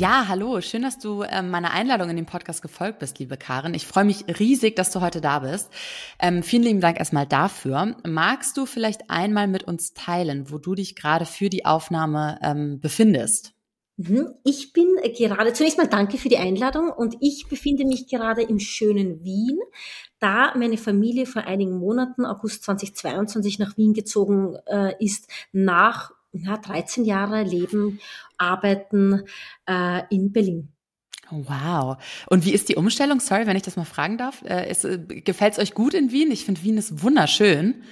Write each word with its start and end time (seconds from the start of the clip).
Ja, 0.00 0.28
hallo, 0.28 0.62
schön, 0.62 0.80
dass 0.80 0.98
du 0.98 1.24
ähm, 1.24 1.50
meiner 1.50 1.72
Einladung 1.72 2.08
in 2.08 2.16
den 2.16 2.24
Podcast 2.24 2.62
gefolgt 2.62 3.00
bist, 3.00 3.18
liebe 3.18 3.36
Karin. 3.36 3.74
Ich 3.74 3.86
freue 3.86 4.06
mich 4.06 4.24
riesig, 4.40 4.74
dass 4.74 4.90
du 4.90 5.02
heute 5.02 5.20
da 5.20 5.40
bist. 5.40 5.68
Ähm, 6.18 6.42
vielen 6.42 6.62
lieben 6.62 6.80
Dank 6.80 6.98
erstmal 6.98 7.26
dafür. 7.26 7.94
Magst 8.06 8.56
du 8.56 8.64
vielleicht 8.64 9.10
einmal 9.10 9.46
mit 9.46 9.64
uns 9.64 9.92
teilen, 9.92 10.50
wo 10.50 10.56
du 10.56 10.74
dich 10.74 10.96
gerade 10.96 11.26
für 11.26 11.50
die 11.50 11.66
Aufnahme 11.66 12.38
ähm, 12.42 12.80
befindest? 12.80 13.52
Mhm. 13.98 14.32
Ich 14.42 14.72
bin 14.72 14.86
gerade, 15.18 15.52
zunächst 15.52 15.76
mal 15.76 15.86
danke 15.86 16.16
für 16.16 16.30
die 16.30 16.38
Einladung 16.38 16.88
und 16.88 17.16
ich 17.20 17.48
befinde 17.50 17.84
mich 17.84 18.08
gerade 18.08 18.40
im 18.40 18.58
schönen 18.58 19.22
Wien, 19.22 19.58
da 20.18 20.54
meine 20.56 20.78
Familie 20.78 21.26
vor 21.26 21.42
einigen 21.42 21.76
Monaten, 21.76 22.24
August 22.24 22.64
2022, 22.64 23.58
nach 23.58 23.76
Wien 23.76 23.92
gezogen 23.92 24.56
äh, 24.64 24.94
ist, 24.98 25.28
nach 25.52 26.12
na, 26.32 26.56
13 26.56 27.04
Jahre 27.04 27.42
Leben, 27.42 28.00
Arbeiten 28.38 29.24
äh, 29.66 30.02
in 30.10 30.32
Berlin. 30.32 30.72
Wow. 31.30 31.96
Und 32.28 32.44
wie 32.44 32.52
ist 32.52 32.68
die 32.68 32.76
Umstellung? 32.76 33.20
Sorry, 33.20 33.46
wenn 33.46 33.56
ich 33.56 33.62
das 33.62 33.76
mal 33.76 33.84
fragen 33.84 34.18
darf. 34.18 34.42
Äh, 34.42 34.70
äh 34.70 34.98
Gefällt 35.22 35.52
es 35.52 35.58
euch 35.58 35.74
gut 35.74 35.94
in 35.94 36.10
Wien? 36.10 36.30
Ich 36.30 36.44
finde 36.44 36.62
Wien 36.62 36.76
ist 36.76 37.02
wunderschön. 37.02 37.84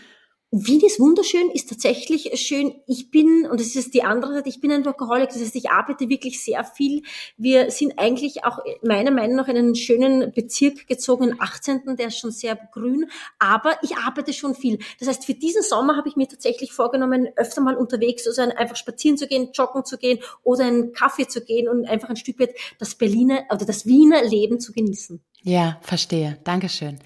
Wien 0.50 0.80
ist 0.80 0.98
wunderschön, 0.98 1.50
ist 1.50 1.68
tatsächlich 1.68 2.30
schön. 2.40 2.74
Ich 2.86 3.10
bin, 3.10 3.46
und 3.50 3.60
das 3.60 3.76
ist 3.76 3.92
die 3.92 4.02
andere 4.02 4.32
Seite, 4.32 4.48
ich 4.48 4.62
bin 4.62 4.72
ein 4.72 4.86
Workaholic, 4.86 5.28
das 5.28 5.42
heißt, 5.42 5.56
ich 5.56 5.70
arbeite 5.70 6.08
wirklich 6.08 6.42
sehr 6.42 6.64
viel. 6.64 7.02
Wir 7.36 7.70
sind 7.70 7.98
eigentlich 7.98 8.44
auch 8.44 8.58
meiner 8.82 9.10
Meinung 9.10 9.36
nach 9.36 9.48
in 9.48 9.58
einen 9.58 9.74
schönen 9.74 10.32
Bezirk 10.32 10.86
gezogen, 10.86 11.36
18., 11.38 11.96
der 11.98 12.08
ist 12.08 12.18
schon 12.18 12.30
sehr 12.30 12.56
grün, 12.72 13.10
aber 13.38 13.76
ich 13.82 13.96
arbeite 13.98 14.32
schon 14.32 14.54
viel. 14.54 14.78
Das 14.98 15.08
heißt, 15.08 15.26
für 15.26 15.34
diesen 15.34 15.62
Sommer 15.62 15.98
habe 15.98 16.08
ich 16.08 16.16
mir 16.16 16.28
tatsächlich 16.28 16.72
vorgenommen, 16.72 17.28
öfter 17.36 17.60
mal 17.60 17.76
unterwegs 17.76 18.24
zu 18.24 18.32
sein, 18.32 18.50
einfach 18.50 18.76
spazieren 18.76 19.18
zu 19.18 19.26
gehen, 19.26 19.50
joggen 19.52 19.84
zu 19.84 19.98
gehen 19.98 20.18
oder 20.44 20.64
einen 20.64 20.94
Kaffee 20.94 21.28
zu 21.28 21.44
gehen 21.44 21.68
und 21.68 21.86
einfach 21.86 22.08
ein 22.08 22.16
Stück 22.16 22.40
weit 22.40 22.54
das 22.78 22.94
Berliner 22.94 23.44
oder 23.52 23.66
das 23.66 23.84
Wiener 23.84 24.24
Leben 24.24 24.60
zu 24.60 24.72
genießen. 24.72 25.20
Ja, 25.42 25.78
verstehe. 25.82 26.38
Dankeschön. 26.44 26.98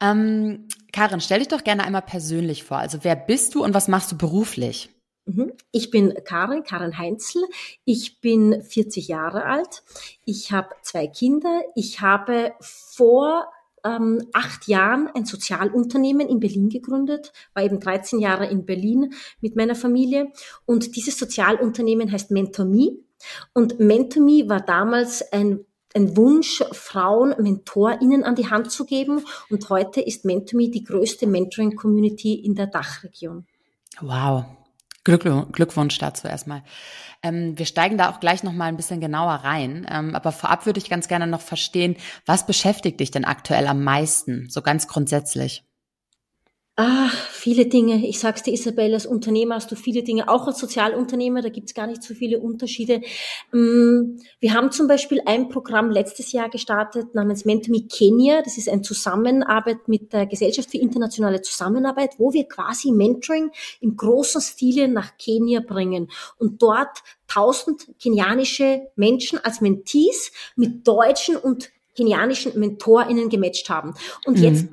Ähm, 0.00 0.68
Karin, 0.94 1.20
stell 1.20 1.40
dich 1.40 1.48
doch 1.48 1.64
gerne 1.64 1.82
einmal 1.82 2.02
persönlich 2.02 2.62
vor. 2.62 2.76
Also 2.76 2.98
wer 3.02 3.16
bist 3.16 3.56
du 3.56 3.64
und 3.64 3.74
was 3.74 3.88
machst 3.88 4.12
du 4.12 4.16
beruflich? 4.16 4.90
Mhm. 5.26 5.52
Ich 5.72 5.90
bin 5.90 6.14
Karin, 6.24 6.62
Karin 6.62 6.96
Heinzel. 6.96 7.42
Ich 7.84 8.20
bin 8.20 8.62
40 8.62 9.08
Jahre 9.08 9.44
alt. 9.44 9.82
Ich 10.24 10.52
habe 10.52 10.68
zwei 10.82 11.08
Kinder. 11.08 11.62
Ich 11.74 12.00
habe 12.00 12.52
vor 12.60 13.48
ähm, 13.84 14.22
acht 14.32 14.68
Jahren 14.68 15.08
ein 15.08 15.24
Sozialunternehmen 15.24 16.28
in 16.28 16.38
Berlin 16.38 16.68
gegründet, 16.68 17.32
war 17.54 17.64
eben 17.64 17.80
13 17.80 18.20
Jahre 18.20 18.46
in 18.46 18.64
Berlin 18.64 19.14
mit 19.40 19.56
meiner 19.56 19.74
Familie. 19.74 20.30
Und 20.64 20.94
dieses 20.94 21.18
Sozialunternehmen 21.18 22.12
heißt 22.12 22.30
MentorMe. 22.30 22.98
Und 23.52 23.80
MentorMe 23.80 24.48
war 24.48 24.60
damals 24.60 25.32
ein 25.32 25.66
ein 25.94 26.16
Wunsch, 26.16 26.62
Frauen 26.72 27.34
MentorInnen 27.38 28.24
an 28.24 28.34
die 28.34 28.50
Hand 28.50 28.70
zu 28.70 28.84
geben. 28.84 29.24
Und 29.48 29.68
heute 29.70 30.00
ist 30.00 30.24
MentorMe 30.24 30.70
die 30.70 30.84
größte 30.84 31.26
Mentoring-Community 31.26 32.34
in 32.34 32.54
der 32.54 32.66
Dachregion. 32.66 33.46
Wow. 34.00 34.44
Glückwunsch 35.04 35.98
dazu 35.98 36.26
erstmal. 36.26 36.62
Ähm, 37.22 37.58
wir 37.58 37.66
steigen 37.66 37.98
da 37.98 38.10
auch 38.10 38.20
gleich 38.20 38.42
noch 38.42 38.54
mal 38.54 38.66
ein 38.66 38.76
bisschen 38.76 39.00
genauer 39.00 39.34
rein. 39.34 39.86
Ähm, 39.90 40.14
aber 40.14 40.32
vorab 40.32 40.64
würde 40.64 40.78
ich 40.78 40.88
ganz 40.88 41.08
gerne 41.08 41.26
noch 41.26 41.42
verstehen, 41.42 41.96
was 42.24 42.46
beschäftigt 42.46 43.00
dich 43.00 43.10
denn 43.10 43.26
aktuell 43.26 43.66
am 43.66 43.84
meisten, 43.84 44.48
so 44.48 44.62
ganz 44.62 44.88
grundsätzlich? 44.88 45.62
Ah, 46.76 47.08
viele 47.30 47.66
Dinge. 47.66 48.04
Ich 48.04 48.18
sag's 48.18 48.42
dir, 48.42 48.52
Isabel, 48.52 48.94
als 48.94 49.06
Unternehmer 49.06 49.54
hast 49.54 49.70
du 49.70 49.76
viele 49.76 50.02
Dinge, 50.02 50.28
auch 50.28 50.48
als 50.48 50.58
Sozialunternehmer, 50.58 51.40
da 51.40 51.48
gibt's 51.48 51.72
gar 51.72 51.86
nicht 51.86 52.02
so 52.02 52.14
viele 52.14 52.40
Unterschiede. 52.40 53.00
Mm, 53.52 54.18
wir 54.40 54.54
haben 54.54 54.72
zum 54.72 54.88
Beispiel 54.88 55.20
ein 55.24 55.48
Programm 55.48 55.92
letztes 55.92 56.32
Jahr 56.32 56.48
gestartet 56.48 57.14
namens 57.14 57.44
MentorMe 57.44 57.86
Kenya. 57.86 58.42
Das 58.42 58.58
ist 58.58 58.68
eine 58.68 58.82
Zusammenarbeit 58.82 59.86
mit 59.86 60.12
der 60.12 60.26
Gesellschaft 60.26 60.72
für 60.72 60.78
internationale 60.78 61.42
Zusammenarbeit, 61.42 62.18
wo 62.18 62.32
wir 62.32 62.48
quasi 62.48 62.90
Mentoring 62.90 63.52
im 63.80 63.96
großen 63.96 64.40
Stile 64.40 64.88
nach 64.88 65.16
Kenia 65.16 65.60
bringen 65.60 66.10
und 66.38 66.60
dort 66.60 67.04
tausend 67.28 67.86
kenianische 68.00 68.88
Menschen 68.96 69.38
als 69.38 69.60
Mentees 69.60 70.32
mit 70.56 70.88
deutschen 70.88 71.36
und 71.36 71.70
kenianischen 71.96 72.58
MentorInnen 72.58 73.28
gematcht 73.28 73.68
haben. 73.70 73.94
Und 74.26 74.38
mhm. 74.38 74.44
jetzt 74.44 74.66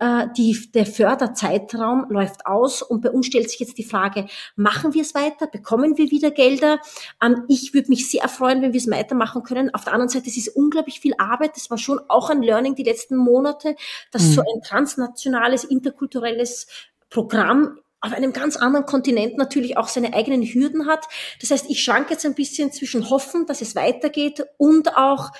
äh, 0.00 0.26
die, 0.36 0.70
der 0.72 0.86
Förderzeitraum 0.86 2.06
läuft 2.08 2.46
aus 2.46 2.82
und 2.82 3.02
bei 3.02 3.10
uns 3.10 3.26
stellt 3.26 3.50
sich 3.50 3.60
jetzt 3.60 3.78
die 3.78 3.84
Frage, 3.84 4.26
machen 4.56 4.94
wir 4.94 5.02
es 5.02 5.14
weiter, 5.14 5.46
bekommen 5.46 5.98
wir 5.98 6.10
wieder 6.10 6.30
Gelder? 6.30 6.78
Ähm, 7.22 7.44
ich 7.48 7.74
würde 7.74 7.88
mich 7.88 8.10
sehr 8.10 8.28
freuen, 8.28 8.62
wenn 8.62 8.72
wir 8.72 8.80
es 8.80 8.90
weitermachen 8.90 9.42
können. 9.42 9.74
Auf 9.74 9.84
der 9.84 9.92
anderen 9.92 10.08
Seite, 10.08 10.28
es 10.28 10.36
ist 10.36 10.48
unglaublich 10.48 11.00
viel 11.00 11.14
Arbeit. 11.18 11.56
Das 11.56 11.70
war 11.70 11.78
schon 11.78 12.00
auch 12.08 12.30
ein 12.30 12.42
Learning 12.42 12.74
die 12.74 12.84
letzten 12.84 13.16
Monate, 13.16 13.76
dass 14.12 14.22
mhm. 14.22 14.32
so 14.32 14.40
ein 14.40 14.62
transnationales, 14.62 15.64
interkulturelles 15.64 16.66
Programm 17.10 17.78
auf 18.00 18.12
einem 18.12 18.32
ganz 18.32 18.56
anderen 18.56 18.86
Kontinent 18.86 19.36
natürlich 19.36 19.76
auch 19.76 19.88
seine 19.88 20.14
eigenen 20.14 20.42
Hürden 20.42 20.86
hat. 20.86 21.06
Das 21.40 21.50
heißt, 21.50 21.68
ich 21.68 21.82
schwank 21.82 22.10
jetzt 22.10 22.24
ein 22.24 22.34
bisschen 22.34 22.70
zwischen 22.72 23.10
Hoffen, 23.10 23.46
dass 23.46 23.62
es 23.62 23.74
weitergeht 23.74 24.44
und 24.58 24.96
auch 24.96 25.30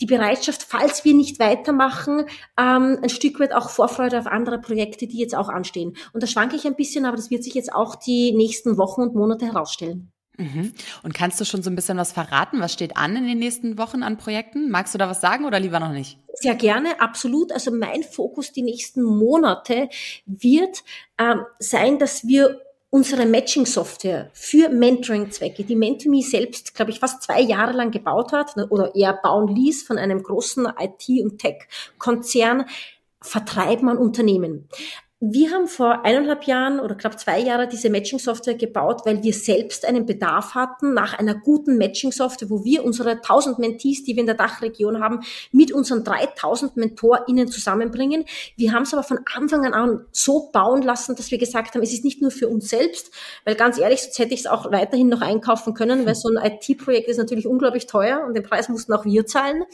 die 0.00 0.06
Bereitschaft, 0.06 0.62
falls 0.62 1.04
wir 1.04 1.14
nicht 1.14 1.38
weitermachen, 1.38 2.24
ähm, 2.58 2.98
ein 3.02 3.08
Stück 3.08 3.40
weit 3.40 3.52
auch 3.52 3.70
Vorfreude 3.70 4.18
auf 4.18 4.26
andere 4.26 4.60
Projekte, 4.60 5.06
die 5.06 5.18
jetzt 5.18 5.34
auch 5.34 5.48
anstehen. 5.48 5.96
Und 6.12 6.22
da 6.22 6.26
schwanke 6.26 6.56
ich 6.56 6.66
ein 6.66 6.76
bisschen, 6.76 7.04
aber 7.04 7.16
das 7.16 7.30
wird 7.30 7.44
sich 7.44 7.54
jetzt 7.54 7.72
auch 7.72 7.96
die 7.96 8.32
nächsten 8.32 8.78
Wochen 8.78 9.02
und 9.02 9.14
Monate 9.14 9.46
herausstellen. 9.46 10.12
Mhm. 10.38 10.72
Und 11.02 11.14
kannst 11.14 11.40
du 11.40 11.44
schon 11.44 11.62
so 11.62 11.70
ein 11.70 11.74
bisschen 11.74 11.98
was 11.98 12.12
verraten? 12.12 12.60
Was 12.60 12.72
steht 12.72 12.96
an 12.96 13.16
in 13.16 13.26
den 13.26 13.40
nächsten 13.40 13.76
Wochen 13.76 14.04
an 14.04 14.18
Projekten? 14.18 14.70
Magst 14.70 14.94
du 14.94 14.98
da 14.98 15.08
was 15.08 15.20
sagen 15.20 15.44
oder 15.44 15.58
lieber 15.58 15.80
noch 15.80 15.90
nicht? 15.90 16.18
Sehr 16.34 16.54
gerne, 16.54 17.00
absolut. 17.00 17.50
Also 17.50 17.72
mein 17.72 18.04
Fokus 18.04 18.52
die 18.52 18.62
nächsten 18.62 19.02
Monate 19.02 19.88
wird 20.26 20.84
ähm, 21.18 21.40
sein, 21.58 21.98
dass 21.98 22.26
wir 22.28 22.60
unsere 22.90 23.26
Matching-Software 23.26 24.30
für 24.32 24.70
Mentoring-Zwecke, 24.70 25.64
die 25.64 25.76
MentorMe 25.76 26.22
selbst, 26.22 26.74
glaube 26.74 26.90
ich, 26.90 27.00
fast 27.00 27.22
zwei 27.22 27.40
Jahre 27.40 27.72
lang 27.72 27.90
gebaut 27.90 28.32
hat 28.32 28.56
ne, 28.56 28.66
oder 28.68 28.94
eher 28.94 29.12
bauen 29.12 29.54
ließ 29.54 29.82
von 29.82 29.98
einem 29.98 30.22
großen 30.22 30.66
IT- 30.78 31.22
und 31.22 31.38
Tech-Konzern, 31.38 32.64
vertreiben 33.20 33.88
an 33.88 33.98
Unternehmen. 33.98 34.68
Wir 35.20 35.50
haben 35.50 35.66
vor 35.66 36.04
eineinhalb 36.04 36.44
Jahren 36.44 36.78
oder 36.78 36.94
knapp 36.94 37.18
zwei 37.18 37.40
Jahren 37.40 37.68
diese 37.68 37.90
Matching-Software 37.90 38.54
gebaut, 38.54 39.00
weil 39.04 39.20
wir 39.20 39.32
selbst 39.32 39.84
einen 39.84 40.06
Bedarf 40.06 40.54
hatten 40.54 40.94
nach 40.94 41.18
einer 41.18 41.34
guten 41.34 41.76
Matching-Software, 41.76 42.50
wo 42.50 42.64
wir 42.64 42.84
unsere 42.84 43.10
1000 43.10 43.58
Mentees, 43.58 44.04
die 44.04 44.14
wir 44.14 44.20
in 44.20 44.26
der 44.26 44.36
Dachregion 44.36 45.00
haben, 45.02 45.24
mit 45.50 45.72
unseren 45.72 46.04
3000 46.04 46.76
MentorInnen 46.76 47.48
zusammenbringen. 47.48 48.26
Wir 48.54 48.72
haben 48.72 48.84
es 48.84 48.94
aber 48.94 49.02
von 49.02 49.18
Anfang 49.34 49.64
an 49.64 50.06
so 50.12 50.50
bauen 50.52 50.82
lassen, 50.82 51.16
dass 51.16 51.32
wir 51.32 51.38
gesagt 51.38 51.74
haben, 51.74 51.82
es 51.82 51.92
ist 51.92 52.04
nicht 52.04 52.22
nur 52.22 52.30
für 52.30 52.46
uns 52.46 52.68
selbst, 52.68 53.10
weil 53.44 53.56
ganz 53.56 53.76
ehrlich, 53.76 54.02
sonst 54.02 54.20
hätte 54.20 54.34
ich 54.34 54.40
es 54.40 54.46
auch 54.46 54.70
weiterhin 54.70 55.08
noch 55.08 55.20
einkaufen 55.20 55.74
können, 55.74 56.06
weil 56.06 56.14
so 56.14 56.28
ein 56.28 56.36
IT-Projekt 56.36 57.08
ist 57.08 57.16
natürlich 57.16 57.48
unglaublich 57.48 57.88
teuer 57.88 58.24
und 58.24 58.34
den 58.34 58.44
Preis 58.44 58.68
mussten 58.68 58.92
auch 58.92 59.04
wir 59.04 59.26
zahlen, 59.26 59.64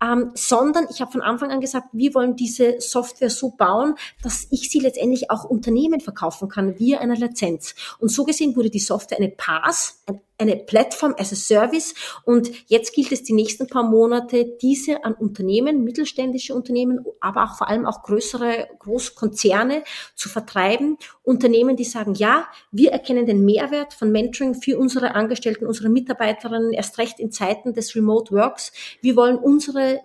ähm, 0.00 0.30
sondern 0.34 0.86
ich 0.88 1.00
habe 1.00 1.10
von 1.10 1.20
Anfang 1.20 1.50
an 1.50 1.60
gesagt, 1.60 1.88
wir 1.90 2.14
wollen 2.14 2.36
diese 2.36 2.76
Software 2.78 3.30
so 3.30 3.50
bauen, 3.50 3.96
dass 4.22 4.46
ich 4.52 4.70
sie 4.70 4.83
letztendlich 4.84 5.30
auch 5.30 5.44
Unternehmen 5.44 6.00
verkaufen 6.00 6.48
kann 6.48 6.78
via 6.78 6.98
einer 6.98 7.16
Lizenz. 7.16 7.74
Und 7.98 8.10
so 8.10 8.24
gesehen 8.24 8.54
wurde 8.56 8.70
die 8.70 8.78
Software 8.78 9.18
eine 9.18 9.30
PaaS, 9.30 10.02
eine 10.38 10.56
Plattform 10.56 11.14
as 11.18 11.32
a 11.32 11.36
Service. 11.36 11.94
Und 12.24 12.50
jetzt 12.68 12.92
gilt 12.94 13.12
es 13.12 13.22
die 13.22 13.32
nächsten 13.32 13.66
paar 13.66 13.84
Monate, 13.84 14.56
diese 14.60 15.04
an 15.04 15.14
Unternehmen, 15.14 15.84
mittelständische 15.84 16.54
Unternehmen, 16.54 17.04
aber 17.20 17.44
auch 17.44 17.56
vor 17.56 17.68
allem 17.68 17.86
auch 17.86 18.02
größere 18.02 18.68
Großkonzerne 18.78 19.84
zu 20.14 20.28
vertreiben. 20.28 20.98
Unternehmen, 21.22 21.76
die 21.76 21.84
sagen, 21.84 22.14
ja, 22.14 22.46
wir 22.72 22.92
erkennen 22.92 23.26
den 23.26 23.44
Mehrwert 23.44 23.94
von 23.94 24.10
Mentoring 24.10 24.54
für 24.54 24.78
unsere 24.78 25.14
Angestellten, 25.14 25.66
unsere 25.66 25.88
Mitarbeiterinnen, 25.88 26.72
erst 26.72 26.98
recht 26.98 27.20
in 27.20 27.32
Zeiten 27.32 27.72
des 27.72 27.94
Remote 27.94 28.34
Works. 28.34 28.72
Wir 29.00 29.16
wollen 29.16 29.38
unsere 29.38 30.00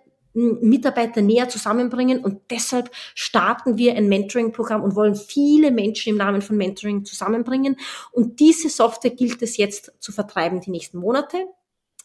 Mitarbeiter 0.62 1.22
näher 1.22 1.50
zusammenbringen 1.50 2.24
und 2.24 2.42
deshalb 2.50 2.92
starten 3.16 3.78
wir 3.78 3.96
ein 3.96 4.10
Mentoring-Programm 4.10 4.84
und 4.84 4.96
wollen 4.96 5.16
viele 5.16 5.72
Menschen 5.72 6.12
im 6.12 6.18
Namen 6.18 6.42
von 6.42 6.58
Mentoring 6.58 7.06
zusammenbringen. 7.06 7.78
Und 8.12 8.40
diese 8.40 8.70
Software 8.70 9.12
gilt 9.12 9.42
es 9.42 9.58
jetzt 9.58 9.94
zu 10.00 10.12
vertreiben 10.12 10.62
die 10.62 10.72
nächsten 10.72 11.00
Monate. 11.00 11.46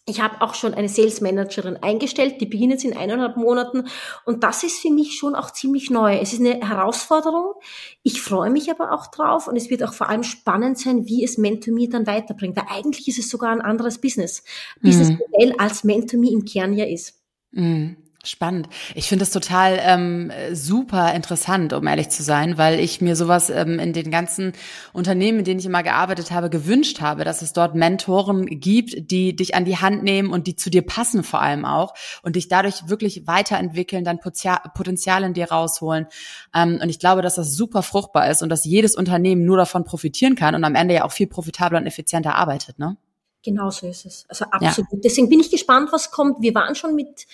Ich 0.06 0.20
habe 0.20 0.42
auch 0.42 0.54
schon 0.54 0.74
eine 0.74 0.90
Sales 0.90 1.22
Managerin 1.22 1.78
eingestellt, 1.78 2.38
die 2.38 2.46
beginnt 2.46 2.72
jetzt 2.72 2.84
in 2.84 2.94
eineinhalb 2.94 3.38
Monaten. 3.38 3.88
Und 4.26 4.44
das 4.44 4.62
ist 4.62 4.80
für 4.80 4.90
mich 4.90 5.16
schon 5.16 5.34
auch 5.34 5.50
ziemlich 5.50 5.88
neu. 5.88 6.18
Es 6.18 6.34
ist 6.34 6.40
eine 6.40 6.60
Herausforderung. 6.60 7.54
Ich 8.02 8.20
freue 8.20 8.50
mich 8.50 8.70
aber 8.70 8.92
auch 8.92 9.06
drauf 9.06 9.48
und 9.48 9.56
es 9.56 9.70
wird 9.70 9.82
auch 9.82 9.94
vor 9.94 10.10
allem 10.10 10.22
spannend 10.22 10.78
sein, 10.78 11.06
wie 11.06 11.24
es 11.24 11.38
Mentor 11.38 11.74
dann 11.88 12.06
weiterbringt. 12.06 12.54
Weil 12.54 12.66
eigentlich 12.68 13.08
ist 13.08 13.18
es 13.18 13.30
sogar 13.30 13.50
ein 13.50 13.62
anderes 13.62 13.98
Business. 13.98 14.44
Mhm. 14.80 14.88
Businessmodell 14.88 15.54
als 15.56 15.84
Mentor 15.84 16.22
im 16.22 16.44
Kern 16.44 16.74
ja 16.74 16.84
ist. 16.84 17.22
Mhm. 17.52 18.03
Spannend. 18.26 18.68
Ich 18.94 19.06
finde 19.08 19.24
es 19.24 19.30
total 19.30 19.78
ähm, 19.82 20.32
super 20.52 21.12
interessant, 21.12 21.74
um 21.74 21.86
ehrlich 21.86 22.08
zu 22.08 22.22
sein, 22.22 22.56
weil 22.56 22.80
ich 22.80 23.02
mir 23.02 23.16
sowas 23.16 23.50
ähm, 23.50 23.78
in 23.78 23.92
den 23.92 24.10
ganzen 24.10 24.54
Unternehmen, 24.94 25.40
in 25.40 25.44
denen 25.44 25.60
ich 25.60 25.66
immer 25.66 25.82
gearbeitet 25.82 26.30
habe, 26.30 26.48
gewünscht 26.48 27.02
habe, 27.02 27.24
dass 27.24 27.42
es 27.42 27.52
dort 27.52 27.74
Mentoren 27.74 28.46
gibt, 28.46 29.10
die 29.10 29.36
dich 29.36 29.54
an 29.54 29.66
die 29.66 29.76
Hand 29.76 30.02
nehmen 30.02 30.30
und 30.30 30.46
die 30.46 30.56
zu 30.56 30.70
dir 30.70 30.82
passen 30.82 31.22
vor 31.22 31.42
allem 31.42 31.66
auch 31.66 31.94
und 32.22 32.36
dich 32.36 32.48
dadurch 32.48 32.88
wirklich 32.88 33.26
weiterentwickeln, 33.26 34.04
dann 34.04 34.18
Potenzial 34.20 35.22
in 35.22 35.34
dir 35.34 35.50
rausholen. 35.50 36.06
Ähm, 36.54 36.78
und 36.82 36.88
ich 36.88 36.98
glaube, 36.98 37.20
dass 37.20 37.34
das 37.34 37.54
super 37.54 37.82
fruchtbar 37.82 38.30
ist 38.30 38.42
und 38.42 38.48
dass 38.48 38.64
jedes 38.64 38.96
Unternehmen 38.96 39.44
nur 39.44 39.58
davon 39.58 39.84
profitieren 39.84 40.34
kann 40.34 40.54
und 40.54 40.64
am 40.64 40.74
Ende 40.74 40.94
ja 40.94 41.04
auch 41.04 41.12
viel 41.12 41.26
profitabler 41.26 41.78
und 41.78 41.86
effizienter 41.86 42.36
arbeitet, 42.36 42.78
ne? 42.78 42.96
Genau 43.44 43.68
so 43.68 43.86
ist 43.86 44.06
es. 44.06 44.24
Also 44.28 44.46
absolut. 44.46 44.90
Ja. 44.90 44.98
Deswegen 45.04 45.28
bin 45.28 45.38
ich 45.38 45.50
gespannt, 45.50 45.90
was 45.92 46.10
kommt. 46.10 46.40
Wir 46.40 46.54
waren 46.54 46.74
schon 46.74 46.94
mit 46.94 47.26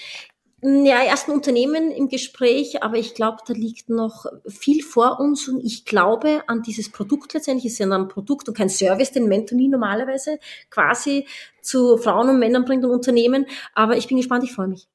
ja, 0.62 1.03
ersten 1.03 1.31
Unternehmen 1.31 1.91
im 1.91 2.09
Gespräch, 2.09 2.83
aber 2.83 2.97
ich 2.97 3.15
glaube, 3.15 3.39
da 3.47 3.55
liegt 3.55 3.89
noch 3.89 4.27
viel 4.47 4.83
vor 4.83 5.19
uns 5.19 5.49
und 5.49 5.65
ich 5.65 5.85
glaube 5.85 6.43
an 6.49 6.62
dieses 6.62 6.91
Produkt 6.91 7.33
letztendlich. 7.33 7.67
Es 7.67 7.73
ist 7.73 7.79
ja 7.79 7.87
ein 7.91 8.09
Produkt 8.09 8.49
und 8.49 8.57
kein 8.57 8.69
Service, 8.69 9.12
den 9.12 9.27
Mentonie 9.27 9.69
normalerweise 9.69 10.39
quasi 10.69 11.27
zu 11.62 11.97
Frauen 11.97 12.29
und 12.29 12.39
Männern 12.39 12.65
bringt 12.65 12.85
und 12.85 12.91
Unternehmen. 12.91 13.47
Aber 13.75 13.97
ich 13.97 14.09
bin 14.09 14.19
gespannt, 14.19 14.45
ich 14.45 14.53
freue 14.53 14.69
mich. 14.69 14.89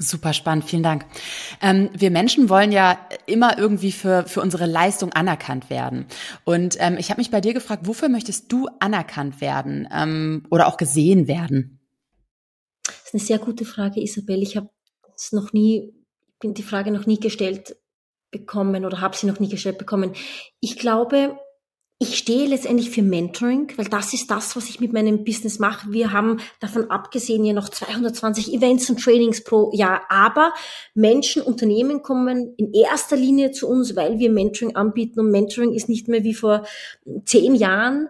Super 0.00 0.32
spannend, 0.32 0.64
vielen 0.64 0.84
Dank. 0.84 1.04
Ähm, 1.60 1.90
wir 1.92 2.12
Menschen 2.12 2.48
wollen 2.48 2.70
ja 2.70 2.98
immer 3.26 3.58
irgendwie 3.58 3.90
für, 3.90 4.24
für 4.28 4.40
unsere 4.40 4.66
Leistung 4.66 5.12
anerkannt 5.12 5.70
werden. 5.70 6.06
Und 6.44 6.76
ähm, 6.78 6.96
ich 6.98 7.10
habe 7.10 7.20
mich 7.20 7.32
bei 7.32 7.40
dir 7.40 7.52
gefragt, 7.52 7.86
wofür 7.86 8.08
möchtest 8.08 8.52
du 8.52 8.68
anerkannt 8.78 9.40
werden 9.40 9.88
ähm, 9.92 10.44
oder 10.50 10.68
auch 10.68 10.76
gesehen 10.76 11.26
werden? 11.26 11.80
Das 12.84 13.06
ist 13.06 13.14
eine 13.14 13.22
sehr 13.22 13.38
gute 13.38 13.64
Frage, 13.64 14.00
Isabel. 14.00 14.40
Ich 14.40 14.56
habe 14.56 14.70
es 15.18 15.32
noch 15.32 15.52
nie, 15.52 15.94
bin 16.40 16.54
die 16.54 16.62
Frage 16.62 16.90
noch 16.90 17.06
nie 17.06 17.20
gestellt 17.20 17.76
bekommen 18.30 18.84
oder 18.84 19.00
habe 19.00 19.16
sie 19.16 19.26
noch 19.26 19.40
nie 19.40 19.48
gestellt 19.48 19.78
bekommen. 19.78 20.12
Ich 20.60 20.78
glaube, 20.78 21.38
ich 22.00 22.16
stehe 22.16 22.46
letztendlich 22.46 22.90
für 22.90 23.02
Mentoring, 23.02 23.72
weil 23.76 23.86
das 23.86 24.14
ist 24.14 24.30
das, 24.30 24.54
was 24.54 24.68
ich 24.68 24.78
mit 24.78 24.92
meinem 24.92 25.24
Business 25.24 25.58
mache. 25.58 25.90
Wir 25.90 26.12
haben 26.12 26.38
davon 26.60 26.90
abgesehen 26.92 27.44
ja 27.44 27.52
noch 27.52 27.68
220 27.68 28.54
Events 28.54 28.88
und 28.88 29.02
Trainings 29.02 29.42
pro 29.42 29.72
Jahr, 29.74 30.02
aber 30.08 30.54
Menschen, 30.94 31.42
Unternehmen 31.42 32.02
kommen 32.02 32.54
in 32.56 32.72
erster 32.72 33.16
Linie 33.16 33.50
zu 33.50 33.66
uns, 33.66 33.96
weil 33.96 34.20
wir 34.20 34.30
Mentoring 34.30 34.76
anbieten 34.76 35.18
und 35.18 35.32
Mentoring 35.32 35.72
ist 35.72 35.88
nicht 35.88 36.06
mehr 36.06 36.22
wie 36.22 36.34
vor 36.34 36.64
zehn 37.24 37.56
Jahren 37.56 38.08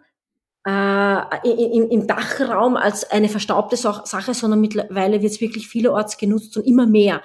äh, 0.69 1.49
im, 1.49 1.89
im 1.89 2.07
Dachraum 2.07 2.77
als 2.77 3.11
eine 3.11 3.31
verstaubte 3.31 3.77
Sache, 3.77 4.35
sondern 4.35 4.61
mittlerweile 4.61 5.23
wird 5.23 5.33
es 5.33 5.41
wirklich 5.41 5.67
vielerorts 5.67 6.19
genutzt 6.19 6.57
und 6.59 6.67
immer 6.67 6.87
mehr. 6.87 7.23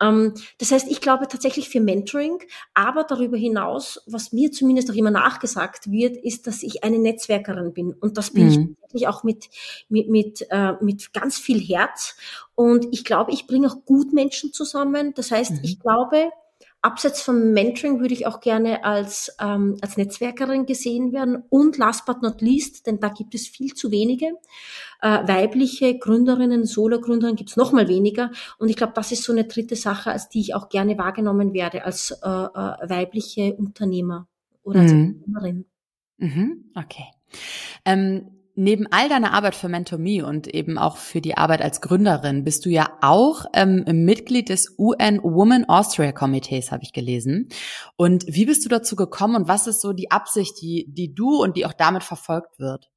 Ähm, 0.00 0.32
das 0.58 0.72
heißt, 0.72 0.90
ich 0.90 1.02
glaube 1.02 1.28
tatsächlich 1.28 1.68
für 1.68 1.80
Mentoring, 1.80 2.38
aber 2.72 3.04
darüber 3.04 3.36
hinaus, 3.36 4.02
was 4.06 4.32
mir 4.32 4.50
zumindest 4.50 4.90
auch 4.90 4.94
immer 4.94 5.10
nachgesagt 5.10 5.90
wird, 5.90 6.16
ist, 6.16 6.46
dass 6.46 6.62
ich 6.62 6.84
eine 6.84 6.98
Netzwerkerin 6.98 7.74
bin. 7.74 7.92
Und 7.92 8.16
das 8.16 8.30
bin 8.30 8.48
mhm. 8.48 8.76
ich 8.94 9.06
auch 9.08 9.24
mit, 9.24 9.50
mit, 9.90 10.08
mit, 10.08 10.46
äh, 10.50 10.72
mit 10.80 11.12
ganz 11.12 11.36
viel 11.36 11.60
Herz. 11.60 12.16
Und 12.54 12.86
ich 12.92 13.04
glaube, 13.04 13.30
ich 13.32 13.46
bringe 13.46 13.68
auch 13.68 13.84
gut 13.84 14.14
Menschen 14.14 14.54
zusammen. 14.54 15.12
Das 15.14 15.30
heißt, 15.30 15.52
mhm. 15.52 15.60
ich 15.62 15.80
glaube, 15.80 16.30
Abseits 16.82 17.22
vom 17.22 17.52
Mentoring 17.52 18.00
würde 18.00 18.14
ich 18.14 18.26
auch 18.26 18.40
gerne 18.40 18.84
als, 18.84 19.34
ähm, 19.40 19.76
als 19.80 19.96
Netzwerkerin 19.96 20.66
gesehen 20.66 21.12
werden. 21.12 21.42
Und 21.48 21.78
last 21.78 22.06
but 22.06 22.22
not 22.22 22.40
least, 22.40 22.86
denn 22.86 23.00
da 23.00 23.08
gibt 23.08 23.34
es 23.34 23.48
viel 23.48 23.74
zu 23.74 23.90
wenige, 23.90 24.26
äh, 25.00 25.26
weibliche 25.26 25.98
Gründerinnen, 25.98 26.64
Solo-Gründerinnen 26.64 27.36
gibt 27.36 27.50
es 27.50 27.56
noch 27.56 27.72
mal 27.72 27.88
weniger. 27.88 28.30
Und 28.58 28.68
ich 28.68 28.76
glaube, 28.76 28.92
das 28.94 29.10
ist 29.12 29.24
so 29.24 29.32
eine 29.32 29.44
dritte 29.44 29.76
Sache, 29.76 30.12
als 30.12 30.28
die 30.28 30.40
ich 30.40 30.54
auch 30.54 30.68
gerne 30.68 30.96
wahrgenommen 30.96 31.52
werde, 31.52 31.84
als 31.84 32.12
äh, 32.22 32.28
äh, 32.28 32.88
weibliche 32.88 33.54
Unternehmer 33.54 34.28
oder 34.62 34.80
als 34.80 34.92
mhm. 34.92 35.22
Unternehmerin. 35.26 35.64
Mhm, 36.18 36.70
okay. 36.74 37.06
Ähm, 37.84 38.35
Neben 38.58 38.86
all 38.90 39.10
deiner 39.10 39.34
Arbeit 39.34 39.54
für 39.54 39.68
MentorMe 39.68 40.24
und 40.24 40.48
eben 40.48 40.78
auch 40.78 40.96
für 40.96 41.20
die 41.20 41.36
Arbeit 41.36 41.60
als 41.60 41.82
Gründerin 41.82 42.42
bist 42.42 42.64
du 42.64 42.70
ja 42.70 42.88
auch 43.02 43.44
ähm, 43.52 43.84
Mitglied 43.86 44.48
des 44.48 44.78
UN 44.78 45.22
Women 45.22 45.68
Austria 45.68 46.10
Komitees, 46.12 46.72
habe 46.72 46.82
ich 46.82 46.94
gelesen. 46.94 47.50
Und 47.96 48.24
wie 48.26 48.46
bist 48.46 48.64
du 48.64 48.70
dazu 48.70 48.96
gekommen 48.96 49.36
und 49.36 49.48
was 49.48 49.66
ist 49.66 49.82
so 49.82 49.92
die 49.92 50.10
Absicht, 50.10 50.62
die, 50.62 50.86
die 50.88 51.14
du 51.14 51.42
und 51.42 51.58
die 51.58 51.66
auch 51.66 51.74
damit 51.74 52.02
verfolgt 52.02 52.58
wird? 52.58 52.90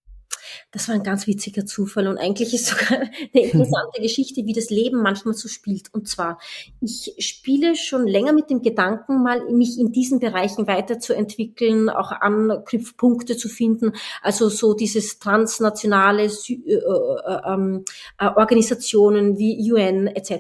Das 0.72 0.88
war 0.88 0.96
ein 0.96 1.04
ganz 1.04 1.28
witziger 1.28 1.66
Zufall 1.66 2.08
und 2.08 2.18
eigentlich 2.18 2.54
ist 2.54 2.68
sogar 2.68 3.00
eine 3.34 3.44
interessante 3.44 4.02
Geschichte, 4.02 4.46
wie 4.46 4.54
das 4.54 4.70
Leben 4.70 5.02
manchmal 5.02 5.34
so 5.34 5.48
spielt. 5.48 5.94
Und 5.94 6.08
zwar, 6.08 6.40
ich 6.82 7.16
spiele 7.20 7.76
schon 7.76 8.08
länger 8.08 8.34
mit 8.34 8.50
dem 8.50 8.62
Gedanken, 8.62 9.24
mal 9.24 9.52
mich 9.52 9.80
in 9.80 9.92
diesen 9.92 10.20
Bereichen 10.20 10.68
weiterzuentwickeln, 10.68 11.90
auch 11.90 12.12
Anknüpfpunkte 12.12 13.38
zu 13.38 13.50
finden, 13.50 13.94
also 14.22 14.50
so 14.50 14.74
dieses 14.74 15.20
transnationale 15.20 16.24
äh, 16.24 16.54
äh, 16.54 17.42
ähm, 17.46 17.86
äh, 18.18 18.28
Organisationen 18.28 19.38
wie 19.38 19.72
UN 19.72 20.08
etc. 20.08 20.32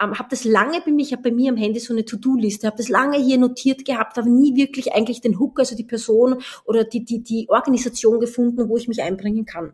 Ähm, 0.00 0.18
habe 0.18 0.28
das 0.30 0.44
lange 0.44 0.80
bei 0.84 0.90
mir, 0.90 1.02
ich 1.02 1.12
habe 1.12 1.22
bei 1.22 1.32
mir 1.32 1.50
am 1.50 1.56
Handy 1.56 1.80
so 1.80 1.92
eine 1.92 2.04
To-Do-Liste, 2.04 2.66
habe 2.66 2.76
das 2.76 2.88
lange 2.88 3.18
hier 3.18 3.38
notiert 3.38 3.84
gehabt, 3.84 4.18
aber 4.18 4.28
nie 4.28 4.56
wirklich 4.56 4.92
eigentlich 4.92 5.20
den 5.20 5.38
Hook, 5.38 5.58
also 5.58 5.76
die 5.76 5.84
Person 5.84 6.40
oder 6.64 6.84
die, 6.84 7.04
die, 7.04 7.22
die 7.22 7.46
Organisation 7.48 8.20
gefunden, 8.20 8.68
wo 8.68 8.76
ich 8.76 8.88
mich 8.88 9.02
einbringe 9.02 9.35
bringen 9.36 9.46
kann. 9.46 9.72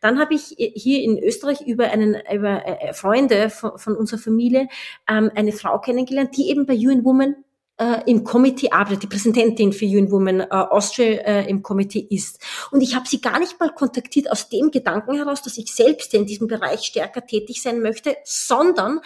Dann 0.00 0.18
habe 0.18 0.34
ich 0.34 0.54
hier 0.56 1.02
in 1.02 1.18
Österreich 1.18 1.62
über 1.62 1.90
einen 1.90 2.16
über 2.32 2.66
äh, 2.66 2.92
Freunde 2.92 3.50
von, 3.50 3.78
von 3.78 3.96
unserer 3.96 4.18
Familie 4.18 4.68
ähm, 5.08 5.30
eine 5.34 5.52
Frau 5.52 5.78
kennengelernt, 5.80 6.36
die 6.36 6.50
eben 6.50 6.66
bei 6.66 6.74
UN 6.74 7.04
Women 7.04 7.44
äh, 7.78 8.02
im 8.06 8.24
Komitee 8.24 8.70
arbeitet, 8.70 9.04
die 9.04 9.06
Präsidentin 9.08 9.72
für 9.72 9.86
UN 9.86 10.10
Women 10.10 10.40
äh, 10.40 10.46
Austria 10.50 11.20
äh, 11.22 11.48
im 11.48 11.62
Komitee 11.62 12.06
ist. 12.10 12.40
Und 12.70 12.82
ich 12.82 12.94
habe 12.94 13.08
sie 13.08 13.20
gar 13.20 13.38
nicht 13.38 13.58
mal 13.58 13.70
kontaktiert 13.70 14.30
aus 14.30 14.48
dem 14.48 14.70
Gedanken 14.70 15.14
heraus, 15.14 15.42
dass 15.42 15.58
ich 15.58 15.74
selbst 15.74 16.14
in 16.14 16.26
diesem 16.26 16.46
Bereich 16.46 16.82
stärker 16.82 17.26
tätig 17.26 17.62
sein 17.62 17.80
möchte, 17.80 18.16
sondern 18.24 18.98
äh, 18.98 19.00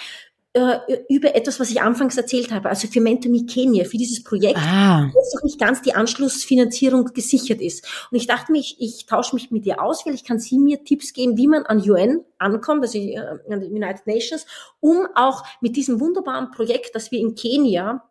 über 1.08 1.34
etwas, 1.34 1.58
was 1.58 1.70
ich 1.70 1.82
anfangs 1.82 2.17
erzählt 2.17 2.53
habe, 2.53 2.69
also 2.69 2.87
für 2.87 3.01
MentorMe 3.01 3.44
Kenya, 3.44 3.84
für 3.84 3.96
dieses 3.96 4.23
Projekt, 4.23 4.58
ah. 4.58 5.11
wo 5.13 5.19
noch 5.34 5.43
nicht 5.43 5.58
ganz 5.58 5.82
die 5.82 5.94
Anschlussfinanzierung 5.94 7.06
gesichert 7.13 7.61
ist. 7.61 7.84
Und 8.11 8.19
ich 8.19 8.29
dachte 8.29 8.53
mir, 8.53 8.61
ich, 8.61 8.77
ich 8.79 9.06
tausche 9.06 9.34
mich 9.34 9.51
mit 9.51 9.67
ihr 9.67 9.82
aus, 9.82 10.06
weil 10.06 10.15
ich 10.15 10.25
kann 10.25 10.39
sie 10.39 10.58
mir 10.58 10.84
Tipps 10.84 11.13
geben, 11.13 11.37
wie 11.37 11.49
man 11.49 11.67
an 11.67 11.79
UN 11.79 12.20
ankommt, 12.39 12.82
also 12.82 12.99
äh, 12.99 13.19
an 13.51 13.61
die 13.61 13.67
United 13.67 14.06
Nations, 14.06 14.46
um 14.79 15.08
auch 15.17 15.43
mit 15.61 15.75
diesem 15.75 15.99
wunderbaren 15.99 16.53
Projekt, 16.53 16.94
das 16.94 17.11
wir 17.11 17.19
in 17.19 17.34
Kenia 17.34 18.05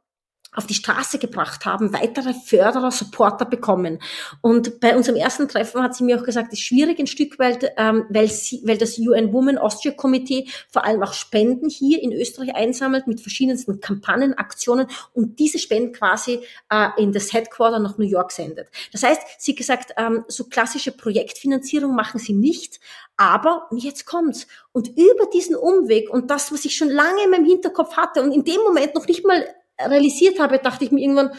auf 0.56 0.68
die 0.68 0.74
Straße 0.74 1.20
gebracht 1.20 1.66
haben, 1.66 1.94
weitere 1.94 2.34
Förderer, 2.34 2.92
Supporter 2.92 3.46
bekommen. 3.46 4.00
Und 4.42 4.80
bei 4.80 4.96
unserem 4.96 5.18
ersten 5.18 5.48
Treffen 5.48 5.82
hat 5.82 5.96
sie 5.96 6.04
mir 6.04 6.20
auch 6.20 6.24
gesagt, 6.24 6.54
es 6.54 6.60
ist 6.60 6.66
schwierig 6.66 7.00
ein 7.00 7.08
Stück 7.08 7.40
weit, 7.40 7.72
ähm, 7.78 8.06
weil, 8.10 8.30
sie, 8.30 8.62
weil 8.66 8.78
das 8.78 8.98
UN 8.98 9.34
Women 9.34 9.58
Austria 9.58 9.94
Committee 9.94 10.48
vor 10.70 10.86
allem 10.86 11.02
auch 11.04 11.14
Spenden 11.14 11.70
hier 11.70 12.02
in 12.02 12.12
Österreich 12.12 12.56
einsammelt 12.56 13.08
mit 13.08 13.22
verschiedensten 13.22 13.80
Kampagnen, 13.80 14.34
Aktionen 14.36 14.88
und 15.14 15.40
diese 15.40 15.60
Spenden 15.60 15.94
quasi 15.94 16.40
äh, 16.70 16.90
in 16.98 17.12
das 17.12 17.34
Headquarter 17.34 17.80
nach 17.80 17.98
New 17.98 18.06
York 18.06 18.32
sendet. 18.32 18.70
Das 18.92 19.04
heißt, 19.04 19.22
sie 19.38 19.56
gesagt, 19.56 19.94
ähm, 19.98 20.24
so 20.28 20.46
klassische 20.46 20.92
Projektfinanzierung 20.92 21.96
machen 21.96 22.20
sie 22.20 22.34
nicht, 22.34 22.80
aber 23.18 23.70
jetzt 23.72 24.06
kommt's. 24.06 24.48
Und 24.72 24.90
über 24.90 25.28
diesen 25.32 25.56
Umweg 25.56 26.10
und 26.10 26.32
das, 26.32 26.52
was 26.52 26.66
ich 26.66 26.76
schon 26.76 26.90
lange 26.90 27.24
in 27.24 27.30
meinem 27.30 27.46
Hinterkopf 27.46 27.96
hatte 27.96 28.22
und 28.22 28.32
in 28.32 28.44
dem 28.44 28.62
Moment 28.62 28.96
noch 28.96 29.08
nicht 29.08 29.26
mal 29.26 29.46
realisiert 29.80 30.40
habe, 30.40 30.60
dachte 30.60 30.86
ich 30.86 30.92
mir 30.92 31.02
irgendwann, 31.02 31.32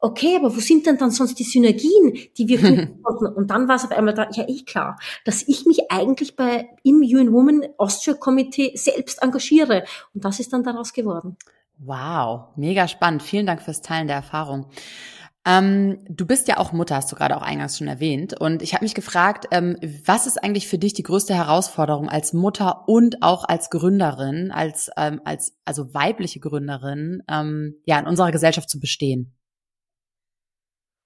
okay, 0.00 0.36
aber 0.36 0.54
wo 0.54 0.60
sind 0.60 0.86
denn 0.86 0.98
dann 0.98 1.10
sonst 1.10 1.38
die 1.38 1.44
Synergien, 1.44 2.18
die 2.36 2.48
wir 2.48 2.58
finden 2.58 3.02
konnten? 3.02 3.26
Und 3.26 3.50
dann 3.50 3.68
war 3.68 3.76
es 3.76 3.84
auf 3.84 3.92
einmal 3.92 4.14
da, 4.14 4.28
ja 4.32 4.48
eh 4.48 4.62
klar, 4.62 4.98
dass 5.24 5.46
ich 5.46 5.66
mich 5.66 5.90
eigentlich 5.90 6.36
bei 6.36 6.68
im 6.82 7.00
UN 7.02 7.32
Women 7.32 7.66
Austria 7.78 8.14
Committee 8.14 8.72
selbst 8.74 9.22
engagiere. 9.22 9.84
Und 10.14 10.24
das 10.24 10.40
ist 10.40 10.52
dann 10.52 10.64
daraus 10.64 10.92
geworden. 10.92 11.36
Wow, 11.78 12.48
mega 12.56 12.88
spannend. 12.88 13.22
Vielen 13.22 13.46
Dank 13.46 13.62
fürs 13.62 13.80
Teilen 13.80 14.06
der 14.06 14.16
Erfahrung. 14.16 14.66
Ähm, 15.46 16.04
du 16.08 16.26
bist 16.26 16.48
ja 16.48 16.58
auch 16.58 16.72
Mutter, 16.72 16.96
hast 16.96 17.10
du 17.10 17.16
gerade 17.16 17.36
auch 17.36 17.42
eingangs 17.42 17.78
schon 17.78 17.88
erwähnt. 17.88 18.38
Und 18.38 18.60
ich 18.60 18.74
habe 18.74 18.84
mich 18.84 18.94
gefragt, 18.94 19.46
ähm, 19.50 19.78
was 20.04 20.26
ist 20.26 20.42
eigentlich 20.42 20.68
für 20.68 20.76
dich 20.76 20.92
die 20.92 21.02
größte 21.02 21.34
Herausforderung 21.34 22.10
als 22.10 22.34
Mutter 22.34 22.86
und 22.88 23.22
auch 23.22 23.44
als 23.44 23.70
Gründerin, 23.70 24.50
als, 24.50 24.90
ähm, 24.98 25.20
als 25.24 25.56
also 25.64 25.94
weibliche 25.94 26.40
Gründerin, 26.40 27.22
ähm, 27.28 27.76
ja, 27.86 27.98
in 27.98 28.06
unserer 28.06 28.32
Gesellschaft 28.32 28.68
zu 28.68 28.80
bestehen? 28.80 29.34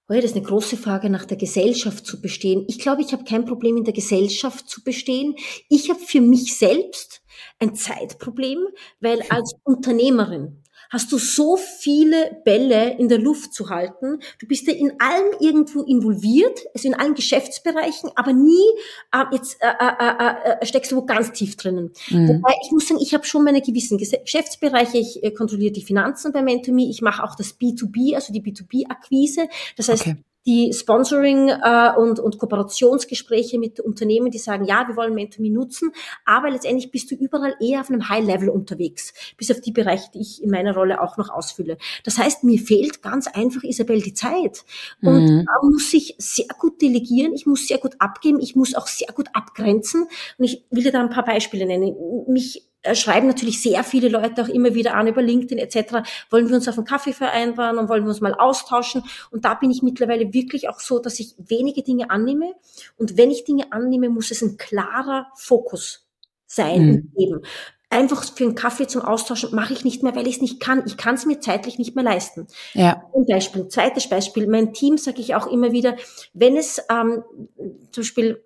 Oh 0.08 0.12
ja, 0.12 0.20
das 0.20 0.32
ist 0.32 0.36
eine 0.36 0.46
große 0.46 0.76
Frage 0.76 1.08
nach 1.08 1.24
der 1.24 1.38
Gesellschaft 1.38 2.04
zu 2.04 2.20
bestehen. 2.20 2.64
Ich 2.68 2.78
glaube, 2.78 3.00
ich 3.00 3.12
habe 3.12 3.24
kein 3.24 3.46
Problem 3.46 3.78
in 3.78 3.84
der 3.84 3.94
Gesellschaft 3.94 4.68
zu 4.68 4.82
bestehen. 4.82 5.34
Ich 5.70 5.88
habe 5.88 6.00
für 6.00 6.20
mich 6.20 6.58
selbst 6.58 7.22
ein 7.58 7.74
Zeitproblem, 7.74 8.58
weil 9.00 9.22
als 9.30 9.54
Unternehmerin 9.62 10.63
hast 10.90 11.12
du 11.12 11.18
so 11.18 11.56
viele 11.56 12.40
Bälle 12.44 12.96
in 12.98 13.08
der 13.08 13.18
Luft 13.18 13.54
zu 13.54 13.70
halten. 13.70 14.20
Du 14.38 14.46
bist 14.46 14.66
ja 14.66 14.74
in 14.74 14.92
allem 15.00 15.34
irgendwo 15.40 15.82
involviert, 15.82 16.60
also 16.74 16.88
in 16.88 16.94
allen 16.94 17.14
Geschäftsbereichen, 17.14 18.10
aber 18.14 18.32
nie 18.32 18.64
äh, 19.12 19.24
jetzt 19.32 19.56
äh, 19.60 19.66
äh, 19.66 19.94
äh, 19.98 20.58
äh, 20.60 20.66
steckst 20.66 20.92
du 20.92 20.96
wo 20.96 21.04
ganz 21.04 21.32
tief 21.32 21.56
drinnen. 21.56 21.92
Mhm. 22.10 22.28
Wobei 22.28 22.54
ich 22.64 22.72
muss 22.72 22.88
sagen, 22.88 23.00
ich 23.00 23.14
habe 23.14 23.24
schon 23.24 23.44
meine 23.44 23.62
gewissen 23.62 23.98
Geschäftsbereiche. 23.98 24.98
Ich 24.98 25.22
äh, 25.22 25.30
kontrolliere 25.30 25.72
die 25.72 25.84
Finanzen 25.84 26.32
bei 26.32 26.42
Mentomy. 26.42 26.90
Ich 26.90 27.02
mache 27.02 27.22
auch 27.22 27.34
das 27.34 27.58
B2B, 27.58 28.14
also 28.14 28.32
die 28.32 28.42
B2B-Akquise. 28.42 29.48
Das 29.76 29.88
heißt, 29.88 30.06
okay 30.06 30.16
die 30.46 30.72
Sponsoring 30.72 31.48
äh, 31.48 31.92
und, 31.96 32.20
und 32.20 32.38
Kooperationsgespräche 32.38 33.58
mit 33.58 33.80
Unternehmen, 33.80 34.30
die 34.30 34.38
sagen, 34.38 34.64
ja, 34.64 34.86
wir 34.86 34.96
wollen 34.96 35.14
MentorMe 35.14 35.50
nutzen, 35.50 35.92
aber 36.24 36.50
letztendlich 36.50 36.90
bist 36.90 37.10
du 37.10 37.14
überall 37.14 37.54
eher 37.60 37.80
auf 37.80 37.90
einem 37.90 38.08
High-Level 38.08 38.48
unterwegs, 38.48 39.14
bis 39.36 39.50
auf 39.50 39.60
die 39.60 39.72
Bereiche, 39.72 40.10
die 40.12 40.20
ich 40.20 40.42
in 40.42 40.50
meiner 40.50 40.74
Rolle 40.74 41.00
auch 41.00 41.16
noch 41.16 41.30
ausfülle. 41.30 41.78
Das 42.04 42.18
heißt, 42.18 42.44
mir 42.44 42.58
fehlt 42.58 43.02
ganz 43.02 43.26
einfach, 43.26 43.62
Isabel, 43.62 44.02
die 44.02 44.14
Zeit. 44.14 44.64
Und 45.02 45.24
mhm. 45.24 45.46
da 45.46 45.66
muss 45.66 45.92
ich 45.94 46.14
sehr 46.18 46.46
gut 46.58 46.82
delegieren, 46.82 47.32
ich 47.34 47.46
muss 47.46 47.66
sehr 47.66 47.78
gut 47.78 47.94
abgeben, 47.98 48.40
ich 48.40 48.56
muss 48.56 48.74
auch 48.74 48.86
sehr 48.86 49.12
gut 49.14 49.28
abgrenzen. 49.32 50.06
Und 50.38 50.44
ich 50.44 50.64
will 50.70 50.82
dir 50.82 50.92
da 50.92 51.00
ein 51.00 51.10
paar 51.10 51.24
Beispiele 51.24 51.66
nennen. 51.66 51.94
Mich 52.28 52.68
schreiben 52.92 53.26
natürlich 53.26 53.62
sehr 53.62 53.82
viele 53.84 54.08
Leute 54.08 54.42
auch 54.42 54.48
immer 54.48 54.74
wieder 54.74 54.94
an 54.94 55.06
über 55.06 55.22
LinkedIn 55.22 55.58
etc. 55.58 56.06
Wollen 56.30 56.48
wir 56.48 56.56
uns 56.56 56.68
auf 56.68 56.76
einen 56.76 56.86
Kaffee 56.86 57.12
vereinbaren 57.12 57.78
und 57.78 57.88
wollen 57.88 58.04
wir 58.04 58.10
uns 58.10 58.20
mal 58.20 58.34
austauschen? 58.34 59.02
Und 59.30 59.44
da 59.44 59.54
bin 59.54 59.70
ich 59.70 59.82
mittlerweile 59.82 60.32
wirklich 60.34 60.68
auch 60.68 60.80
so, 60.80 60.98
dass 60.98 61.18
ich 61.20 61.34
wenige 61.38 61.82
Dinge 61.82 62.10
annehme. 62.10 62.52
Und 62.96 63.16
wenn 63.16 63.30
ich 63.30 63.44
Dinge 63.44 63.72
annehme, 63.72 64.08
muss 64.08 64.30
es 64.30 64.42
ein 64.42 64.56
klarer 64.56 65.28
Fokus 65.34 66.06
sein 66.46 66.86
mhm. 66.86 66.94
und 66.94 67.14
geben. 67.16 67.40
Einfach 67.90 68.24
für 68.24 68.44
einen 68.44 68.56
Kaffee 68.56 68.88
zum 68.88 69.02
Austauschen 69.02 69.54
mache 69.54 69.72
ich 69.72 69.84
nicht 69.84 70.02
mehr, 70.02 70.16
weil 70.16 70.26
ich 70.26 70.36
es 70.36 70.42
nicht 70.42 70.58
kann. 70.60 70.82
Ich 70.84 70.96
kann 70.96 71.14
es 71.14 71.26
mir 71.26 71.38
zeitlich 71.38 71.78
nicht 71.78 71.94
mehr 71.94 72.04
leisten. 72.04 72.48
Ja. 72.72 73.04
Ein 73.14 73.24
Beispiel, 73.24 73.68
zweites 73.68 74.08
Beispiel. 74.08 74.48
Mein 74.48 74.72
Team 74.72 74.98
sage 74.98 75.20
ich 75.20 75.36
auch 75.36 75.46
immer 75.46 75.70
wieder, 75.70 75.96
wenn 76.32 76.56
es 76.56 76.82
ähm, 76.90 77.22
zum 77.92 78.02
Beispiel 78.02 78.42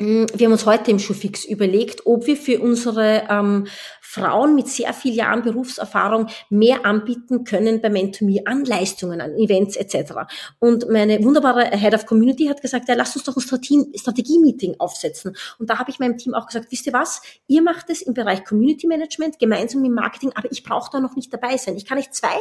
wir 0.00 0.46
haben 0.46 0.52
uns 0.52 0.64
heute 0.64 0.92
im 0.92 1.00
Schufix 1.00 1.44
überlegt, 1.44 2.06
ob 2.06 2.28
wir 2.28 2.36
für 2.36 2.60
unsere 2.60 3.24
ähm, 3.28 3.66
Frauen 4.00 4.54
mit 4.54 4.68
sehr 4.68 4.94
viel 4.94 5.12
Jahren 5.12 5.42
Berufserfahrung 5.42 6.28
mehr 6.48 6.86
anbieten 6.86 7.44
können 7.44 7.82
bei 7.82 7.90
MentorMe 7.90 8.40
an 8.46 8.64
Leistungen, 8.64 9.20
an 9.20 9.36
Events 9.36 9.76
etc. 9.76 10.12
Und 10.60 10.88
meine 10.88 11.22
wunderbare 11.22 11.76
Head 11.76 11.94
of 11.94 12.06
Community 12.06 12.46
hat 12.46 12.62
gesagt, 12.62 12.88
ja, 12.88 12.94
lasst 12.94 13.16
uns 13.16 13.24
doch 13.24 13.36
ein 13.36 13.42
Strategie-Meeting 13.42 14.76
aufsetzen. 14.78 15.36
Und 15.58 15.68
da 15.68 15.78
habe 15.78 15.90
ich 15.90 15.98
meinem 15.98 16.16
Team 16.16 16.32
auch 16.32 16.46
gesagt, 16.46 16.68
wisst 16.70 16.86
ihr 16.86 16.92
was, 16.92 17.20
ihr 17.48 17.60
macht 17.60 17.90
es 17.90 18.00
im 18.00 18.14
Bereich 18.14 18.44
Community 18.44 18.86
Management 18.86 19.38
gemeinsam 19.38 19.82
mit 19.82 19.90
Marketing, 19.90 20.30
aber 20.36 20.50
ich 20.52 20.62
brauche 20.62 20.90
da 20.92 21.00
noch 21.00 21.16
nicht 21.16 21.32
dabei 21.34 21.56
sein. 21.56 21.76
Ich 21.76 21.84
kann 21.84 21.98
euch 21.98 22.12
zwei 22.12 22.36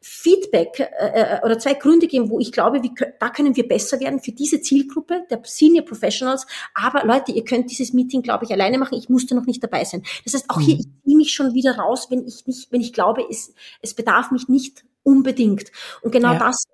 Feedback 0.00 0.78
äh, 0.78 1.38
äh, 1.38 1.40
oder 1.42 1.58
zwei 1.58 1.74
Gründe 1.74 2.06
geben, 2.06 2.30
wo 2.30 2.38
ich 2.38 2.52
glaube, 2.52 2.82
wie, 2.82 2.92
da 3.18 3.30
können 3.30 3.56
wir 3.56 3.66
besser 3.66 3.98
werden 3.98 4.20
für 4.20 4.32
diese 4.32 4.60
Zielgruppe 4.60 5.24
der 5.30 5.40
Senior 5.42 5.84
Professionals. 5.84 6.46
Aber 6.74 6.97
Leute, 7.04 7.32
ihr 7.32 7.44
könnt 7.44 7.70
dieses 7.70 7.92
Meeting, 7.92 8.22
glaube 8.22 8.44
ich, 8.44 8.52
alleine 8.52 8.78
machen. 8.78 8.96
Ich 8.98 9.08
musste 9.08 9.34
noch 9.34 9.46
nicht 9.46 9.62
dabei 9.62 9.84
sein. 9.84 10.02
Das 10.24 10.34
heißt, 10.34 10.50
auch 10.50 10.60
hier, 10.60 10.74
mhm. 10.74 10.80
ich 10.80 10.86
ziehe 11.04 11.16
mich 11.16 11.32
schon 11.32 11.54
wieder 11.54 11.76
raus, 11.78 12.08
wenn 12.10 12.26
ich 12.26 12.46
nicht, 12.46 12.72
wenn 12.72 12.80
ich 12.80 12.92
glaube, 12.92 13.24
es, 13.28 13.54
es 13.82 13.94
bedarf 13.94 14.30
mich 14.30 14.48
nicht 14.48 14.84
unbedingt. 15.02 15.70
Und 16.02 16.12
genau 16.12 16.32
ja. 16.32 16.38
das 16.38 16.64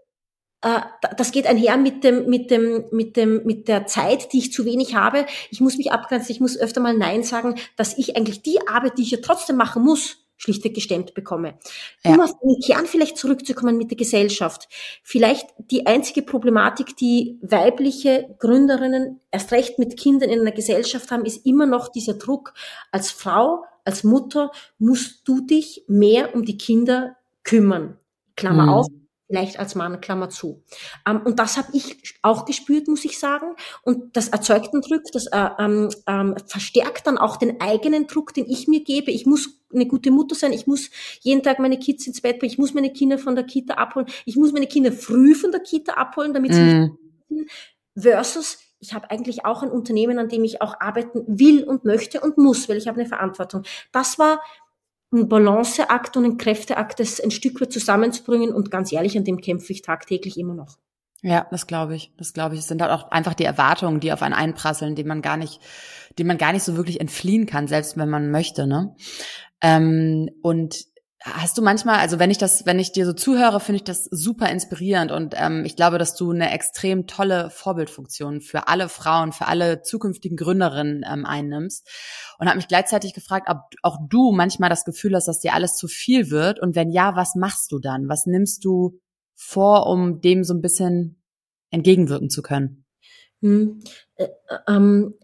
äh, 0.64 0.80
das 1.16 1.30
geht 1.30 1.46
einher 1.46 1.76
mit 1.76 2.02
dem, 2.02 2.28
mit 2.28 2.50
dem, 2.50 2.84
mit 2.90 3.16
dem, 3.16 3.44
mit 3.44 3.68
der 3.68 3.86
Zeit, 3.86 4.32
die 4.32 4.38
ich 4.38 4.52
zu 4.52 4.64
wenig 4.64 4.94
habe. 4.94 5.26
Ich 5.50 5.60
muss 5.60 5.76
mich 5.76 5.92
abgrenzen, 5.92 6.32
ich 6.32 6.40
muss 6.40 6.56
öfter 6.56 6.80
mal 6.80 6.96
Nein 6.96 7.22
sagen, 7.22 7.56
dass 7.76 7.98
ich 7.98 8.16
eigentlich 8.16 8.42
die 8.42 8.66
Arbeit, 8.66 8.96
die 8.96 9.02
ich 9.02 9.10
ja 9.10 9.18
trotzdem 9.22 9.56
machen 9.56 9.84
muss, 9.84 10.23
schlichtweg 10.36 10.74
gestemmt 10.74 11.14
bekomme. 11.14 11.58
Ja. 12.04 12.12
Um 12.12 12.20
auf 12.20 12.32
den 12.40 12.60
Kern 12.60 12.86
vielleicht 12.86 13.16
zurückzukommen 13.16 13.76
mit 13.76 13.90
der 13.90 13.96
Gesellschaft. 13.96 14.68
Vielleicht 15.02 15.46
die 15.58 15.86
einzige 15.86 16.22
Problematik, 16.22 16.96
die 16.96 17.38
weibliche 17.42 18.34
Gründerinnen 18.38 19.20
erst 19.30 19.52
recht 19.52 19.78
mit 19.78 19.96
Kindern 19.96 20.30
in 20.30 20.40
einer 20.40 20.52
Gesellschaft 20.52 21.10
haben, 21.10 21.24
ist 21.24 21.46
immer 21.46 21.66
noch 21.66 21.88
dieser 21.88 22.14
Druck 22.14 22.54
als 22.90 23.10
Frau, 23.10 23.64
als 23.84 24.04
Mutter 24.04 24.50
musst 24.78 25.26
du 25.28 25.40
dich 25.40 25.84
mehr 25.86 26.34
um 26.34 26.44
die 26.44 26.58
Kinder 26.58 27.16
kümmern. 27.42 27.98
Klammer 28.36 28.64
mhm. 28.64 28.68
auf, 28.70 28.86
vielleicht 29.34 29.58
als 29.58 29.74
Mann, 29.74 30.00
Klammer 30.00 30.30
zu. 30.30 30.62
Ähm, 31.08 31.22
und 31.24 31.40
das 31.40 31.56
habe 31.56 31.68
ich 31.72 32.14
auch 32.22 32.44
gespürt, 32.44 32.86
muss 32.86 33.04
ich 33.04 33.18
sagen. 33.18 33.56
Und 33.82 34.16
das 34.16 34.28
erzeugt 34.28 34.72
einen 34.72 34.82
Druck, 34.82 35.02
das 35.12 35.26
äh, 35.26 35.48
ähm, 35.58 35.88
ähm, 36.06 36.36
verstärkt 36.46 37.08
dann 37.08 37.18
auch 37.18 37.36
den 37.36 37.60
eigenen 37.60 38.06
Druck, 38.06 38.32
den 38.32 38.48
ich 38.48 38.68
mir 38.68 38.84
gebe. 38.84 39.10
Ich 39.10 39.26
muss 39.26 39.60
eine 39.72 39.86
gute 39.86 40.12
Mutter 40.12 40.36
sein, 40.36 40.52
ich 40.52 40.68
muss 40.68 40.88
jeden 41.22 41.42
Tag 41.42 41.58
meine 41.58 41.80
Kids 41.80 42.06
ins 42.06 42.20
Bett 42.20 42.38
bringen, 42.38 42.52
ich 42.52 42.58
muss 42.58 42.74
meine 42.74 42.92
Kinder 42.92 43.18
von 43.18 43.34
der 43.34 43.42
Kita 43.42 43.74
abholen, 43.74 44.06
ich 44.24 44.36
muss 44.36 44.52
meine 44.52 44.68
Kinder 44.68 44.92
früh 44.92 45.34
von 45.34 45.50
der 45.50 45.62
Kita 45.62 45.94
abholen, 45.94 46.32
damit 46.32 46.54
sie 46.54 46.60
mm. 46.60 46.98
nicht 47.28 47.50
versus 47.96 48.58
ich 48.80 48.92
habe 48.92 49.10
eigentlich 49.10 49.46
auch 49.46 49.62
ein 49.62 49.70
Unternehmen, 49.70 50.18
an 50.18 50.28
dem 50.28 50.44
ich 50.44 50.60
auch 50.60 50.78
arbeiten 50.78 51.24
will 51.26 51.64
und 51.64 51.84
möchte 51.84 52.20
und 52.20 52.36
muss, 52.36 52.68
weil 52.68 52.76
ich 52.76 52.86
habe 52.86 53.00
eine 53.00 53.08
Verantwortung. 53.08 53.62
Das 53.92 54.18
war 54.18 54.40
ein 55.14 55.28
Balanceakt 55.28 56.16
und 56.16 56.24
ein 56.24 56.36
Kräfteakt, 56.36 57.00
das 57.00 57.20
ein 57.20 57.30
Stück 57.30 57.60
weit 57.60 57.72
zusammenzubringen 57.72 58.52
und 58.52 58.70
ganz 58.70 58.92
ehrlich, 58.92 59.16
an 59.16 59.24
dem 59.24 59.40
kämpfe 59.40 59.72
ich 59.72 59.82
tagtäglich 59.82 60.38
immer 60.38 60.54
noch. 60.54 60.76
Ja, 61.22 61.46
das 61.50 61.66
glaube 61.66 61.96
ich. 61.96 62.12
Das 62.18 62.34
glaube 62.34 62.54
ich. 62.54 62.60
Es 62.60 62.68
sind 62.68 62.82
halt 62.82 62.92
auch 62.92 63.10
einfach 63.10 63.32
die 63.32 63.44
Erwartungen, 63.44 63.98
die 63.98 64.12
auf 64.12 64.20
einen 64.20 64.34
einprasseln, 64.34 64.94
die 64.94 65.04
man 65.04 65.22
gar 65.22 65.38
nicht, 65.38 65.58
die 66.18 66.24
man 66.24 66.36
gar 66.36 66.52
nicht 66.52 66.64
so 66.64 66.76
wirklich 66.76 67.00
entfliehen 67.00 67.46
kann, 67.46 67.66
selbst 67.66 67.96
wenn 67.96 68.10
man 68.10 68.30
möchte, 68.30 68.66
ne? 68.66 68.94
Ähm, 69.62 70.28
und 70.42 70.84
Hast 71.20 71.56
du 71.56 71.62
manchmal, 71.62 72.00
also 72.00 72.18
wenn 72.18 72.30
ich 72.30 72.36
das, 72.36 72.66
wenn 72.66 72.78
ich 72.78 72.92
dir 72.92 73.06
so 73.06 73.14
zuhöre, 73.14 73.58
finde 73.58 73.76
ich 73.76 73.84
das 73.84 74.04
super 74.10 74.50
inspirierend 74.50 75.10
und 75.10 75.34
ähm, 75.38 75.64
ich 75.64 75.74
glaube, 75.74 75.96
dass 75.96 76.14
du 76.16 76.30
eine 76.30 76.50
extrem 76.50 77.06
tolle 77.06 77.48
Vorbildfunktion 77.48 78.42
für 78.42 78.68
alle 78.68 78.90
Frauen, 78.90 79.32
für 79.32 79.46
alle 79.46 79.80
zukünftigen 79.80 80.36
Gründerinnen 80.36 81.02
ähm, 81.10 81.24
einnimmst 81.24 81.88
und 82.38 82.46
habe 82.46 82.56
mich 82.58 82.68
gleichzeitig 82.68 83.14
gefragt, 83.14 83.48
ob 83.48 83.60
auch 83.82 83.96
du 84.06 84.32
manchmal 84.32 84.68
das 84.68 84.84
Gefühl 84.84 85.14
hast, 85.14 85.26
dass 85.26 85.40
dir 85.40 85.54
alles 85.54 85.76
zu 85.76 85.88
viel 85.88 86.30
wird 86.30 86.60
und 86.60 86.76
wenn 86.76 86.90
ja, 86.90 87.16
was 87.16 87.34
machst 87.36 87.72
du 87.72 87.78
dann? 87.78 88.06
Was 88.08 88.26
nimmst 88.26 88.62
du 88.64 89.00
vor, 89.34 89.86
um 89.86 90.20
dem 90.20 90.44
so 90.44 90.52
ein 90.52 90.60
bisschen 90.60 91.22
entgegenwirken 91.70 92.28
zu 92.28 92.42
können? 92.42 92.84
Hm, 93.40 93.80
äh, 94.16 94.28
ähm, 94.68 95.14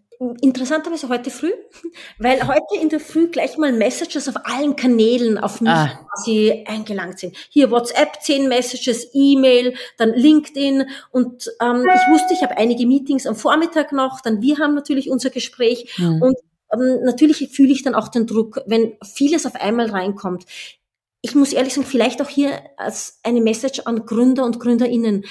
interessanterweise 0.42 1.08
heute 1.08 1.30
früh, 1.30 1.52
weil 2.18 2.46
heute 2.46 2.80
in 2.80 2.90
der 2.90 3.00
Früh 3.00 3.28
gleich 3.28 3.56
mal 3.56 3.72
Messages 3.72 4.28
auf 4.28 4.34
allen 4.44 4.76
Kanälen 4.76 5.38
auf 5.38 5.60
mich 5.60 5.70
ah. 5.70 6.06
quasi 6.14 6.64
eingelangt 6.66 7.18
sind. 7.18 7.36
Hier 7.48 7.70
WhatsApp, 7.70 8.20
zehn 8.20 8.48
Messages, 8.48 9.08
E-Mail, 9.14 9.74
dann 9.96 10.12
LinkedIn 10.12 10.84
und 11.10 11.50
ähm, 11.62 11.86
ich 11.86 12.12
wusste, 12.12 12.34
ich 12.34 12.42
habe 12.42 12.58
einige 12.58 12.86
Meetings 12.86 13.26
am 13.26 13.34
Vormittag 13.34 13.92
noch, 13.92 14.20
dann 14.20 14.42
wir 14.42 14.58
haben 14.58 14.74
natürlich 14.74 15.10
unser 15.10 15.30
Gespräch 15.30 15.98
mhm. 15.98 16.22
und 16.22 16.36
ähm, 16.72 17.02
natürlich 17.02 17.48
fühle 17.50 17.72
ich 17.72 17.82
dann 17.82 17.94
auch 17.94 18.08
den 18.08 18.26
Druck, 18.26 18.60
wenn 18.66 18.96
vieles 19.02 19.46
auf 19.46 19.54
einmal 19.54 19.90
reinkommt. 19.90 20.44
Ich 21.22 21.34
muss 21.34 21.52
ehrlich 21.52 21.74
sagen, 21.74 21.86
vielleicht 21.86 22.22
auch 22.22 22.28
hier 22.28 22.60
als 22.76 23.20
eine 23.22 23.40
Message 23.40 23.80
an 23.80 24.06
Gründer 24.06 24.44
und 24.44 24.60
Gründerinnen 24.60 25.24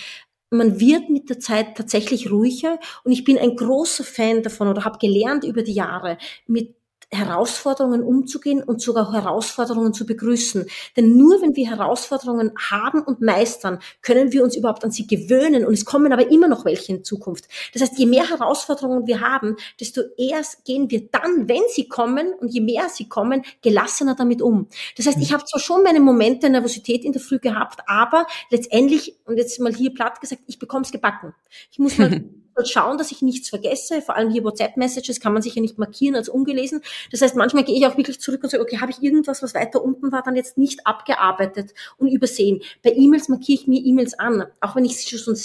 man 0.50 0.80
wird 0.80 1.10
mit 1.10 1.30
der 1.30 1.40
Zeit 1.40 1.78
tatsächlich 1.78 2.32
ruhiger. 2.32 2.80
Und 3.04 3.12
ich 3.12 3.24
bin 3.24 3.38
ein 3.38 3.56
großer 3.56 4.04
Fan 4.04 4.44
davon 4.44 4.68
oder 4.68 4.86
habe 4.86 4.98
gelernt 4.98 5.44
über 5.44 5.64
die 5.64 5.74
Jahre, 5.74 6.18
mit 6.48 6.76
Herausforderungen 7.12 8.04
umzugehen 8.04 8.62
und 8.62 8.82
sogar 8.82 9.12
Herausforderungen 9.12 9.94
zu 9.94 10.06
begrüßen. 10.06 10.66
Denn 10.96 11.18
nur 11.18 11.42
wenn 11.42 11.56
wir 11.56 11.68
Herausforderungen 11.70 12.52
haben 12.70 13.02
und 13.02 13.22
meistern, 13.22 13.80
können 14.02 14.32
wir 14.32 14.44
uns 14.44 14.56
überhaupt 14.56 14.84
an 14.84 14.92
sie 14.92 15.08
gewöhnen 15.08 15.66
und 15.66 15.74
es 15.74 15.86
kommen 15.86 16.14
aber 16.14 16.30
immer 16.30 16.48
noch 16.48 16.66
welche 16.66 16.94
in 16.94 17.04
Zukunft. 17.04 17.46
Das 17.74 17.82
heißt, 17.82 17.98
je 17.98 18.06
mehr 18.06 18.30
Herausforderungen 18.30 19.08
wir 19.08 19.22
haben, 19.22 19.56
desto 19.80 20.02
eher 20.18 20.42
gehen 20.66 20.92
wir 20.92 21.10
dann, 21.10 21.50
wenn 21.50 21.64
sie 21.74 21.88
kommen 21.88 22.34
und 22.40 22.50
je 22.50 22.62
mehr 22.62 22.90
sie 22.90 23.10
kommen, 23.10 23.44
gelassener 23.62 24.16
damit 24.16 24.42
um. 24.42 24.68
Das 24.96 25.08
heißt, 25.08 25.18
ich 25.20 25.34
habe 25.34 25.44
zwar 25.46 25.60
schon 25.60 25.84
meine 25.84 26.00
Momente 26.00 26.42
der 26.42 26.52
Nervosität 26.52 27.04
in 27.04 27.12
der 27.12 27.22
Früh 27.22 27.40
gehabt, 27.40 27.82
aber 27.88 28.28
letztendlich, 28.52 29.16
und 29.26 29.38
jetzt 29.38 29.60
mal 29.60 29.74
hier 29.74 29.94
platt 29.94 30.22
gesagt, 30.22 30.44
ich 30.48 30.60
bekomme 30.60 30.84
es 30.84 30.92
gebacken. 30.92 31.34
Ich 31.72 31.80
muss 31.80 31.98
mal 31.98 32.24
schauen, 32.68 32.98
dass 32.98 33.12
ich 33.12 33.22
nichts 33.22 33.50
vergesse. 33.50 34.02
Vor 34.02 34.16
allem 34.16 34.30
hier 34.30 34.44
WhatsApp-Messages 34.44 35.20
kann 35.20 35.34
man 35.34 35.42
sich 35.42 35.56
ja 35.56 35.62
nicht 35.62 35.78
markieren 35.78 36.16
als 36.16 36.30
ungelesen. 36.30 36.82
Das 37.12 37.22
heißt, 37.22 37.36
manchmal 37.36 37.64
gehe 37.64 37.78
ich 37.78 37.86
auch 37.86 37.98
wirklich 37.98 38.20
zurück 38.20 38.44
und 38.44 38.50
sage, 38.50 38.64
okay, 38.64 38.80
habe 38.80 38.92
ich 38.92 39.02
irgendwas, 39.02 39.42
was 39.44 39.54
weiter 39.54 39.84
unten 39.84 40.12
war, 40.12 40.24
dann 40.24 40.36
jetzt 40.36 40.58
nicht 40.58 40.86
abgearbeitet 40.86 41.74
und 41.98 42.08
übersehen. 42.08 42.62
Bei 42.84 42.92
E-Mails 42.92 43.30
markiere 43.30 43.62
ich 43.62 43.68
mir 43.68 43.82
E-Mails 43.84 44.18
an, 44.18 44.46
auch 44.62 44.76
wenn 44.76 44.86
ich 44.86 44.98
sie 44.98 45.18
schon 45.18 45.36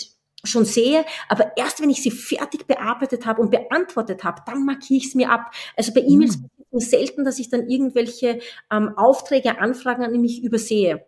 schon 0.47 0.67
sehe, 0.67 1.07
aber 1.31 1.57
erst 1.57 1.81
wenn 1.81 1.89
ich 1.89 2.03
sie 2.03 2.11
fertig 2.11 2.67
bearbeitet 2.67 3.25
habe 3.25 3.41
und 3.41 3.51
beantwortet 3.51 4.25
habe, 4.25 4.43
dann 4.47 4.67
markiere 4.67 4.99
ich 4.99 5.07
es 5.07 5.15
mir 5.15 5.31
ab. 5.31 5.53
Also 5.77 5.95
bei 5.95 6.03
E-Mails 6.03 6.39
mhm. 6.71 6.81
selten, 6.81 7.25
dass 7.25 7.39
ich 7.39 7.49
dann 7.49 7.69
irgendwelche 7.69 8.41
ähm, 8.71 8.91
Aufträge, 8.97 9.59
Anfragen 9.59 10.05
an 10.05 10.21
mich 10.21 10.43
übersehe. 10.43 11.07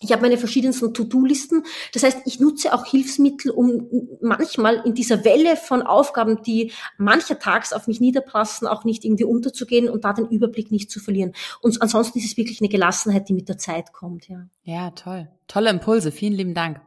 Ich 0.00 0.12
habe 0.12 0.22
meine 0.22 0.36
verschiedensten 0.36 0.92
To-Do-Listen. 0.92 1.62
Das 1.94 2.02
heißt, 2.02 2.18
ich 2.26 2.38
nutze 2.38 2.74
auch 2.74 2.84
Hilfsmittel, 2.84 3.50
um 3.50 3.88
manchmal 4.20 4.82
in 4.84 4.94
dieser 4.94 5.24
Welle 5.24 5.56
von 5.56 5.82
Aufgaben, 5.82 6.42
die 6.42 6.72
mancher 6.98 7.38
Tags 7.38 7.72
auf 7.72 7.86
mich 7.86 8.00
niederpassen, 8.00 8.68
auch 8.68 8.84
nicht 8.84 9.04
irgendwie 9.04 9.24
unterzugehen 9.24 9.88
und 9.88 10.04
da 10.04 10.12
den 10.12 10.28
Überblick 10.28 10.70
nicht 10.70 10.90
zu 10.90 11.00
verlieren. 11.00 11.32
Und 11.62 11.80
ansonsten 11.80 12.18
ist 12.18 12.26
es 12.26 12.36
wirklich 12.36 12.60
eine 12.60 12.68
Gelassenheit, 12.68 13.28
die 13.28 13.34
mit 13.34 13.48
der 13.48 13.56
Zeit 13.56 13.92
kommt. 13.92 14.28
Ja, 14.28 14.46
ja 14.64 14.90
toll. 14.90 15.28
Tolle 15.48 15.70
Impulse. 15.70 16.12
Vielen 16.12 16.34
lieben 16.34 16.54
Dank. 16.54 16.80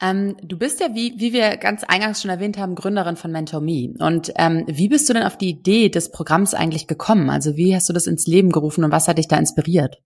Ähm, 0.00 0.36
du 0.42 0.56
bist 0.56 0.80
ja, 0.80 0.94
wie, 0.94 1.14
wie 1.18 1.34
wir 1.34 1.58
ganz 1.58 1.84
eingangs 1.84 2.22
schon 2.22 2.30
erwähnt 2.30 2.56
haben, 2.56 2.74
Gründerin 2.74 3.16
von 3.16 3.32
MentorMe. 3.32 3.94
Und 3.98 4.32
ähm, 4.36 4.64
wie 4.66 4.88
bist 4.88 5.08
du 5.08 5.12
denn 5.12 5.24
auf 5.24 5.36
die 5.36 5.50
Idee 5.50 5.90
des 5.90 6.10
Programms 6.10 6.54
eigentlich 6.54 6.86
gekommen? 6.86 7.28
Also 7.28 7.56
wie 7.56 7.74
hast 7.74 7.88
du 7.88 7.92
das 7.92 8.06
ins 8.06 8.26
Leben 8.26 8.50
gerufen 8.50 8.82
und 8.82 8.92
was 8.92 9.08
hat 9.08 9.18
dich 9.18 9.28
da 9.28 9.36
inspiriert? 9.36 10.00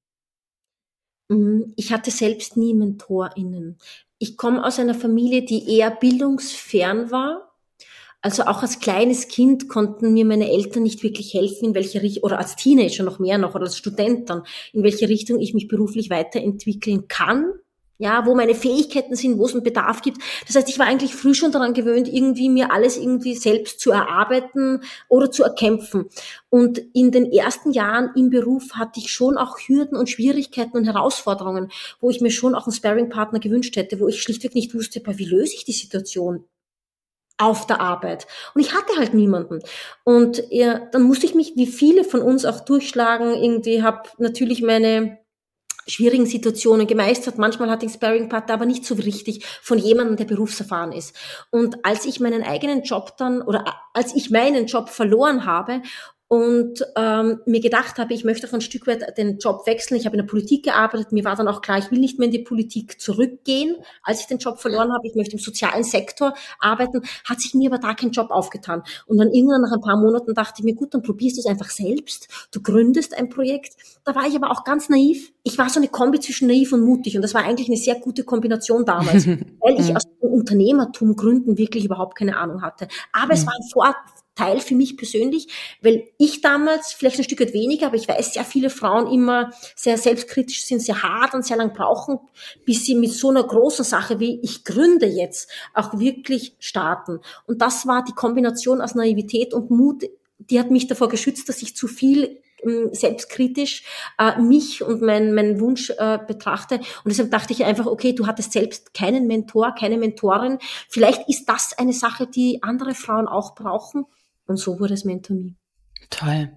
Mhm. 1.28 1.72
Ich 1.76 1.92
hatte 1.92 2.10
selbst 2.10 2.56
nie 2.56 2.74
MentorInnen. 2.74 3.78
Ich 4.18 4.36
komme 4.36 4.64
aus 4.64 4.78
einer 4.78 4.94
Familie, 4.94 5.44
die 5.44 5.76
eher 5.76 5.90
bildungsfern 5.90 7.10
war. 7.10 7.50
Also 8.22 8.44
auch 8.44 8.62
als 8.62 8.80
kleines 8.80 9.28
Kind 9.28 9.68
konnten 9.68 10.14
mir 10.14 10.24
meine 10.24 10.50
Eltern 10.50 10.82
nicht 10.82 11.02
wirklich 11.02 11.34
helfen, 11.34 11.66
in 11.66 11.74
welche 11.74 12.00
Richtung, 12.02 12.22
oder 12.24 12.38
als 12.38 12.56
Teenager 12.56 13.04
noch 13.04 13.18
mehr 13.18 13.36
noch, 13.36 13.54
oder 13.54 13.64
als 13.64 13.76
Student 13.76 14.30
dann, 14.30 14.44
in 14.72 14.82
welche 14.82 15.08
Richtung 15.10 15.40
ich 15.40 15.52
mich 15.52 15.68
beruflich 15.68 16.08
weiterentwickeln 16.08 17.06
kann 17.08 17.52
ja, 17.98 18.26
wo 18.26 18.34
meine 18.34 18.54
Fähigkeiten 18.54 19.14
sind, 19.14 19.38
wo 19.38 19.46
es 19.46 19.52
einen 19.52 19.62
Bedarf 19.62 20.02
gibt. 20.02 20.18
Das 20.46 20.56
heißt, 20.56 20.68
ich 20.68 20.78
war 20.78 20.86
eigentlich 20.86 21.14
früh 21.14 21.34
schon 21.34 21.52
daran 21.52 21.74
gewöhnt, 21.74 22.08
irgendwie 22.08 22.48
mir 22.48 22.72
alles 22.72 22.96
irgendwie 22.96 23.36
selbst 23.36 23.80
zu 23.80 23.92
erarbeiten 23.92 24.80
oder 25.08 25.30
zu 25.30 25.44
erkämpfen. 25.44 26.06
Und 26.50 26.78
in 26.92 27.12
den 27.12 27.30
ersten 27.30 27.72
Jahren 27.72 28.10
im 28.16 28.30
Beruf 28.30 28.74
hatte 28.74 29.00
ich 29.00 29.12
schon 29.12 29.36
auch 29.36 29.58
Hürden 29.58 29.96
und 29.96 30.10
Schwierigkeiten 30.10 30.76
und 30.76 30.86
Herausforderungen, 30.86 31.70
wo 32.00 32.10
ich 32.10 32.20
mir 32.20 32.30
schon 32.30 32.54
auch 32.54 32.66
einen 32.66 32.74
Sparring-Partner 32.74 33.38
gewünscht 33.38 33.76
hätte, 33.76 34.00
wo 34.00 34.08
ich 34.08 34.20
schlichtweg 34.22 34.54
nicht 34.54 34.74
wusste, 34.74 35.02
wie 35.04 35.24
löse 35.24 35.54
ich 35.54 35.64
die 35.64 35.72
Situation? 35.72 36.44
auf 37.36 37.66
der 37.66 37.80
Arbeit. 37.80 38.26
Und 38.54 38.60
ich 38.60 38.74
hatte 38.74 38.96
halt 38.96 39.12
niemanden. 39.12 39.60
Und 40.04 40.44
ja, 40.50 40.78
dann 40.92 41.02
musste 41.02 41.26
ich 41.26 41.34
mich, 41.34 41.54
wie 41.56 41.66
viele 41.66 42.04
von 42.04 42.22
uns 42.22 42.44
auch 42.44 42.60
durchschlagen, 42.60 43.34
irgendwie 43.34 43.82
habe 43.82 44.08
natürlich 44.18 44.62
meine 44.62 45.18
schwierigen 45.86 46.26
Situationen 46.26 46.86
gemeistert. 46.86 47.38
Manchmal 47.38 47.70
hatte 47.70 47.86
ich 47.86 47.92
Sparring-Partner, 47.92 48.54
aber 48.54 48.66
nicht 48.66 48.84
so 48.84 48.94
richtig 48.94 49.44
von 49.62 49.78
jemandem, 49.78 50.16
der 50.16 50.24
berufserfahren 50.24 50.92
ist. 50.92 51.14
Und 51.50 51.84
als 51.84 52.06
ich 52.06 52.20
meinen 52.20 52.42
eigenen 52.42 52.82
Job 52.82 53.16
dann, 53.16 53.42
oder 53.42 53.64
als 53.92 54.14
ich 54.14 54.30
meinen 54.30 54.66
Job 54.66 54.88
verloren 54.88 55.44
habe 55.46 55.82
und 56.28 56.84
ähm, 56.96 57.40
mir 57.44 57.60
gedacht 57.60 57.98
habe, 57.98 58.14
ich 58.14 58.24
möchte 58.24 58.48
auch 58.48 58.52
ein 58.54 58.62
Stück 58.62 58.86
weit 58.86 59.16
den 59.18 59.38
Job 59.38 59.66
wechseln. 59.66 59.98
Ich 59.98 60.06
habe 60.06 60.16
in 60.16 60.22
der 60.22 60.28
Politik 60.28 60.64
gearbeitet. 60.64 61.12
Mir 61.12 61.24
war 61.24 61.36
dann 61.36 61.48
auch 61.48 61.60
klar, 61.60 61.78
ich 61.78 61.90
will 61.90 61.98
nicht 61.98 62.18
mehr 62.18 62.26
in 62.26 62.32
die 62.32 62.38
Politik 62.38 62.98
zurückgehen, 63.00 63.76
als 64.02 64.20
ich 64.20 64.26
den 64.26 64.38
Job 64.38 64.58
verloren 64.58 64.92
habe. 64.92 65.06
Ich 65.06 65.14
möchte 65.14 65.34
im 65.34 65.38
sozialen 65.38 65.84
Sektor 65.84 66.34
arbeiten. 66.58 67.02
Hat 67.24 67.40
sich 67.40 67.54
mir 67.54 67.70
aber 67.70 67.78
da 67.78 67.92
kein 67.92 68.10
Job 68.10 68.30
aufgetan. 68.30 68.82
Und 69.06 69.18
dann 69.18 69.32
irgendwann 69.32 69.60
nach 69.60 69.72
ein 69.72 69.82
paar 69.82 69.98
Monaten 69.98 70.34
dachte 70.34 70.54
ich 70.58 70.64
mir, 70.64 70.74
gut, 70.74 70.94
dann 70.94 71.02
probierst 71.02 71.36
du 71.36 71.40
es 71.40 71.46
einfach 71.46 71.68
selbst. 71.68 72.28
Du 72.50 72.62
gründest 72.62 73.16
ein 73.16 73.28
Projekt. 73.28 73.76
Da 74.04 74.14
war 74.14 74.26
ich 74.26 74.34
aber 74.34 74.50
auch 74.50 74.64
ganz 74.64 74.88
naiv. 74.88 75.30
Ich 75.42 75.58
war 75.58 75.68
so 75.68 75.78
eine 75.78 75.88
Kombi 75.88 76.20
zwischen 76.20 76.48
naiv 76.48 76.72
und 76.72 76.80
mutig. 76.80 77.16
Und 77.16 77.22
das 77.22 77.34
war 77.34 77.44
eigentlich 77.44 77.68
eine 77.68 77.76
sehr 77.76 77.96
gute 77.96 78.24
Kombination 78.24 78.86
damals, 78.86 79.26
weil 79.60 79.78
ich 79.78 79.94
aus 79.94 80.04
dem 80.22 80.32
Unternehmertum 80.32 81.16
gründen 81.16 81.58
wirklich 81.58 81.84
überhaupt 81.84 82.16
keine 82.16 82.38
Ahnung 82.38 82.62
hatte. 82.62 82.88
Aber 83.12 83.34
es 83.34 83.46
war 83.46 83.52
ein 83.52 83.68
Vor 83.70 83.94
Teil 84.34 84.60
für 84.60 84.74
mich 84.74 84.96
persönlich, 84.96 85.48
weil 85.80 86.08
ich 86.18 86.40
damals 86.40 86.92
vielleicht 86.92 87.18
ein 87.18 87.24
Stück 87.24 87.40
weit 87.40 87.52
weniger, 87.52 87.86
aber 87.86 87.96
ich 87.96 88.08
weiß, 88.08 88.34
sehr 88.34 88.44
viele 88.44 88.70
Frauen 88.70 89.12
immer 89.12 89.50
sehr 89.76 89.96
selbstkritisch 89.96 90.64
sind, 90.64 90.80
sehr 90.80 91.02
hart 91.02 91.34
und 91.34 91.44
sehr 91.44 91.56
lang 91.56 91.72
brauchen, 91.72 92.18
bis 92.64 92.84
sie 92.84 92.94
mit 92.94 93.12
so 93.12 93.30
einer 93.30 93.44
großen 93.44 93.84
Sache 93.84 94.20
wie 94.20 94.40
ich 94.42 94.64
gründe 94.64 95.06
jetzt 95.06 95.50
auch 95.72 95.98
wirklich 95.98 96.56
starten. 96.58 97.20
Und 97.46 97.62
das 97.62 97.86
war 97.86 98.04
die 98.04 98.12
Kombination 98.12 98.80
aus 98.80 98.94
Naivität 98.94 99.54
und 99.54 99.70
Mut, 99.70 100.04
die 100.38 100.58
hat 100.58 100.70
mich 100.70 100.86
davor 100.86 101.08
geschützt, 101.08 101.48
dass 101.48 101.62
ich 101.62 101.76
zu 101.76 101.86
viel 101.86 102.40
ähm, 102.64 102.90
selbstkritisch 102.92 103.84
äh, 104.18 104.40
mich 104.40 104.82
und 104.82 105.02
mein, 105.02 105.34
mein 105.34 105.60
Wunsch 105.60 105.90
äh, 105.90 106.18
betrachte. 106.26 106.76
Und 106.76 107.06
deshalb 107.06 107.30
dachte 107.30 107.52
ich 107.52 107.64
einfach, 107.64 107.86
okay, 107.86 108.12
du 108.12 108.26
hattest 108.26 108.52
selbst 108.52 108.94
keinen 108.94 109.26
Mentor, 109.26 109.74
keine 109.78 109.96
Mentorin. 109.96 110.58
Vielleicht 110.88 111.28
ist 111.28 111.46
das 111.48 111.76
eine 111.78 111.92
Sache, 111.92 112.26
die 112.26 112.62
andere 112.62 112.94
Frauen 112.94 113.28
auch 113.28 113.54
brauchen. 113.54 114.06
Und 114.46 114.56
so 114.56 114.78
wurde 114.80 114.94
es 114.94 115.04
Mentor 115.04 115.36
Me. 115.36 115.54
Toll. 116.10 116.50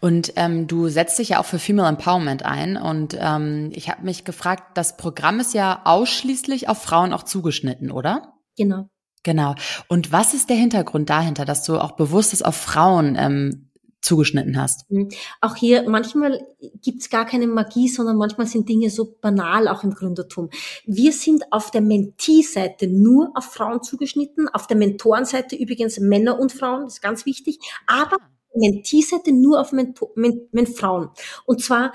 Und 0.00 0.32
ähm, 0.36 0.66
du 0.66 0.88
setzt 0.88 1.18
dich 1.18 1.30
ja 1.30 1.40
auch 1.40 1.44
für 1.44 1.58
Female 1.58 1.88
Empowerment 1.88 2.44
ein. 2.44 2.76
Und 2.76 3.16
ähm, 3.18 3.70
ich 3.72 3.88
habe 3.88 4.02
mich 4.02 4.24
gefragt, 4.24 4.76
das 4.76 4.96
Programm 4.96 5.40
ist 5.40 5.54
ja 5.54 5.82
ausschließlich 5.84 6.68
auf 6.68 6.82
Frauen 6.82 7.12
auch 7.12 7.22
zugeschnitten, 7.22 7.90
oder? 7.90 8.34
Genau. 8.56 8.88
Genau. 9.22 9.54
Und 9.88 10.12
was 10.12 10.34
ist 10.34 10.50
der 10.50 10.56
Hintergrund 10.56 11.08
dahinter, 11.08 11.44
dass 11.44 11.62
du 11.64 11.78
auch 11.78 11.92
bewusst 11.92 12.32
es 12.34 12.42
auf 12.42 12.56
Frauen 12.56 13.16
ähm, 13.18 13.70
zugeschnitten 14.04 14.60
hast. 14.60 14.90
Mhm. 14.90 15.08
Auch 15.40 15.56
hier, 15.56 15.88
manchmal 15.88 16.46
gibt's 16.82 17.10
gar 17.10 17.24
keine 17.24 17.46
Magie, 17.46 17.88
sondern 17.88 18.16
manchmal 18.16 18.46
sind 18.46 18.68
Dinge 18.68 18.90
so 18.90 19.16
banal 19.20 19.66
auch 19.66 19.82
im 19.82 19.94
Gründertum. 19.94 20.50
Wir 20.84 21.12
sind 21.12 21.44
auf 21.50 21.70
der 21.70 21.80
Mentee-Seite 21.80 22.86
nur 22.86 23.32
auf 23.34 23.46
Frauen 23.46 23.82
zugeschnitten, 23.82 24.48
auf 24.48 24.66
der 24.66 24.76
Mentorenseite 24.76 25.56
übrigens 25.56 25.98
Männer 25.98 26.38
und 26.38 26.52
Frauen, 26.52 26.84
das 26.84 26.94
ist 26.94 27.02
ganz 27.02 27.26
wichtig, 27.26 27.58
aber 27.86 28.18
Mentee-Seite 28.54 29.32
nur 29.32 29.60
auf 29.60 29.72
Mentor, 29.72 30.10
Men, 30.14 30.48
Men 30.52 30.66
Frauen. 30.66 31.10
Und 31.46 31.62
zwar, 31.62 31.92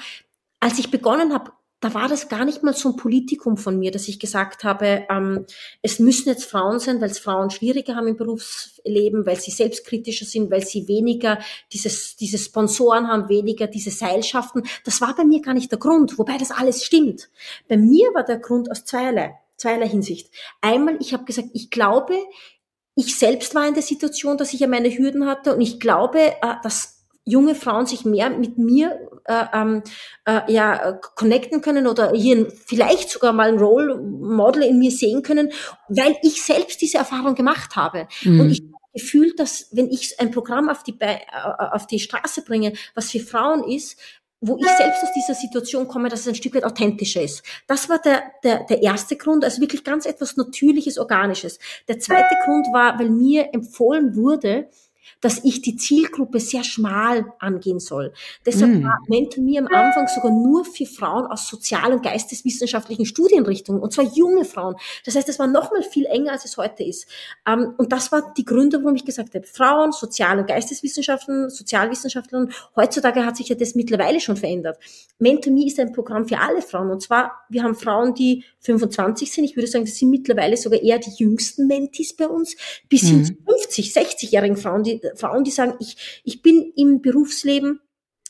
als 0.59 0.79
ich 0.79 0.91
begonnen 0.91 1.33
habe, 1.33 1.51
da 1.81 1.93
war 1.93 2.09
das 2.09 2.27
gar 2.27 2.43
nicht 2.43 2.61
mal 2.61 2.73
so 2.73 2.89
ein 2.89 2.95
Politikum 2.97 3.55
von 3.55 3.79
mir, 3.79 3.91
dass 3.91 4.07
ich 4.07 4.19
gesagt 4.19 4.63
habe, 4.63 5.05
ähm, 5.09 5.45
es 5.81 5.99
müssen 5.99 6.27
jetzt 6.27 6.43
Frauen 6.43 6.79
sein, 6.79 6.99
weil 6.99 7.09
es 7.09 7.19
Frauen 7.19 7.49
schwieriger 7.51 7.95
haben 7.95 8.07
im 8.07 8.17
Berufsleben, 8.17 9.25
weil 9.25 9.37
sie 9.37 9.51
selbstkritischer 9.51 10.25
sind, 10.25 10.51
weil 10.51 10.65
sie 10.65 10.87
weniger 10.89 11.39
dieses, 11.71 12.17
diese 12.17 12.37
Sponsoren 12.37 13.07
haben, 13.07 13.29
weniger 13.29 13.67
diese 13.67 13.91
Seilschaften. 13.91 14.63
Das 14.83 14.99
war 14.99 15.15
bei 15.15 15.23
mir 15.23 15.41
gar 15.41 15.53
nicht 15.53 15.71
der 15.71 15.79
Grund, 15.79 16.17
wobei 16.19 16.37
das 16.37 16.51
alles 16.51 16.83
stimmt. 16.83 17.29
Bei 17.69 17.77
mir 17.77 18.13
war 18.13 18.23
der 18.23 18.39
Grund 18.39 18.69
aus 18.69 18.83
zweierlei, 18.83 19.39
zweierlei 19.55 19.87
Hinsicht. 19.87 20.29
Einmal, 20.59 20.97
ich 20.99 21.13
habe 21.13 21.23
gesagt, 21.23 21.49
ich 21.53 21.69
glaube, 21.69 22.15
ich 22.95 23.17
selbst 23.17 23.55
war 23.55 23.65
in 23.65 23.73
der 23.73 23.83
Situation, 23.83 24.37
dass 24.37 24.53
ich 24.53 24.59
ja 24.59 24.67
meine 24.67 24.89
Hürden 24.89 25.25
hatte 25.25 25.55
und 25.55 25.61
ich 25.61 25.79
glaube, 25.79 26.19
äh, 26.19 26.55
dass 26.61 27.05
junge 27.23 27.55
Frauen 27.55 27.85
sich 27.85 28.03
mehr 28.03 28.29
mit 28.31 28.57
mir 28.57 29.09
ähm, 29.29 29.83
äh, 30.25 30.51
ja 30.51 30.93
connecten 31.15 31.61
können 31.61 31.87
oder 31.87 32.11
hier 32.11 32.51
vielleicht 32.65 33.09
sogar 33.09 33.33
mal 33.33 33.49
ein 33.49 33.59
Role 33.59 33.97
Model 33.97 34.63
in 34.63 34.79
mir 34.79 34.91
sehen 34.91 35.23
können, 35.23 35.51
weil 35.87 36.15
ich 36.23 36.43
selbst 36.43 36.81
diese 36.81 36.97
Erfahrung 36.97 37.35
gemacht 37.35 37.75
habe. 37.75 38.07
Mhm. 38.23 38.39
Und 38.39 38.49
ich 38.51 38.61
habe 38.61 38.73
gefühlt, 38.93 39.39
dass 39.39 39.69
wenn 39.71 39.89
ich 39.89 40.19
ein 40.19 40.31
Programm 40.31 40.69
auf 40.69 40.83
die, 40.83 40.95
äh, 40.99 41.17
auf 41.71 41.87
die 41.87 41.99
Straße 41.99 42.43
bringe, 42.43 42.73
was 42.95 43.11
für 43.11 43.19
Frauen 43.19 43.63
ist, 43.63 43.97
wo 44.41 44.57
ich 44.57 44.65
selbst 44.65 45.03
aus 45.03 45.13
dieser 45.13 45.33
Situation 45.33 45.87
komme, 45.87 46.07
dass 46.07 46.21
es 46.21 46.27
ein 46.27 46.35
Stück 46.35 46.55
weit 46.55 46.63
authentischer 46.63 47.21
ist. 47.21 47.43
Das 47.67 47.89
war 47.89 47.99
der, 47.99 48.23
der, 48.43 48.63
der 48.63 48.81
erste 48.81 49.17
Grund, 49.17 49.43
also 49.43 49.59
wirklich 49.59 49.83
ganz 49.83 50.05
etwas 50.05 50.37
Natürliches, 50.37 50.97
Organisches. 50.97 51.59
Der 51.87 51.99
zweite 51.99 52.35
Grund 52.45 52.67
war, 52.71 52.97
weil 52.99 53.09
mir 53.09 53.53
empfohlen 53.53 54.15
wurde, 54.15 54.69
dass 55.21 55.43
ich 55.43 55.61
die 55.61 55.75
Zielgruppe 55.75 56.39
sehr 56.39 56.63
schmal 56.63 57.25
angehen 57.39 57.79
soll. 57.79 58.13
Deshalb 58.45 58.71
mm. 58.71 58.83
war 58.83 58.97
Mentor 59.07 59.43
mir 59.43 59.61
am 59.61 59.67
Anfang 59.67 60.07
sogar 60.07 60.31
nur 60.31 60.65
für 60.65 60.85
Frauen 60.85 61.25
aus 61.27 61.47
sozial- 61.47 61.93
und 61.93 62.03
geisteswissenschaftlichen 62.03 63.05
Studienrichtungen, 63.05 63.81
und 63.81 63.93
zwar 63.93 64.05
junge 64.05 64.45
Frauen. 64.45 64.75
Das 65.05 65.15
heißt, 65.15 65.29
es 65.29 65.39
war 65.39 65.47
noch 65.47 65.71
mal 65.71 65.83
viel 65.83 66.05
enger, 66.05 66.31
als 66.31 66.45
es 66.45 66.57
heute 66.57 66.83
ist. 66.83 67.07
Ähm, 67.47 67.73
und 67.77 67.91
das 67.91 68.11
war 68.11 68.33
die 68.35 68.45
Gründe, 68.45 68.81
warum 68.83 68.95
ich 68.95 69.05
gesagt 69.05 69.35
habe, 69.35 69.45
Frauen, 69.45 69.91
Sozial- 69.91 70.39
und 70.39 70.47
Geisteswissenschaften, 70.47 71.49
Sozialwissenschaftlerinnen. 71.49 72.53
Heutzutage 72.75 73.25
hat 73.25 73.37
sich 73.37 73.49
ja 73.49 73.55
das 73.55 73.75
mittlerweile 73.75 74.19
schon 74.19 74.37
verändert. 74.37 74.77
Mentor 75.19 75.53
Me 75.53 75.65
ist 75.65 75.79
ein 75.79 75.91
Programm 75.91 76.27
für 76.27 76.39
alle 76.39 76.61
Frauen. 76.61 76.89
Und 76.91 77.01
zwar, 77.01 77.31
wir 77.49 77.63
haben 77.63 77.75
Frauen, 77.75 78.13
die 78.13 78.43
25 78.61 79.31
sind. 79.31 79.43
Ich 79.43 79.55
würde 79.55 79.67
sagen, 79.67 79.85
das 79.85 79.95
sind 79.95 80.09
mittlerweile 80.09 80.57
sogar 80.57 80.81
eher 80.81 80.99
die 80.99 81.11
jüngsten 81.17 81.67
Mentis 81.67 82.15
bei 82.15 82.27
uns, 82.27 82.55
bis 82.87 83.01
hin 83.01 83.19
mhm. 83.19 83.25
zu 83.25 83.33
50, 83.45 83.93
60-jährigen 83.93 84.57
Frauen, 84.57 84.83
die 84.83 84.98
Frauen, 85.15 85.43
die 85.43 85.51
sagen, 85.51 85.75
ich, 85.79 86.21
ich 86.23 86.41
bin 86.41 86.71
im 86.75 87.01
Berufsleben, 87.01 87.79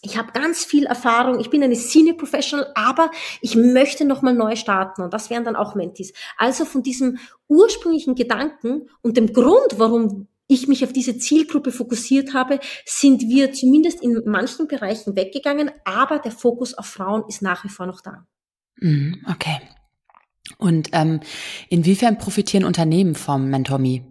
ich 0.01 0.17
habe 0.17 0.31
ganz 0.31 0.63
viel 0.63 0.85
Erfahrung, 0.85 1.39
ich 1.39 1.49
bin 1.49 1.61
eine 1.61 1.75
Senior 1.75 2.15
Professional, 2.15 2.71
aber 2.75 3.11
ich 3.41 3.55
möchte 3.55 4.05
nochmal 4.05 4.33
neu 4.33 4.55
starten 4.55 5.01
und 5.01 5.13
das 5.13 5.29
wären 5.29 5.43
dann 5.43 5.57
auch 5.57 5.75
Mentis. 5.75 6.13
Also 6.37 6.63
von 6.65 6.83
diesem 6.83 7.17
ursprünglichen 7.47 8.15
Gedanken 8.15 8.89
und 9.01 9.17
dem 9.17 9.33
Grund, 9.33 9.77
warum 9.77 10.27
ich 10.47 10.67
mich 10.67 10.83
auf 10.83 10.93
diese 10.93 11.17
Zielgruppe 11.17 11.71
fokussiert 11.71 12.33
habe, 12.33 12.59
sind 12.85 13.21
wir 13.29 13.51
zumindest 13.51 14.01
in 14.01 14.21
manchen 14.25 14.67
Bereichen 14.67 15.15
weggegangen, 15.15 15.69
aber 15.83 16.19
der 16.19 16.31
Fokus 16.31 16.73
auf 16.73 16.87
Frauen 16.87 17.23
ist 17.27 17.41
nach 17.41 17.63
wie 17.65 17.69
vor 17.69 17.85
noch 17.85 18.01
da. 18.01 18.25
Mhm, 18.77 19.25
okay. 19.29 19.59
Und 20.57 20.89
ähm, 20.93 21.19
inwiefern 21.69 22.17
profitieren 22.17 22.63
Unternehmen 22.63 23.15
vom 23.15 23.49
MentorMe? 23.49 24.03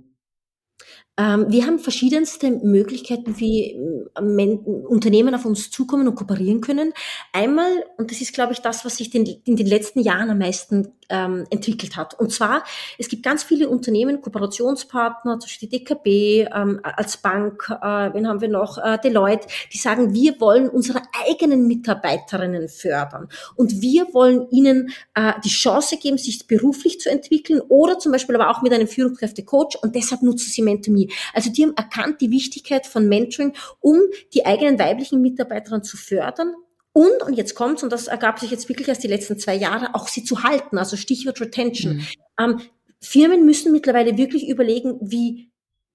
Ähm, 1.18 1.46
wir 1.48 1.66
haben 1.66 1.80
verschiedenste 1.80 2.50
Möglichkeiten, 2.50 3.38
wie 3.40 3.72
ähm, 4.16 4.58
Unternehmen 4.88 5.34
auf 5.34 5.44
uns 5.44 5.70
zukommen 5.70 6.06
und 6.06 6.14
kooperieren 6.14 6.60
können. 6.60 6.92
Einmal, 7.32 7.84
und 7.98 8.10
das 8.10 8.20
ist, 8.20 8.32
glaube 8.32 8.52
ich, 8.52 8.60
das, 8.60 8.84
was 8.84 8.96
sich 8.96 9.12
in 9.14 9.24
den 9.56 9.66
letzten 9.66 10.00
Jahren 10.00 10.30
am 10.30 10.38
meisten 10.38 10.92
ähm, 11.08 11.46
entwickelt 11.50 11.96
hat. 11.96 12.14
Und 12.14 12.32
zwar, 12.32 12.64
es 12.98 13.08
gibt 13.08 13.22
ganz 13.22 13.42
viele 13.42 13.68
Unternehmen, 13.68 14.20
Kooperationspartner, 14.20 15.38
zum 15.38 15.46
Beispiel 15.46 15.68
die 15.68 15.78
DKB 15.84 16.48
ähm, 16.54 16.80
als 16.82 17.16
Bank, 17.16 17.68
äh, 17.70 18.12
wen 18.12 18.28
haben 18.28 18.40
wir 18.40 18.48
noch, 18.48 18.78
äh, 18.78 18.98
Deloitte, 19.02 19.48
die 19.72 19.78
sagen, 19.78 20.14
wir 20.14 20.40
wollen 20.40 20.68
unsere 20.68 21.02
eigenen 21.26 21.66
Mitarbeiterinnen 21.66 22.68
fördern. 22.68 23.28
Und 23.56 23.80
wir 23.80 24.12
wollen 24.12 24.48
ihnen 24.50 24.90
äh, 25.14 25.32
die 25.44 25.48
Chance 25.48 25.96
geben, 25.96 26.18
sich 26.18 26.46
beruflich 26.46 27.00
zu 27.00 27.10
entwickeln 27.10 27.60
oder 27.68 27.98
zum 27.98 28.12
Beispiel 28.12 28.34
aber 28.34 28.50
auch 28.50 28.62
mit 28.62 28.72
einem 28.72 28.88
Führungskräftecoach 28.88 29.82
und 29.82 29.94
deshalb 29.94 30.22
nutzen 30.22 30.50
sie 30.50 30.62
Mentomy. 30.62 31.10
Also 31.32 31.50
die 31.50 31.64
haben 31.64 31.76
erkannt 31.76 32.20
die 32.20 32.30
Wichtigkeit 32.30 32.86
von 32.86 33.08
Mentoring, 33.08 33.54
um 33.80 33.98
die 34.34 34.46
eigenen 34.46 34.78
weiblichen 34.78 35.20
Mitarbeiterinnen 35.20 35.84
zu 35.84 35.96
fördern, 35.96 36.54
und, 36.98 37.22
und 37.22 37.34
jetzt 37.34 37.54
kommt's, 37.54 37.84
und 37.84 37.92
das 37.92 38.08
ergab 38.08 38.40
sich 38.40 38.50
jetzt 38.50 38.68
wirklich 38.68 38.88
erst 38.88 39.04
die 39.04 39.08
letzten 39.08 39.38
zwei 39.38 39.54
Jahre, 39.54 39.94
auch 39.94 40.08
sie 40.08 40.24
zu 40.24 40.42
halten, 40.42 40.78
also 40.78 40.96
Stichwort 40.96 41.40
Retention. 41.40 41.98
Mhm. 41.98 42.06
Ähm, 42.40 42.60
Firmen 43.00 43.46
müssen 43.46 43.70
mittlerweile 43.70 44.18
wirklich 44.18 44.48
überlegen, 44.48 44.98
wie 45.00 45.52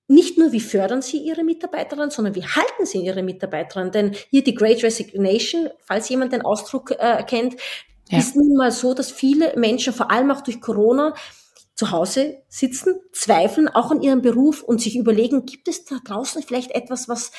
nicht 0.07 0.37
nur, 0.37 0.53
wie 0.53 0.61
fördern 0.61 1.01
sie 1.01 1.17
ihre 1.17 1.43
Mitarbeiterinnen, 1.43 2.09
sondern 2.09 2.35
wie 2.35 2.45
halten 2.45 2.85
sie 2.85 2.99
ihre 2.99 3.21
Mitarbeiterinnen. 3.21 3.91
Denn 3.91 4.11
hier 4.29 4.45
die 4.45 4.55
Great 4.55 4.81
Resignation, 4.81 5.67
falls 5.83 6.07
jemand 6.07 6.31
den 6.31 6.43
Ausdruck 6.43 6.91
äh, 6.91 7.21
kennt, 7.27 7.57
ja. 8.09 8.19
ist 8.19 8.37
nun 8.37 8.55
mal 8.55 8.71
so, 8.71 8.93
dass 8.93 9.11
viele 9.11 9.57
Menschen, 9.57 9.91
vor 9.91 10.09
allem 10.09 10.31
auch 10.31 10.39
durch 10.39 10.61
Corona, 10.61 11.15
zu 11.75 11.91
Hause 11.91 12.43
sitzen, 12.47 12.95
zweifeln 13.11 13.67
auch 13.67 13.91
an 13.91 14.01
ihrem 14.01 14.21
Beruf 14.21 14.63
und 14.63 14.79
sich 14.79 14.95
überlegen, 14.95 15.45
gibt 15.45 15.67
es 15.67 15.83
da 15.83 15.97
draußen 16.01 16.43
vielleicht 16.43 16.71
etwas, 16.71 17.09
was, 17.09 17.33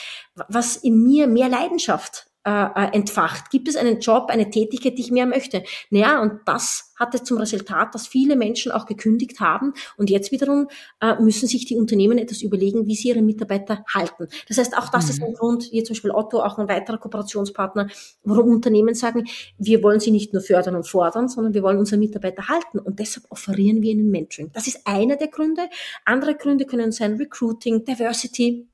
was 0.49 0.77
in 0.77 1.03
mir 1.03 1.29
mehr 1.29 1.49
Leidenschaft 1.49 2.27
äh, 2.47 2.51
äh, 2.51 2.93
entfacht? 2.93 3.51
Gibt 3.51 3.69
es 3.69 3.77
einen 3.77 4.01
Job, 4.01 4.27
eine 4.29 4.51
Tätigkeit, 4.51 4.99
die 4.99 5.03
ich 5.03 5.11
mehr 5.11 5.25
möchte? 5.25 5.63
Naja, 5.91 6.21
und 6.21 6.41
das 6.45 6.93
hatte 6.97 7.23
zum 7.23 7.39
Resultat, 7.39 7.95
dass 7.95 8.07
viele 8.07 8.37
Menschen 8.37 8.71
auch 8.71 8.87
gekündigt 8.87 9.41
haben 9.41 9.73
und 9.97 10.11
jetzt 10.11 10.31
wiederum 10.31 10.69
äh, 11.01 11.15
müssen 11.21 11.49
sich 11.49 11.65
die 11.65 11.77
Unternehmen 11.77 12.19
etwas 12.19 12.43
überlegen, 12.43 12.87
wie 12.87 12.95
sie 12.95 13.09
ihre 13.09 13.23
Mitarbeiter 13.23 13.85
halten. 13.93 14.29
Das 14.47 14.59
heißt, 14.59 14.77
auch 14.77 14.91
das 14.91 15.05
mhm. 15.05 15.11
ist 15.11 15.23
ein 15.23 15.33
Grund, 15.35 15.63
hier 15.65 15.85
zum 15.85 15.95
Beispiel 15.95 16.11
Otto, 16.11 16.41
auch 16.41 16.59
ein 16.59 16.69
weiterer 16.69 16.99
Kooperationspartner, 16.99 17.89
warum 18.25 18.51
Unternehmen 18.51 18.95
sagen, 18.95 19.25
wir 19.59 19.83
wollen 19.83 20.01
sie 20.01 20.11
nicht 20.11 20.33
nur 20.33 20.43
fördern 20.43 20.77
und 20.77 20.87
fordern, 20.87 21.29
sondern 21.29 21.55
wir 21.55 21.63
wollen 21.63 21.79
unsere 21.79 21.99
Mitarbeiter 21.99 22.49
halten 22.49 22.79
und 22.79 22.99
deshalb 22.99 23.27
offerieren 23.31 23.83
wir 23.83 23.91
ihnen 23.91 24.11
Mentoring. 24.11 24.51
Das 24.53 24.67
ist 24.67 24.87
einer 24.87 25.17
der 25.17 25.29
Gründe. 25.29 25.63
Andere 26.05 26.35
Gründe 26.35 26.67
können 26.67 26.93
sein 26.93 27.15
Recruiting, 27.15 27.85
Diversity, 27.85 28.69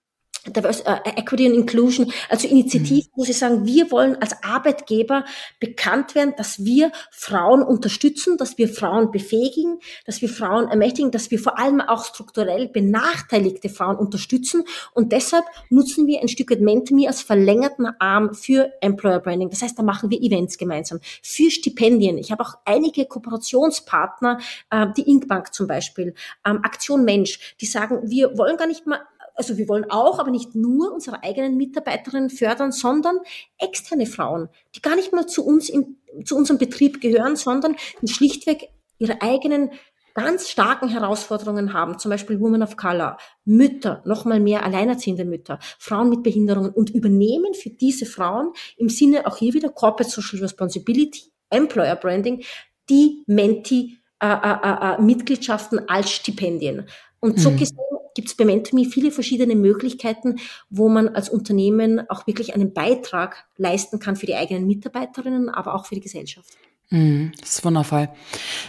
Diversity, 0.46 0.88
äh, 0.88 1.20
Equity 1.20 1.46
and 1.46 1.55
Inclusion, 1.55 2.12
also 2.29 2.48
Initiativen, 2.48 3.11
mhm. 3.11 3.20
wo 3.20 3.24
sie 3.24 3.33
sagen, 3.33 3.66
wir 3.66 3.90
wollen 3.90 4.16
als 4.20 4.42
Arbeitgeber 4.42 5.24
bekannt 5.59 6.14
werden, 6.14 6.35
dass 6.37 6.64
wir 6.64 6.92
Frauen 7.11 7.62
unterstützen, 7.62 8.37
dass 8.38 8.57
wir 8.57 8.68
Frauen 8.68 9.11
befähigen, 9.11 9.79
dass 10.07 10.22
wir 10.22 10.29
Frauen 10.29 10.68
ermächtigen, 10.68 11.11
dass 11.11 11.31
wir 11.31 11.38
vor 11.38 11.59
allem 11.59 11.81
auch 11.81 12.05
strukturell 12.05 12.68
benachteiligte 12.68 13.68
Frauen 13.68 13.96
unterstützen. 13.96 14.64
Und 14.94 15.12
deshalb 15.12 15.44
nutzen 15.68 16.07
wir 16.07 16.20
ein 16.20 16.29
Stück 16.29 16.50
weit 16.50 16.61
Mentme 16.61 17.07
als 17.07 17.20
verlängerten 17.22 17.87
Arm 17.98 18.35
für 18.35 18.72
Employer 18.81 19.20
Branding. 19.20 19.50
Das 19.50 19.62
heißt, 19.62 19.79
da 19.79 19.83
machen 19.83 20.11
wir 20.11 20.20
Events 20.20 20.57
gemeinsam. 20.57 21.00
Für 21.22 21.50
Stipendien. 21.50 22.18
Ich 22.18 22.33
habe 22.33 22.42
auch 22.42 22.55
einige 22.64 23.05
Kooperationspartner, 23.05 24.38
äh, 24.70 24.87
die 24.96 25.09
Inkbank 25.09 25.53
zum 25.53 25.66
Beispiel, 25.66 26.14
ähm, 26.46 26.61
Aktion 26.62 27.05
Mensch, 27.05 27.55
die 27.61 27.66
sagen, 27.66 28.00
wir 28.05 28.37
wollen 28.38 28.57
gar 28.57 28.66
nicht 28.66 28.87
mal 28.87 29.00
also 29.40 29.57
wir 29.57 29.68
wollen 29.68 29.90
auch, 29.90 30.18
aber 30.18 30.31
nicht 30.31 30.55
nur 30.55 30.92
unsere 30.92 31.22
eigenen 31.22 31.57
Mitarbeiterinnen 31.57 32.29
fördern, 32.29 32.72
sondern 32.72 33.16
externe 33.57 34.05
Frauen, 34.05 34.50
die 34.76 34.83
gar 34.83 34.96
nicht 34.96 35.14
mal 35.14 35.26
zu 35.26 35.46
uns 35.46 35.70
in, 35.70 35.96
zu 36.26 36.37
unserem 36.37 36.59
Betrieb 36.59 37.00
gehören, 37.00 37.37
sondern 37.37 37.76
schlichtweg 38.05 38.68
ihre 38.98 39.22
eigenen 39.22 39.70
ganz 40.12 40.50
starken 40.50 40.90
Herausforderungen 40.90 41.72
haben, 41.72 41.98
zum 41.98 42.11
Beispiel 42.11 42.38
Women 42.38 42.62
of 42.62 42.76
Color, 42.76 43.16
Mütter, 43.46 44.03
nochmal 44.05 44.40
mehr 44.40 44.62
alleinerziehende 44.62 45.24
Mütter, 45.24 45.59
Frauen 45.79 46.11
mit 46.11 46.22
Behinderungen 46.22 46.70
und 46.70 46.90
übernehmen 46.90 47.55
für 47.55 47.70
diese 47.70 48.05
Frauen 48.05 48.53
im 48.76 48.90
Sinne 48.90 49.26
auch 49.26 49.38
hier 49.38 49.55
wieder 49.55 49.70
Corporate 49.70 50.11
Social 50.11 50.40
Responsibility, 50.40 51.33
Employer 51.48 51.96
Branding, 51.96 52.44
die 52.90 53.22
Menti-Mitgliedschaften 53.26 55.79
äh, 55.79 55.81
äh, 55.81 55.85
äh, 55.87 55.88
als 55.88 56.11
Stipendien. 56.11 56.87
Und 57.20 57.40
so 57.40 57.50
mhm. 57.50 57.57
gesehen 57.57 57.79
gibt 58.14 58.29
es 58.29 58.37
bei 58.37 58.44
MentorMe 58.44 58.85
viele 58.85 59.11
verschiedene 59.11 59.55
Möglichkeiten, 59.55 60.37
wo 60.68 60.88
man 60.88 61.09
als 61.09 61.29
Unternehmen 61.29 62.09
auch 62.09 62.27
wirklich 62.27 62.55
einen 62.55 62.73
Beitrag 62.73 63.44
leisten 63.57 63.99
kann 63.99 64.16
für 64.16 64.27
die 64.27 64.35
eigenen 64.35 64.66
Mitarbeiterinnen, 64.66 65.49
aber 65.49 65.75
auch 65.75 65.87
für 65.87 65.94
die 65.94 66.01
Gesellschaft. 66.01 66.51
Mm, 66.90 67.29
das 67.40 67.57
ist 67.57 67.64
wundervoll. 67.64 68.09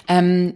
Ähm, 0.08 0.56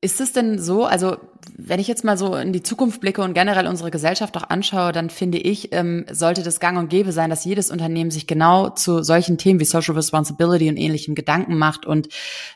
ist 0.00 0.20
es 0.20 0.32
denn 0.32 0.58
so, 0.58 0.84
also 0.84 1.16
wenn 1.56 1.80
ich 1.80 1.88
jetzt 1.88 2.04
mal 2.04 2.18
so 2.18 2.36
in 2.36 2.52
die 2.52 2.62
Zukunft 2.62 3.00
blicke 3.00 3.22
und 3.22 3.32
generell 3.32 3.66
unsere 3.66 3.90
Gesellschaft 3.90 4.36
auch 4.36 4.50
anschaue, 4.50 4.92
dann 4.92 5.08
finde 5.08 5.38
ich, 5.38 5.72
ähm, 5.72 6.04
sollte 6.10 6.42
das 6.42 6.60
gang 6.60 6.78
und 6.78 6.90
gäbe 6.90 7.12
sein, 7.12 7.30
dass 7.30 7.44
jedes 7.44 7.70
Unternehmen 7.70 8.10
sich 8.10 8.26
genau 8.26 8.70
zu 8.70 9.02
solchen 9.02 9.38
Themen 9.38 9.60
wie 9.60 9.64
Social 9.64 9.94
Responsibility 9.94 10.68
und 10.68 10.76
ähnlichem 10.76 11.14
Gedanken 11.14 11.56
macht 11.56 11.86
und 11.86 12.08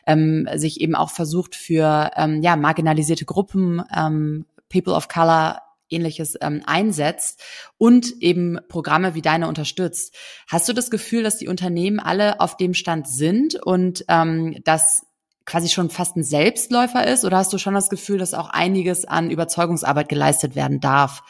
ähm, 0.05 0.47
sich 0.55 0.81
eben 0.81 0.95
auch 0.95 1.09
versucht 1.09 1.55
für 1.55 2.11
ähm, 2.15 2.41
ja 2.43 2.55
marginalisierte 2.55 3.25
Gruppen, 3.25 3.81
ähm, 3.95 4.45
People 4.69 4.93
of 4.93 5.07
Color 5.07 5.61
ähnliches 5.89 6.35
ähm, 6.41 6.61
einsetzt 6.65 7.41
und 7.77 8.21
eben 8.21 8.59
Programme 8.67 9.15
wie 9.15 9.21
deine 9.21 9.47
unterstützt. 9.47 10.15
Hast 10.47 10.67
du 10.69 10.73
das 10.73 10.89
Gefühl, 10.89 11.23
dass 11.23 11.37
die 11.37 11.47
Unternehmen 11.47 11.99
alle 11.99 12.39
auf 12.39 12.57
dem 12.57 12.73
Stand 12.73 13.07
sind 13.07 13.55
und 13.55 14.05
ähm, 14.07 14.61
dass 14.63 15.05
quasi 15.45 15.69
schon 15.69 15.89
fast 15.89 16.15
ein 16.15 16.23
Selbstläufer 16.23 17.07
ist? 17.07 17.25
Oder 17.25 17.37
hast 17.37 17.51
du 17.53 17.57
schon 17.57 17.73
das 17.73 17.89
Gefühl, 17.89 18.17
dass 18.17 18.33
auch 18.33 18.49
einiges 18.49 19.05
an 19.05 19.31
Überzeugungsarbeit 19.31 20.09
geleistet 20.09 20.55
werden 20.55 20.79
darf? 20.79 21.23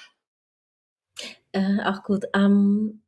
Äh, 1.52 1.82
auch 1.86 2.04
gut. 2.04 2.26
Ähm, 2.34 3.02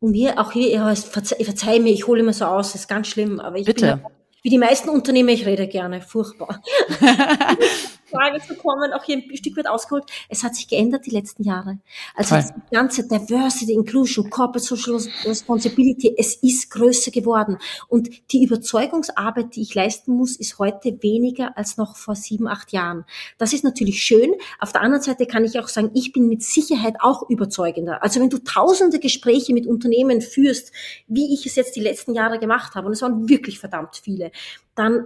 und 0.00 0.14
hier, 0.14 0.38
auch 0.38 0.52
hier, 0.52 0.68
ja, 0.68 0.94
verzeih, 0.94 1.42
verzeih 1.44 1.80
mir, 1.80 1.92
ich 1.92 2.06
hole 2.06 2.20
immer 2.20 2.32
so 2.32 2.44
aus, 2.44 2.72
das 2.72 2.82
ist 2.82 2.88
ganz 2.88 3.08
schlimm, 3.08 3.40
aber 3.40 3.56
ich 3.56 3.66
Bitte. 3.66 3.96
bin 3.96 4.18
wie 4.42 4.50
die 4.50 4.58
meisten 4.58 4.88
Unternehmer, 4.88 5.30
ich 5.30 5.46
rede 5.46 5.66
gerne, 5.66 6.00
furchtbar. 6.00 6.62
Frage 8.10 8.40
zu 8.40 8.54
kommen, 8.54 8.92
auch 8.92 9.04
hier 9.04 9.18
ein 9.18 9.36
Stück 9.36 9.56
weit 9.56 9.68
ausgeholt. 9.68 10.04
Es 10.28 10.42
hat 10.42 10.54
sich 10.54 10.68
geändert 10.68 11.06
die 11.06 11.10
letzten 11.10 11.42
Jahre. 11.42 11.78
Also 12.14 12.34
das 12.34 12.52
ganze 12.70 13.06
Diversity, 13.06 13.72
Inclusion, 13.72 14.30
Corporate 14.30 14.64
Social 14.64 14.98
Responsibility, 15.24 16.14
es 16.16 16.34
ist 16.36 16.70
größer 16.70 17.10
geworden. 17.10 17.58
Und 17.88 18.08
die 18.32 18.44
Überzeugungsarbeit, 18.44 19.54
die 19.56 19.62
ich 19.62 19.74
leisten 19.74 20.12
muss, 20.12 20.36
ist 20.36 20.58
heute 20.58 21.02
weniger 21.02 21.56
als 21.56 21.76
noch 21.76 21.96
vor 21.96 22.14
sieben, 22.14 22.48
acht 22.48 22.72
Jahren. 22.72 23.04
Das 23.38 23.52
ist 23.52 23.64
natürlich 23.64 24.02
schön. 24.02 24.34
Auf 24.58 24.72
der 24.72 24.82
anderen 24.82 25.02
Seite 25.02 25.26
kann 25.26 25.44
ich 25.44 25.58
auch 25.58 25.68
sagen, 25.68 25.90
ich 25.94 26.12
bin 26.12 26.28
mit 26.28 26.42
Sicherheit 26.42 26.96
auch 27.00 27.28
überzeugender. 27.28 28.02
Also 28.02 28.20
wenn 28.20 28.30
du 28.30 28.38
tausende 28.38 28.98
Gespräche 28.98 29.52
mit 29.52 29.66
Unternehmen 29.66 30.20
führst, 30.20 30.72
wie 31.06 31.34
ich 31.34 31.46
es 31.46 31.56
jetzt 31.56 31.76
die 31.76 31.80
letzten 31.80 32.14
Jahre 32.14 32.38
gemacht 32.38 32.74
habe, 32.74 32.86
und 32.86 32.92
es 32.92 33.02
waren 33.02 33.28
wirklich 33.28 33.58
verdammt 33.58 33.96
viele, 33.96 34.30
dann 34.74 35.04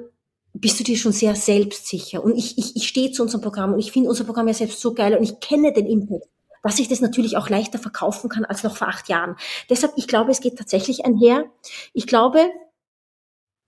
bist 0.54 0.78
du 0.78 0.84
dir 0.84 0.96
schon 0.96 1.12
sehr 1.12 1.34
selbstsicher. 1.34 2.22
Und 2.22 2.36
ich, 2.36 2.58
ich, 2.58 2.76
ich 2.76 2.86
stehe 2.86 3.10
zu 3.10 3.22
unserem 3.22 3.40
Programm 3.40 3.72
und 3.72 3.80
ich 3.80 3.92
finde 3.92 4.10
unser 4.10 4.24
Programm 4.24 4.48
ja 4.48 4.54
selbst 4.54 4.80
so 4.80 4.94
geil 4.94 5.16
und 5.16 5.22
ich 5.22 5.40
kenne 5.40 5.72
den 5.72 5.86
Impact 5.86 6.26
dass 6.62 6.78
ich 6.78 6.88
das 6.88 7.00
natürlich 7.00 7.36
auch 7.36 7.48
leichter 7.48 7.78
verkaufen 7.78 8.30
kann 8.30 8.44
als 8.44 8.62
noch 8.62 8.76
vor 8.76 8.88
acht 8.88 9.08
Jahren. 9.08 9.36
Deshalb, 9.68 9.94
ich 9.96 10.06
glaube, 10.06 10.30
es 10.30 10.40
geht 10.40 10.56
tatsächlich 10.56 11.04
einher. 11.04 11.44
Ich 11.92 12.06
glaube, 12.06 12.38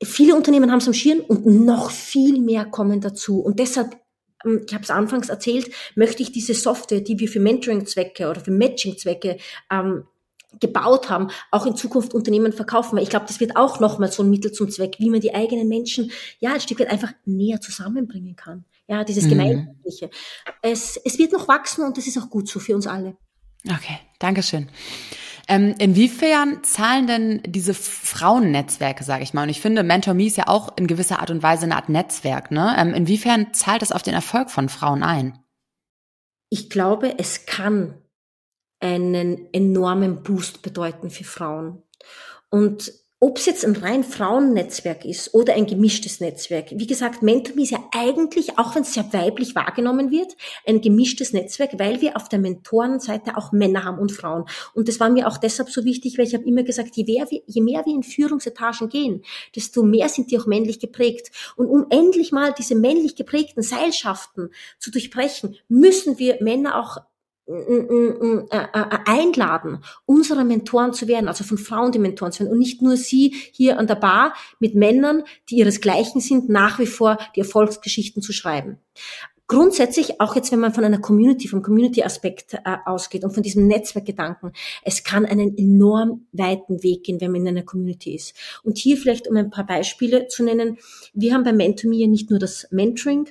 viele 0.03 0.35
Unternehmen 0.35 0.71
haben 0.71 0.79
es 0.79 0.87
am 0.87 0.95
Schirm 0.95 1.21
und 1.21 1.45
noch 1.45 1.91
viel 1.91 2.41
mehr 2.41 2.65
kommen 2.65 3.01
dazu. 3.01 3.41
Und 3.41 3.59
deshalb, 3.59 3.97
ähm, 4.45 4.65
ich 4.67 4.73
habe 4.73 4.85
es 4.85 4.91
anfangs 4.91 5.29
erzählt, 5.29 5.71
möchte 5.97 6.23
ich 6.23 6.33
diese 6.33 6.55
Software, 6.55 7.01
die 7.01 7.19
wir 7.19 7.29
für 7.29 7.41
Mentoring-Zwecke 7.41 8.31
oder 8.31 8.41
für 8.41 8.53
Matching-Zwecke 8.53 9.39
ähm, 9.71 10.05
gebaut 10.61 11.11
haben, 11.11 11.29
auch 11.51 11.67
in 11.67 11.77
Zukunft 11.77 12.15
Unternehmen 12.15 12.53
verkaufen. 12.53 12.97
Weil 12.97 13.03
ich 13.03 13.11
glaube, 13.11 13.27
das 13.27 13.41
wird 13.41 13.57
auch 13.57 13.81
nochmal 13.81 14.11
so 14.11 14.23
ein 14.23 14.31
Mittel 14.31 14.53
zum 14.53 14.71
Zweck, 14.71 14.97
wie 14.99 15.11
man 15.11 15.21
die 15.21 15.35
eigenen 15.35 15.69
Menschen 15.69 16.11
ja 16.41 16.55
ein 16.55 16.61
Stück 16.61 16.81
weit 16.81 16.91
einfach 16.91 17.13
näher 17.25 17.61
zusammenbringen 17.61 18.37
kann. 18.37 18.65
Ja, 18.87 19.05
dieses 19.05 19.25
mhm. 19.25 19.31
Gemeinschaftliche. 19.31 20.11
Es, 20.63 20.97
es 20.97 21.19
wird 21.19 21.33
noch 21.33 21.49
wachsen 21.49 21.85
und 21.85 21.97
das 21.97 22.07
ist 22.07 22.19
auch 22.19 22.29
gut 22.29 22.49
so 22.49 22.61
für 22.61 22.75
uns 22.75 22.87
alle. 22.87 23.17
Okay, 23.67 23.99
Dankeschön. 24.19 24.69
Ähm, 25.47 25.75
inwiefern 25.79 26.63
zahlen 26.65 27.07
denn 27.07 27.43
diese 27.47 27.75
Frauennetzwerke, 27.75 29.05
sage 29.05 29.23
ich 29.23 29.35
mal, 29.35 29.43
und 29.43 29.51
ich 29.51 29.61
finde, 29.61 29.83
MentorMe 29.83 30.25
ist 30.25 30.37
ja 30.37 30.49
auch 30.49 30.77
in 30.77 30.87
gewisser 30.87 31.21
Art 31.21 31.31
und 31.31 31.43
Weise 31.43 31.65
eine 31.65 31.77
Art 31.77 31.89
Netzwerk, 31.89 32.51
ne? 32.51 32.75
Ähm, 32.79 32.95
inwiefern 32.95 33.53
zahlt 33.53 33.83
das 33.83 33.93
auf 33.93 34.03
den 34.03 34.15
Erfolg 34.15 34.51
von 34.51 34.69
Frauen 34.69 35.03
ein? 35.03 35.39
Ich 36.49 36.71
glaube, 36.71 37.19
es 37.19 37.47
kann 37.47 37.95
einen 38.85 39.49
enormen 39.53 40.23
Boost 40.23 40.61
bedeuten 40.61 41.09
für 41.09 41.25
Frauen. 41.25 41.83
Und 42.51 42.93
ob 43.19 43.39
es 43.39 43.47
jetzt 43.47 43.65
ein 43.65 43.75
rein 43.77 44.05
Frauennetzwerk 44.05 45.07
ist 45.07 45.33
oder 45.33 45.55
ein 45.55 45.65
gemischtes 45.65 46.21
Netzwerk. 46.21 46.67
Wie 46.73 46.87
gesagt, 46.87 47.23
MentorMe 47.23 47.63
ist 47.63 47.71
ja 47.71 47.83
eigentlich, 47.91 48.59
auch 48.59 48.75
wenn 48.75 48.83
es 48.83 48.93
sehr 48.93 49.11
weiblich 49.15 49.55
wahrgenommen 49.55 50.11
wird, 50.11 50.37
ein 50.67 50.83
gemischtes 50.83 51.33
Netzwerk, 51.33 51.79
weil 51.79 52.03
wir 52.03 52.17
auf 52.17 52.29
der 52.29 52.39
Mentorenseite 52.39 53.39
auch 53.39 53.53
Männer 53.53 53.85
haben 53.85 53.99
und 53.99 54.13
Frauen. 54.13 54.45
Und 54.75 54.89
das 54.89 55.01
war 55.01 55.09
mir 55.09 55.27
auch 55.27 55.39
deshalb 55.39 55.71
so 55.71 55.87
wichtig, 55.87 56.19
weil 56.19 56.27
ich 56.27 56.35
habe 56.35 56.45
immer 56.45 56.65
gesagt, 56.65 56.97
je 56.97 57.05
mehr, 57.05 57.31
wir, 57.31 57.41
je 57.47 57.63
mehr 57.63 57.87
wir 57.87 57.95
in 57.95 58.03
Führungsetagen 58.03 58.91
gehen, 58.91 59.25
desto 59.57 59.83
mehr 59.83 60.11
sind 60.11 60.31
die 60.31 60.39
auch 60.39 60.47
männlich 60.47 60.79
geprägt. 60.79 61.31
Und 61.57 61.69
um 61.69 61.87
endlich 61.89 62.31
mal 62.31 62.53
diese 62.53 62.75
männlich 62.75 63.17
geprägten 63.17 63.63
Seilschaften 63.63 64.51
zu 64.79 64.91
durchbrechen, 64.91 65.57
müssen 65.69 66.19
wir 66.19 66.43
Männer 66.43 66.79
auch 66.79 66.99
einladen, 69.07 69.79
unsere 70.07 70.45
Mentoren 70.45 70.95
zu 70.95 71.09
werden, 71.09 71.29
also 71.29 71.45
von 71.45 71.59
Frauen 71.59 71.93
die 71.93 71.99
Mentoren 71.99 72.33
zu 72.33 72.41
werden 72.41 72.53
und 72.53 72.59
nicht 72.59 72.81
nur 72.81 72.97
sie 72.97 73.35
hier 73.53 73.79
an 73.79 73.87
der 73.87 73.97
Bar 73.97 74.35
mit 74.61 74.75
Männern, 74.75 75.25
die 75.51 75.57
ihresgleichen 75.57 76.21
sind, 76.21 76.49
nach 76.49 76.79
wie 76.79 76.87
vor 76.87 77.19
die 77.37 77.41
Erfolgsgeschichten 77.41 78.23
zu 78.23 78.33
schreiben. 78.33 78.79
Grundsätzlich, 79.47 80.23
auch 80.23 80.37
jetzt, 80.37 80.53
wenn 80.53 80.61
man 80.61 80.73
von 80.73 80.85
einer 80.85 81.01
Community, 81.01 81.49
vom 81.49 81.61
Community-Aspekt 81.61 82.55
äh, 82.55 82.61
ausgeht 82.87 83.25
und 83.25 83.35
von 83.35 83.43
diesem 83.43 83.67
Netzwerkgedanken, 83.67 84.53
es 84.83 85.05
kann 85.05 85.27
einen 85.27 85.59
enorm 85.59 86.27
weiten 86.33 86.83
Weg 86.83 87.05
gehen, 87.05 87.21
wenn 87.21 87.31
man 87.31 87.43
in 87.43 87.49
einer 87.49 87.63
Community 87.63 88.15
ist. 88.15 88.35
Und 88.63 88.79
hier 88.79 88.97
vielleicht, 88.97 89.29
um 89.29 89.37
ein 89.37 89.51
paar 89.51 89.67
Beispiele 89.67 90.29
zu 90.29 90.45
nennen, 90.45 90.79
wir 91.13 91.35
haben 91.35 91.45
bei 91.45 91.53
MentorMe 91.53 92.09
nicht 92.09 92.31
nur 92.31 92.39
das 92.39 92.67
Mentoring, 92.71 93.29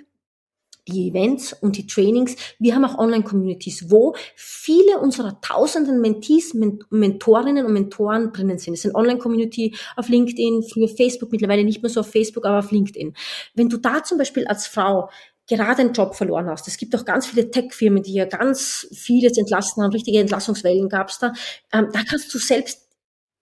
die 0.87 1.09
Events 1.09 1.53
und 1.53 1.77
die 1.77 1.87
Trainings. 1.87 2.35
Wir 2.59 2.75
haben 2.75 2.85
auch 2.85 2.97
Online-Communities, 2.97 3.89
wo 3.89 4.15
viele 4.35 4.99
unserer 4.99 5.39
tausenden 5.41 6.01
Mentees, 6.01 6.53
Mentorinnen 6.89 7.65
und 7.65 7.73
Mentoren 7.73 8.33
drinnen 8.33 8.57
sind. 8.57 8.73
Es 8.73 8.85
eine 8.85 8.95
Online-Community 8.95 9.75
auf 9.95 10.09
LinkedIn, 10.09 10.63
früher 10.63 10.89
Facebook, 10.89 11.31
mittlerweile 11.31 11.63
nicht 11.63 11.81
mehr 11.81 11.89
so 11.89 12.01
auf 12.01 12.11
Facebook, 12.11 12.45
aber 12.45 12.59
auf 12.59 12.71
LinkedIn. 12.71 13.13
Wenn 13.53 13.69
du 13.69 13.77
da 13.77 14.03
zum 14.03 14.17
Beispiel 14.17 14.45
als 14.47 14.67
Frau 14.67 15.09
gerade 15.47 15.81
einen 15.81 15.93
Job 15.93 16.15
verloren 16.15 16.47
hast. 16.47 16.67
Es 16.67 16.77
gibt 16.77 16.95
auch 16.95 17.03
ganz 17.03 17.27
viele 17.27 17.51
Tech-Firmen, 17.51 18.03
die 18.03 18.13
ja 18.13 18.25
ganz 18.25 18.87
vieles 18.93 19.37
entlassen 19.37 19.83
haben, 19.83 19.91
richtige 19.91 20.19
Entlassungswellen 20.19 20.87
gab 20.87 21.09
es 21.09 21.19
da. 21.19 21.33
Ähm, 21.73 21.89
da 21.91 22.01
kannst 22.07 22.33
du 22.33 22.37
selbst 22.37 22.87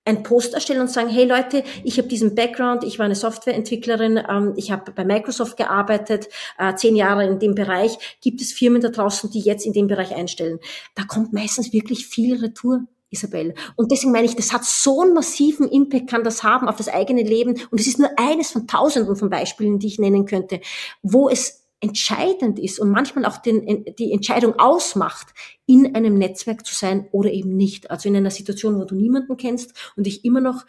ein 0.05 0.23
Post 0.23 0.53
erstellen 0.53 0.81
und 0.81 0.89
sagen, 0.89 1.09
hey 1.09 1.25
Leute, 1.25 1.63
ich 1.83 1.97
habe 1.97 2.07
diesen 2.07 2.33
Background, 2.33 2.83
ich 2.83 2.97
war 2.97 3.05
eine 3.05 3.15
Softwareentwicklerin, 3.15 4.19
ähm, 4.29 4.53
ich 4.55 4.71
habe 4.71 4.91
bei 4.91 5.05
Microsoft 5.05 5.57
gearbeitet, 5.57 6.27
äh, 6.57 6.73
zehn 6.75 6.95
Jahre 6.95 7.25
in 7.25 7.39
dem 7.39 7.55
Bereich. 7.55 7.97
Gibt 8.21 8.41
es 8.41 8.51
Firmen 8.51 8.81
da 8.81 8.89
draußen, 8.89 9.29
die 9.29 9.41
jetzt 9.41 9.65
in 9.65 9.73
dem 9.73 9.87
Bereich 9.87 10.15
einstellen? 10.15 10.59
Da 10.95 11.03
kommt 11.03 11.33
meistens 11.33 11.71
wirklich 11.73 12.07
viel 12.07 12.37
Retour. 12.37 12.81
Isabel. 13.13 13.53
Und 13.75 13.91
deswegen 13.91 14.13
meine 14.13 14.25
ich, 14.25 14.37
das 14.37 14.53
hat 14.53 14.63
so 14.63 15.01
einen 15.01 15.13
massiven 15.13 15.67
Impact, 15.67 16.09
kann 16.09 16.23
das 16.23 16.43
haben 16.43 16.69
auf 16.69 16.77
das 16.77 16.87
eigene 16.87 17.23
Leben. 17.23 17.59
Und 17.69 17.81
es 17.81 17.85
ist 17.85 17.99
nur 17.99 18.09
eines 18.17 18.51
von 18.51 18.67
tausenden 18.67 19.17
von 19.17 19.29
Beispielen, 19.29 19.79
die 19.79 19.87
ich 19.87 19.99
nennen 19.99 20.25
könnte, 20.25 20.61
wo 21.01 21.27
es 21.27 21.60
entscheidend 21.81 22.59
ist 22.59 22.79
und 22.79 22.91
manchmal 22.91 23.25
auch 23.25 23.37
den, 23.37 23.85
die 23.97 24.11
Entscheidung 24.11 24.57
ausmacht, 24.59 25.33
in 25.65 25.95
einem 25.95 26.13
Netzwerk 26.13 26.65
zu 26.65 26.75
sein 26.75 27.07
oder 27.11 27.31
eben 27.31 27.57
nicht. 27.57 27.91
Also 27.91 28.07
in 28.07 28.15
einer 28.15 28.31
Situation, 28.31 28.79
wo 28.79 28.85
du 28.85 28.95
niemanden 28.95 29.35
kennst 29.35 29.73
und 29.95 30.05
dich 30.05 30.23
immer 30.23 30.41
noch 30.41 30.65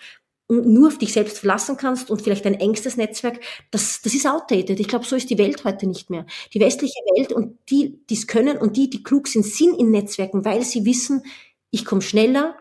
nur 0.49 0.89
auf 0.89 0.99
dich 0.99 1.13
selbst 1.13 1.39
verlassen 1.39 1.77
kannst 1.77 2.11
und 2.11 2.21
vielleicht 2.21 2.47
ein 2.47 2.55
engstes 2.55 2.97
Netzwerk, 2.97 3.41
das, 3.71 4.03
das 4.03 4.15
ist 4.15 4.27
outdated. 4.27 4.81
Ich 4.81 4.89
glaube, 4.89 5.05
so 5.05 5.17
ist 5.17 5.31
die 5.31 5.39
Welt 5.39 5.65
heute 5.65 5.87
nicht 5.87 6.11
mehr. 6.11 6.27
Die 6.53 6.61
westliche 6.61 6.99
Welt 7.15 7.33
und 7.33 7.59
die, 7.71 8.05
die 8.11 8.15
es 8.15 8.27
können 8.27 8.59
und 8.59 8.77
die, 8.77 8.91
die 8.91 9.03
klug 9.03 9.29
sind, 9.29 9.47
sind 9.47 9.79
in 9.79 9.91
Netzwerken, 9.91 10.45
weil 10.45 10.63
sie 10.63 10.85
wissen, 10.85 11.23
ich 11.71 11.85
komme 11.85 12.03
schneller, 12.03 12.57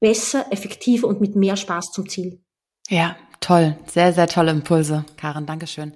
besser, 0.00 0.46
effektiver 0.50 1.08
und 1.08 1.20
mit 1.20 1.36
mehr 1.36 1.56
Spaß 1.56 1.92
zum 1.92 2.08
Ziel. 2.08 2.40
Ja, 2.88 3.16
toll. 3.40 3.76
Sehr, 3.86 4.12
sehr 4.12 4.26
tolle 4.26 4.50
Impulse, 4.50 5.04
Karen. 5.16 5.46
Dankeschön. 5.46 5.94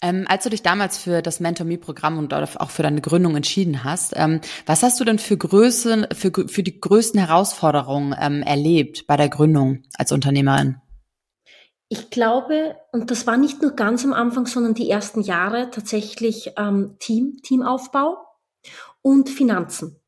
Ähm, 0.00 0.26
als 0.28 0.44
du 0.44 0.50
dich 0.50 0.62
damals 0.62 0.98
für 0.98 1.22
das 1.22 1.40
Mentor-Me-Programm 1.40 2.18
und 2.18 2.32
auch 2.32 2.70
für 2.70 2.84
deine 2.84 3.00
Gründung 3.00 3.34
entschieden 3.34 3.82
hast, 3.82 4.12
ähm, 4.14 4.40
was 4.64 4.82
hast 4.84 5.00
du 5.00 5.04
denn 5.04 5.18
für 5.18 5.36
Größen, 5.36 6.06
für, 6.12 6.30
für 6.46 6.62
die 6.62 6.80
größten 6.80 7.18
Herausforderungen 7.18 8.14
ähm, 8.20 8.42
erlebt 8.42 9.06
bei 9.08 9.16
der 9.16 9.28
Gründung 9.28 9.82
als 9.94 10.12
Unternehmerin? 10.12 10.76
Ich 11.88 12.10
glaube, 12.10 12.76
und 12.92 13.10
das 13.10 13.26
war 13.26 13.38
nicht 13.38 13.62
nur 13.62 13.72
ganz 13.72 14.04
am 14.04 14.12
Anfang, 14.12 14.46
sondern 14.46 14.74
die 14.74 14.90
ersten 14.90 15.22
Jahre 15.22 15.70
tatsächlich 15.70 16.52
ähm, 16.56 16.96
Team, 17.00 17.38
Teamaufbau 17.42 18.18
und 19.02 19.30
Finanzen. 19.30 20.00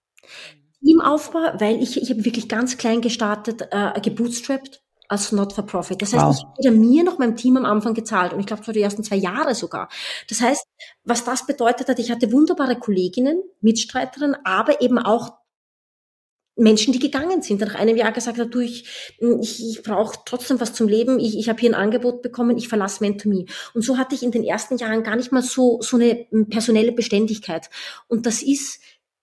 Teamaufbau, 0.85 1.55
weil 1.59 1.83
ich, 1.83 2.01
ich 2.01 2.11
habe 2.11 2.25
wirklich 2.25 2.49
ganz 2.49 2.77
klein 2.77 3.01
gestartet, 3.01 3.69
äh, 3.71 3.99
gebootstrapped 4.01 4.83
als 5.11 5.33
Not-for-Profit. 5.33 6.01
Das 6.01 6.13
heißt, 6.13 6.25
wow. 6.25 6.37
ich 6.37 6.45
habe 6.45 6.57
weder 6.59 6.71
mir 6.71 7.03
noch 7.03 7.19
meinem 7.19 7.37
Team 7.37 7.57
am 7.57 7.65
Anfang 7.65 7.95
gezahlt 7.95 8.33
und 8.33 8.39
ich 8.39 8.47
glaube, 8.47 8.63
für 8.63 8.73
die 8.73 8.81
ersten 8.81 9.03
zwei 9.03 9.17
Jahre 9.17 9.57
sogar. 9.57 9.89
Das 10.29 10.41
heißt, 10.41 10.65
was 11.03 11.25
das 11.25 11.47
bedeutet 11.47 11.89
hat, 11.89 11.99
ich 11.99 12.13
hatte 12.13 12.31
wunderbare 12.31 12.77
Kolleginnen, 12.77 13.43
Mitstreiterinnen, 13.61 14.37
aber 14.45 14.81
eben 14.81 14.99
auch 14.99 15.33
Menschen, 16.55 16.93
die 16.93 17.01
gegangen 17.01 17.43
sind, 17.43 17.61
nach 17.61 17.75
einem 17.75 17.97
Jahr 17.97 18.13
gesagt 18.13 18.39
hat, 18.39 18.55
du, 18.55 18.61
ich, 18.61 19.17
ich, 19.41 19.69
ich 19.69 19.83
brauche 19.83 20.17
trotzdem 20.25 20.61
was 20.61 20.75
zum 20.75 20.87
Leben, 20.87 21.19
ich, 21.19 21.37
ich 21.37 21.49
habe 21.49 21.59
hier 21.59 21.71
ein 21.71 21.75
Angebot 21.75 22.23
bekommen, 22.23 22.57
ich 22.57 22.69
verlasse 22.69 23.03
Mentomy. 23.03 23.47
Und 23.75 23.83
so 23.83 23.99
hatte 23.99 24.15
ich 24.15 24.23
in 24.23 24.31
den 24.31 24.45
ersten 24.45 24.77
Jahren 24.77 25.03
gar 25.03 25.17
nicht 25.17 25.33
mal 25.33 25.43
so, 25.43 25.81
so 25.81 25.97
eine 25.97 26.27
personelle 26.51 26.93
Beständigkeit. 26.93 27.69
Und 28.07 28.27
das 28.27 28.43
ist 28.43 28.81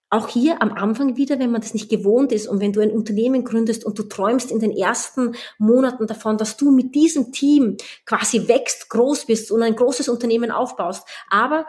auch 0.10 0.30
hier 0.30 0.62
am 0.62 0.72
Anfang 0.72 1.18
wieder, 1.18 1.40
wenn 1.40 1.52
man 1.52 1.62
das 1.62 1.74
nicht 1.74 1.90
gewohnt 1.90 2.32
ist 2.32 2.48
und 2.48 2.62
wenn 2.62 2.72
du 2.72 2.80
ein 2.80 2.92
Unternehmen 2.92 3.44
gründest 3.44 3.84
und 3.84 4.00
du 4.00 4.04
träumst 4.04 4.52
in 4.52 4.60
den 4.60 4.72
ersten 4.72 5.36
Monaten 5.58 6.08
davon, 6.08 6.38
dass 6.38 6.56
du 6.56 6.72
mit 6.72 6.96
diesem 6.96 7.32
Team 7.34 7.78
quasi 8.06 8.48
wächst, 8.48 8.90
groß 8.90 9.26
bist 9.26 9.52
und 9.52 9.64
ein 9.64 9.76
großes 9.76 10.08
Unternehmen 10.08 10.52
aufbaust. 10.52 11.08
Aber 11.30 11.66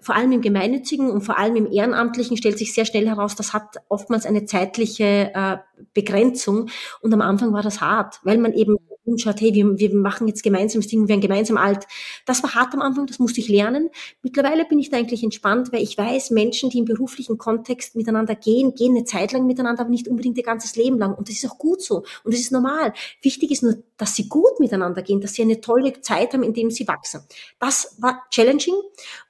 vor 0.00 0.16
allem 0.16 0.32
im 0.32 0.40
Gemeinnützigen 0.40 1.10
und 1.10 1.22
vor 1.22 1.38
allem 1.38 1.54
im 1.54 1.70
Ehrenamtlichen 1.70 2.36
stellt 2.36 2.58
sich 2.58 2.74
sehr 2.74 2.84
schnell 2.84 3.06
heraus, 3.06 3.36
das 3.36 3.52
hat 3.52 3.76
oftmals 3.88 4.26
eine 4.26 4.46
zeitliche 4.46 5.30
äh, 5.32 5.58
Begrenzung. 5.94 6.70
Und 7.00 7.14
am 7.14 7.20
Anfang 7.20 7.52
war 7.52 7.62
das 7.62 7.80
hart, 7.80 8.20
weil 8.24 8.38
man 8.38 8.52
eben 8.52 8.78
umschaut, 9.04 9.40
hey, 9.40 9.52
wir, 9.54 9.78
wir 9.78 9.94
machen 9.94 10.28
jetzt 10.28 10.42
gemeinsam 10.42 10.80
das 10.80 10.88
Ding, 10.88 11.02
wir 11.02 11.08
werden 11.08 11.20
gemeinsam 11.20 11.56
alt. 11.56 11.86
Das 12.26 12.42
war 12.42 12.54
hart 12.54 12.74
am 12.74 12.82
Anfang, 12.82 13.06
das 13.06 13.18
musste 13.18 13.40
ich 13.40 13.48
lernen. 13.48 13.90
Mittlerweile 14.22 14.64
bin 14.64 14.78
ich 14.78 14.90
da 14.90 14.96
eigentlich 14.96 15.22
entspannt, 15.22 15.72
weil 15.72 15.82
ich 15.82 15.98
weiß, 15.98 16.30
Menschen, 16.30 16.70
die 16.70 16.78
im 16.78 16.84
beruflichen 16.84 17.38
Kontext 17.38 17.96
miteinander 17.96 18.34
gehen, 18.34 18.74
gehen 18.74 18.96
eine 18.96 19.04
Zeit 19.04 19.32
lang 19.32 19.46
miteinander, 19.46 19.82
aber 19.82 19.90
nicht 19.90 20.08
unbedingt 20.08 20.36
ihr 20.38 20.44
ganzes 20.44 20.76
Leben 20.76 20.98
lang. 20.98 21.14
Und 21.14 21.28
das 21.28 21.36
ist 21.36 21.50
auch 21.50 21.58
gut 21.58 21.82
so. 21.82 22.04
Und 22.24 22.32
das 22.32 22.40
ist 22.40 22.52
normal. 22.52 22.92
Wichtig 23.22 23.50
ist 23.50 23.62
nur, 23.62 23.76
dass 23.96 24.14
sie 24.14 24.28
gut 24.28 24.60
miteinander 24.60 25.02
gehen, 25.02 25.20
dass 25.20 25.34
sie 25.34 25.42
eine 25.42 25.60
tolle 25.60 26.00
Zeit 26.00 26.32
haben, 26.32 26.42
indem 26.42 26.70
sie 26.70 26.86
wachsen. 26.86 27.22
Das 27.58 27.96
war 28.00 28.22
challenging. 28.30 28.74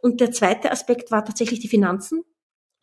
Und 0.00 0.20
der 0.20 0.32
zweite 0.32 0.70
Aspekt 0.70 1.10
war 1.10 1.24
tatsächlich 1.24 1.60
die 1.60 1.68
Finanzen 1.68 2.24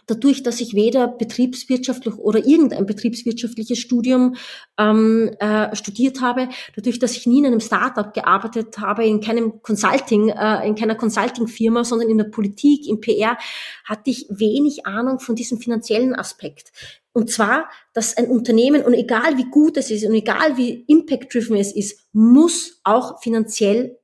dadurch, 0.09 0.43
dass 0.43 0.59
ich 0.61 0.73
weder 0.73 1.07
betriebswirtschaftlich 1.07 2.15
oder 2.15 2.45
irgendein 2.45 2.85
betriebswirtschaftliches 2.85 3.77
Studium 3.77 4.35
ähm, 4.77 5.31
äh, 5.39 5.75
studiert 5.75 6.21
habe, 6.21 6.49
dadurch, 6.75 6.99
dass 6.99 7.15
ich 7.15 7.27
nie 7.27 7.39
in 7.39 7.45
einem 7.45 7.59
Startup 7.59 8.13
gearbeitet 8.13 8.77
habe, 8.79 9.05
in 9.05 9.21
keinem 9.21 9.61
Consulting, 9.61 10.29
äh, 10.29 10.67
in 10.67 10.75
keiner 10.75 10.95
Consulting-Firma, 10.95 11.83
sondern 11.83 12.09
in 12.09 12.17
der 12.17 12.25
Politik, 12.25 12.87
im 12.87 13.01
PR, 13.01 13.37
hatte 13.85 14.09
ich 14.09 14.25
wenig 14.29 14.85
Ahnung 14.85 15.19
von 15.19 15.35
diesem 15.35 15.59
finanziellen 15.59 16.15
Aspekt. 16.15 16.71
Und 17.11 17.29
zwar, 17.29 17.69
dass 17.93 18.17
ein 18.17 18.27
Unternehmen, 18.27 18.83
und 18.83 18.93
egal 18.93 19.37
wie 19.37 19.49
gut 19.49 19.77
es 19.77 19.91
ist 19.91 20.05
und 20.05 20.13
egal 20.13 20.57
wie 20.57 20.85
impact-driven 20.87 21.57
es 21.57 21.75
ist, 21.75 22.07
muss 22.13 22.79
auch 22.83 23.21
finanziell 23.21 23.97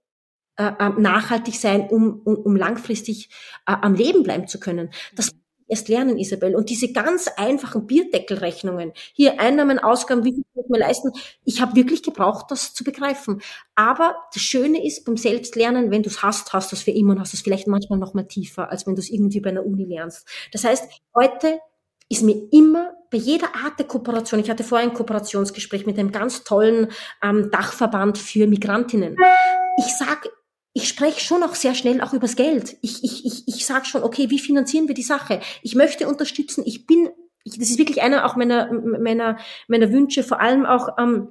äh, 0.58 0.72
äh 0.80 0.90
nachhaltig 0.98 1.56
sein, 1.56 1.88
um, 1.90 2.22
um, 2.24 2.36
um 2.36 2.56
langfristig 2.56 3.30
äh, 3.68 3.76
am 3.82 3.96
Leben 3.96 4.24
bleiben 4.24 4.48
zu 4.48 4.60
können. 4.60 4.90
Das 5.16 5.32
erst 5.68 5.90
lernen, 5.90 6.18
Isabel. 6.18 6.56
Und 6.56 6.70
diese 6.70 6.92
ganz 6.92 7.28
einfachen 7.38 7.88
Bierdeckelrechnungen, 7.88 8.94
hier 9.14 9.40
Einnahmen, 9.40 9.80
Ausgaben, 9.80 10.24
wie 10.24 10.34
viel 10.34 10.44
kann 10.54 10.64
ich 10.64 10.70
mir 10.70 10.80
leisten, 10.80 11.12
ich 11.44 11.62
habe 11.62 11.76
wirklich 11.76 12.04
gebraucht, 12.04 12.46
das 12.50 12.74
zu 12.74 12.84
begreifen. 12.84 13.42
Aber 13.76 14.16
das 14.34 14.42
Schöne 14.42 14.86
ist 14.86 15.06
beim 15.06 15.18
Selbstlernen, 15.18 15.92
wenn 15.92 16.04
du 16.04 16.10
es 16.10 16.24
hast, 16.24 16.54
hast 16.54 16.72
du 16.72 16.76
es 16.76 16.84
für 16.84 16.92
immer 16.92 17.14
und 17.14 17.20
hast 17.20 17.34
es 17.34 17.42
vielleicht 17.42 17.68
manchmal 17.68 18.00
noch 18.00 18.14
mal 18.14 18.28
tiefer, 18.28 18.70
als 18.70 18.86
wenn 18.88 18.96
du 18.96 19.02
es 19.02 19.10
irgendwie 19.10 19.42
bei 19.42 19.50
einer 19.50 19.66
Uni 19.66 19.86
lernst. 19.86 20.28
Das 20.52 20.64
heißt, 20.64 20.90
heute 21.16 21.60
ist 22.10 22.24
mir 22.24 22.36
immer 22.52 22.94
bei 23.10 23.18
jeder 23.18 23.56
Art 23.56 23.80
der 23.80 23.88
Kooperation, 23.88 24.40
ich 24.40 24.50
hatte 24.50 24.64
vorher 24.64 24.88
ein 24.88 24.94
Kooperationsgespräch 24.94 25.86
mit 25.86 25.98
einem 25.98 26.12
ganz 26.12 26.44
tollen 26.44 26.92
ähm, 27.24 27.50
Dachverband 27.52 28.18
für 28.18 28.48
Migrantinnen. 28.48 29.18
Ich 29.78 29.98
sag 29.98 30.30
ich 30.78 30.90
spreche 30.90 31.22
schon 31.22 31.42
auch 31.42 31.56
sehr 31.56 31.74
schnell 31.74 32.02
auch 32.02 32.12
übers 32.12 32.36
Geld. 32.36 32.76
Ich, 32.82 33.02
ich, 33.02 33.26
ich, 33.26 33.48
ich 33.48 33.66
sage 33.66 33.86
schon, 33.86 34.04
okay, 34.04 34.30
wie 34.30 34.40
finanzieren 34.40 34.90
wir 34.90 34.94
die 34.94 35.04
Sache? 35.04 35.40
Ich 35.64 35.74
möchte 35.74 36.06
unterstützen. 36.06 36.64
Ich 36.66 36.86
bin, 36.86 37.10
ich, 37.46 37.58
das 37.58 37.70
ist 37.70 37.80
wirklich 37.80 38.02
einer 38.02 38.26
auch 38.26 38.36
meiner, 38.36 38.74
meiner, 38.74 39.38
meiner 39.70 39.94
Wünsche, 39.94 40.22
vor 40.22 40.42
allem 40.42 40.66
auch 40.66 40.90
ähm, 41.00 41.30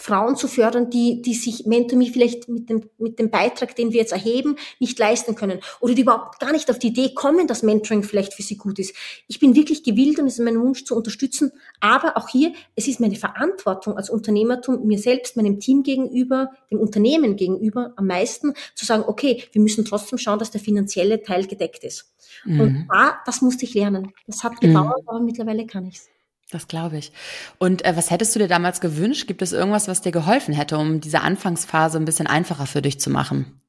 Frauen 0.00 0.34
zu 0.34 0.48
fördern, 0.48 0.88
die, 0.88 1.20
die 1.20 1.34
sich 1.34 1.66
MentorMe 1.66 2.06
vielleicht 2.06 2.48
mit 2.48 2.70
dem, 2.70 2.88
mit 2.96 3.18
dem 3.18 3.30
Beitrag, 3.30 3.76
den 3.76 3.92
wir 3.92 4.00
jetzt 4.00 4.12
erheben, 4.12 4.56
nicht 4.78 4.98
leisten 4.98 5.34
können 5.34 5.60
oder 5.80 5.92
die 5.92 6.00
überhaupt 6.00 6.40
gar 6.40 6.52
nicht 6.52 6.70
auf 6.70 6.78
die 6.78 6.86
Idee 6.86 7.12
kommen, 7.12 7.46
dass 7.46 7.62
Mentoring 7.62 8.02
vielleicht 8.02 8.32
für 8.32 8.42
sie 8.42 8.56
gut 8.56 8.78
ist. 8.78 8.94
Ich 9.28 9.40
bin 9.40 9.54
wirklich 9.54 9.82
gewillt 9.82 10.18
und 10.18 10.26
es 10.26 10.38
ist 10.38 10.44
mein 10.44 10.58
Wunsch 10.58 10.84
zu 10.84 10.96
unterstützen, 10.96 11.52
aber 11.80 12.16
auch 12.16 12.30
hier, 12.30 12.54
es 12.76 12.88
ist 12.88 12.98
meine 12.98 13.16
Verantwortung 13.16 13.98
als 13.98 14.08
Unternehmertum 14.08 14.86
mir 14.86 14.98
selbst, 14.98 15.36
meinem 15.36 15.60
Team 15.60 15.82
gegenüber, 15.82 16.50
dem 16.70 16.80
Unternehmen 16.80 17.36
gegenüber 17.36 17.92
am 17.96 18.06
meisten 18.06 18.54
zu 18.74 18.86
sagen, 18.86 19.04
okay, 19.06 19.44
wir 19.52 19.60
müssen 19.60 19.84
trotzdem 19.84 20.18
schauen, 20.18 20.38
dass 20.38 20.50
der 20.50 20.62
finanzielle 20.62 21.22
Teil 21.22 21.46
gedeckt 21.46 21.84
ist. 21.84 22.10
Mhm. 22.46 22.60
Und 22.60 22.86
da, 22.90 23.18
das 23.26 23.42
musste 23.42 23.66
ich 23.66 23.74
lernen. 23.74 24.12
Das 24.26 24.42
hat 24.44 24.62
gedauert, 24.62 25.02
mhm. 25.02 25.08
aber 25.08 25.20
mittlerweile 25.20 25.66
kann 25.66 25.84
ich's. 25.84 26.08
Das 26.50 26.66
glaube 26.66 26.98
ich. 26.98 27.12
Und 27.58 27.84
äh, 27.84 27.96
was 27.96 28.10
hättest 28.10 28.34
du 28.34 28.40
dir 28.40 28.48
damals 28.48 28.80
gewünscht? 28.80 29.26
Gibt 29.26 29.42
es 29.42 29.52
irgendwas, 29.52 29.86
was 29.86 30.00
dir 30.00 30.12
geholfen 30.12 30.52
hätte, 30.52 30.78
um 30.78 31.00
diese 31.00 31.20
Anfangsphase 31.20 31.98
ein 31.98 32.04
bisschen 32.04 32.26
einfacher 32.26 32.66
für 32.66 32.82
dich 32.82 33.00
zu 33.00 33.08
machen? 33.10 33.60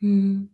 Hm. 0.00 0.50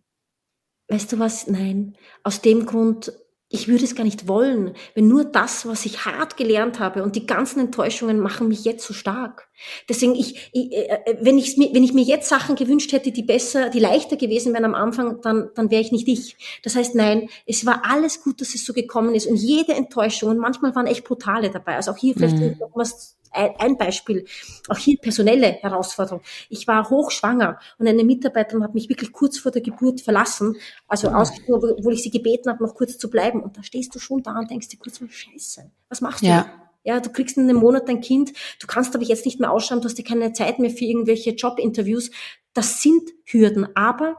Weißt 0.88 1.10
du 1.12 1.18
was? 1.18 1.46
Nein. 1.46 1.96
Aus 2.22 2.42
dem 2.42 2.66
Grund, 2.66 3.12
ich 3.52 3.68
würde 3.68 3.84
es 3.84 3.94
gar 3.94 4.04
nicht 4.04 4.28
wollen, 4.28 4.74
wenn 4.94 5.08
nur 5.08 5.24
das, 5.24 5.66
was 5.66 5.84
ich 5.84 6.06
hart 6.06 6.38
gelernt 6.38 6.80
habe 6.80 7.02
und 7.02 7.16
die 7.16 7.26
ganzen 7.26 7.60
Enttäuschungen 7.60 8.18
machen 8.18 8.48
mich 8.48 8.64
jetzt 8.64 8.86
so 8.86 8.94
stark. 8.94 9.46
Deswegen, 9.90 10.14
ich, 10.14 10.50
ich 10.52 10.72
äh, 10.72 10.86
äh, 11.04 11.18
wenn, 11.20 11.36
ich 11.36 11.58
mir, 11.58 11.68
wenn 11.74 11.84
ich 11.84 11.92
mir 11.92 12.02
jetzt 12.02 12.30
Sachen 12.30 12.56
gewünscht 12.56 12.92
hätte, 12.92 13.12
die 13.12 13.22
besser, 13.22 13.68
die 13.68 13.78
leichter 13.78 14.16
gewesen 14.16 14.54
wären 14.54 14.64
am 14.64 14.74
Anfang, 14.74 15.20
dann, 15.20 15.50
dann 15.54 15.70
wäre 15.70 15.82
ich 15.82 15.92
nicht 15.92 16.08
ich. 16.08 16.36
Das 16.62 16.76
heißt, 16.76 16.94
nein, 16.94 17.28
es 17.46 17.66
war 17.66 17.82
alles 17.84 18.22
gut, 18.22 18.40
dass 18.40 18.54
es 18.54 18.64
so 18.64 18.72
gekommen 18.72 19.14
ist 19.14 19.26
und 19.26 19.36
jede 19.36 19.74
Enttäuschung 19.74 20.30
und 20.30 20.38
manchmal 20.38 20.74
waren 20.74 20.86
echt 20.86 21.04
brutale 21.04 21.50
dabei. 21.50 21.76
Also 21.76 21.90
auch 21.90 21.98
hier 21.98 22.14
vielleicht 22.14 22.38
mhm. 22.38 22.56
noch 22.58 22.70
was 22.74 23.18
ein 23.32 23.76
Beispiel, 23.76 24.26
auch 24.68 24.76
hier 24.76 24.98
personelle 24.98 25.52
Herausforderung. 25.52 26.22
Ich 26.48 26.66
war 26.66 26.90
hochschwanger 26.90 27.58
und 27.78 27.88
eine 27.88 28.04
Mitarbeiterin 28.04 28.62
hat 28.62 28.74
mich 28.74 28.88
wirklich 28.88 29.12
kurz 29.12 29.38
vor 29.38 29.52
der 29.52 29.62
Geburt 29.62 30.00
verlassen, 30.00 30.56
also 30.86 31.08
mhm. 31.10 31.16
ausgesprochen, 31.16 31.74
obwohl 31.78 31.94
ich 31.94 32.02
sie 32.02 32.10
gebeten 32.10 32.50
habe, 32.50 32.62
noch 32.62 32.74
kurz 32.74 32.98
zu 32.98 33.10
bleiben. 33.10 33.42
Und 33.42 33.56
da 33.56 33.62
stehst 33.62 33.94
du 33.94 33.98
schon 33.98 34.22
da 34.22 34.38
und 34.38 34.50
denkst 34.50 34.68
dir 34.68 34.78
kurz 34.78 35.00
mal, 35.00 35.10
Scheiße, 35.10 35.70
was 35.88 36.00
machst 36.00 36.22
du? 36.22 36.26
Ja. 36.26 36.46
Ja, 36.84 36.98
du 36.98 37.10
kriegst 37.10 37.36
in 37.36 37.44
einem 37.44 37.58
Monat 37.58 37.88
dein 37.88 38.00
Kind, 38.00 38.32
du 38.60 38.66
kannst 38.66 38.92
aber 38.96 39.04
jetzt 39.04 39.24
nicht 39.24 39.38
mehr 39.38 39.52
ausschauen, 39.52 39.80
du 39.80 39.84
hast 39.84 39.98
dir 39.98 40.04
keine 40.04 40.32
Zeit 40.32 40.58
mehr 40.58 40.70
für 40.70 40.84
irgendwelche 40.84 41.30
Jobinterviews. 41.30 42.10
Das 42.54 42.82
sind 42.82 43.08
Hürden, 43.24 43.68
aber 43.76 44.16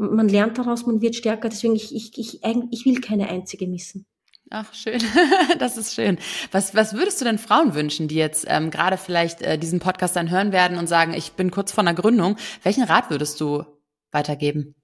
man 0.00 0.28
lernt 0.28 0.56
daraus, 0.56 0.86
man 0.86 1.02
wird 1.02 1.14
stärker. 1.14 1.50
Deswegen, 1.50 1.76
ich, 1.76 1.94
ich, 1.94 2.16
ich, 2.16 2.40
ich 2.70 2.86
will 2.86 3.00
keine 3.02 3.28
einzige 3.28 3.66
missen. 3.66 4.06
Ach, 4.50 4.74
schön. 4.74 5.00
Das 5.58 5.76
ist 5.76 5.94
schön. 5.94 6.18
Was, 6.50 6.74
was 6.74 6.94
würdest 6.94 7.20
du 7.20 7.24
denn 7.24 7.38
Frauen 7.38 7.74
wünschen, 7.74 8.08
die 8.08 8.16
jetzt 8.16 8.46
ähm, 8.48 8.70
gerade 8.70 8.96
vielleicht 8.96 9.42
äh, 9.42 9.58
diesen 9.58 9.78
Podcast 9.78 10.16
dann 10.16 10.30
hören 10.30 10.52
werden 10.52 10.76
und 10.76 10.88
sagen, 10.88 11.14
ich 11.14 11.32
bin 11.32 11.52
kurz 11.52 11.70
vor 11.70 11.82
einer 11.82 11.94
Gründung? 11.94 12.36
Welchen 12.64 12.82
Rat 12.82 13.10
würdest 13.10 13.40
du 13.40 13.64
weitergeben? 14.10 14.74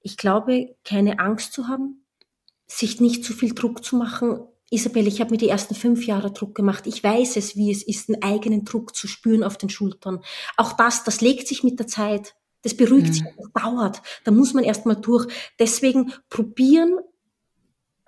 Ich 0.00 0.18
glaube, 0.18 0.76
keine 0.84 1.18
Angst 1.18 1.54
zu 1.54 1.68
haben, 1.68 2.04
sich 2.66 3.00
nicht 3.00 3.24
zu 3.24 3.32
viel 3.32 3.54
Druck 3.54 3.82
zu 3.82 3.96
machen. 3.96 4.40
Isabel, 4.70 5.06
ich 5.06 5.20
habe 5.20 5.30
mir 5.30 5.38
die 5.38 5.48
ersten 5.48 5.74
fünf 5.74 6.06
Jahre 6.06 6.30
Druck 6.30 6.54
gemacht. 6.54 6.86
Ich 6.86 7.02
weiß 7.02 7.36
es, 7.36 7.56
wie 7.56 7.70
es 7.70 7.82
ist, 7.82 8.10
einen 8.10 8.22
eigenen 8.22 8.64
Druck 8.64 8.94
zu 8.94 9.08
spüren 9.08 9.42
auf 9.42 9.56
den 9.56 9.70
Schultern. 9.70 10.20
Auch 10.58 10.74
das, 10.74 11.04
das 11.04 11.22
legt 11.22 11.48
sich 11.48 11.64
mit 11.64 11.78
der 11.78 11.86
Zeit. 11.86 12.34
Das 12.62 12.76
beruhigt 12.76 13.08
mhm. 13.08 13.12
sich, 13.12 13.24
das 13.36 13.62
dauert. 13.62 14.02
Da 14.24 14.30
muss 14.32 14.52
man 14.52 14.64
erstmal 14.64 14.96
durch. 14.96 15.26
Deswegen 15.58 16.12
probieren, 16.28 16.98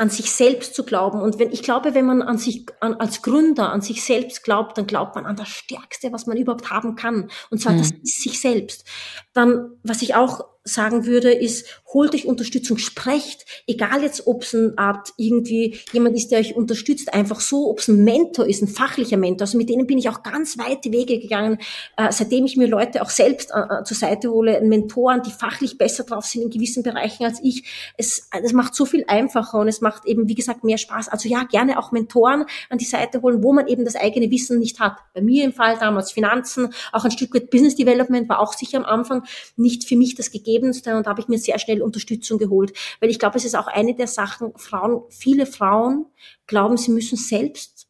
an 0.01 0.09
sich 0.09 0.33
selbst 0.33 0.75
zu 0.75 0.85
glauben. 0.85 1.21
Und 1.21 1.39
wenn, 1.39 1.53
ich 1.53 1.63
glaube, 1.63 1.95
wenn 1.95 2.07
man 2.07 2.23
an 2.23 2.39
sich, 2.39 2.65
an, 2.81 2.95
als 2.95 3.21
Gründer 3.21 3.71
an 3.71 3.83
sich 3.83 4.03
selbst 4.03 4.43
glaubt, 4.43 4.79
dann 4.79 4.87
glaubt 4.87 5.15
man 5.15 5.27
an 5.27 5.37
das 5.37 5.49
Stärkste, 5.49 6.11
was 6.11 6.27
man 6.27 6.39
überhaupt 6.39 6.71
haben 6.71 6.97
kann. 6.97 7.31
Und 7.51 7.61
zwar, 7.61 7.75
mhm. 7.75 7.79
das 7.79 7.91
ist 7.91 8.23
sich 8.23 8.41
selbst. 8.41 8.87
Dann, 9.35 9.73
was 9.83 10.01
ich 10.01 10.15
auch 10.15 10.47
sagen 10.65 11.07
würde, 11.07 11.33
ist, 11.33 11.67
holt 11.93 12.15
euch 12.15 12.27
Unterstützung, 12.27 12.77
sprecht, 12.77 13.47
egal 13.67 14.03
jetzt, 14.03 14.27
ob 14.27 14.43
es 14.43 14.55
eine 14.55 14.75
Art 14.77 15.11
irgendwie 15.17 15.79
jemand 15.93 16.17
ist, 16.17 16.31
der 16.31 16.41
euch 16.41 16.55
unterstützt, 16.55 17.13
einfach 17.15 17.41
so, 17.41 17.71
ob 17.71 17.79
es 17.79 17.89
ein 17.89 18.05
Mentor 18.05 18.47
ist, 18.47 18.63
ein 18.63 18.69
fachlicher 18.69 19.17
Mentor. 19.17 19.43
Also 19.43 19.57
mit 19.57 19.69
denen 19.69 19.87
bin 19.87 19.99
ich 19.99 20.09
auch 20.09 20.23
ganz 20.23 20.59
weite 20.59 20.93
Wege 20.93 21.19
gegangen, 21.19 21.59
äh, 21.97 22.13
seitdem 22.13 22.45
ich 22.45 22.57
mir 22.57 22.69
Leute 22.69 23.03
auch 23.03 23.11
selbst 23.11 23.51
äh, 23.53 23.83
zur 23.85 23.97
Seite 23.97 24.31
hole, 24.31 24.61
Mentoren, 24.61 25.23
die 25.23 25.31
fachlich 25.31 25.79
besser 25.79 26.05
drauf 26.05 26.27
sind 26.27 26.43
in 26.43 26.51
gewissen 26.51 26.83
Bereichen 26.83 27.25
als 27.25 27.41
ich. 27.43 27.65
Es, 27.97 28.29
es 28.43 28.53
macht 28.53 28.75
so 28.75 28.85
viel 28.85 29.05
einfacher 29.09 29.59
und 29.59 29.69
es 29.69 29.81
macht 29.81 30.05
eben, 30.05 30.29
wie 30.29 30.35
gesagt, 30.35 30.63
mehr 30.63 30.79
Spaß. 30.79 31.09
Also 31.09 31.29
ja, 31.29 31.45
gerne 31.45 31.79
auch 31.79 31.91
Mentoren 31.91 32.45
an 32.69 32.79
die 32.79 32.85
Seite 32.85 33.23
holen, 33.23 33.43
wo 33.43 33.53
man 33.53 33.67
eben 33.67 33.85
das 33.85 33.97
eigene 33.97 34.31
Wissen 34.31 34.59
nicht 34.59 34.79
hat. 34.79 34.97
Bei 35.15 35.23
mir 35.23 35.45
im 35.45 35.53
Fall 35.53 35.79
damals 35.79 36.13
Finanzen, 36.13 36.75
auch 36.93 37.05
ein 37.05 37.11
Stück 37.11 37.35
weit 37.35 37.51
Business 37.51 37.77
Development 37.77 38.29
war 38.29 38.41
auch 38.41 38.53
sicher 38.53 38.79
am 38.79 38.85
Anfang 38.85 39.25
nicht 39.57 39.85
für 39.85 39.97
mich 39.97 40.15
das 40.15 40.31
Gegebenste 40.51 40.97
und 40.97 41.07
da 41.07 41.11
habe 41.11 41.21
ich 41.21 41.29
mir 41.29 41.39
sehr 41.39 41.59
schnell 41.59 41.83
Unterstützung 41.83 42.39
geholt, 42.39 42.73
weil 43.01 43.11
ich 43.11 43.19
glaube, 43.19 43.39
es 43.39 43.45
ist 43.45 43.57
auch 43.57 43.67
eine 43.67 43.95
der 43.95 44.07
Sachen, 44.07 44.53
Frauen, 44.57 45.03
viele 45.11 45.47
Frauen 45.47 46.07
glauben, 46.47 46.77
sie 46.77 46.91
müssen 46.91 47.17
selbst 47.17 47.89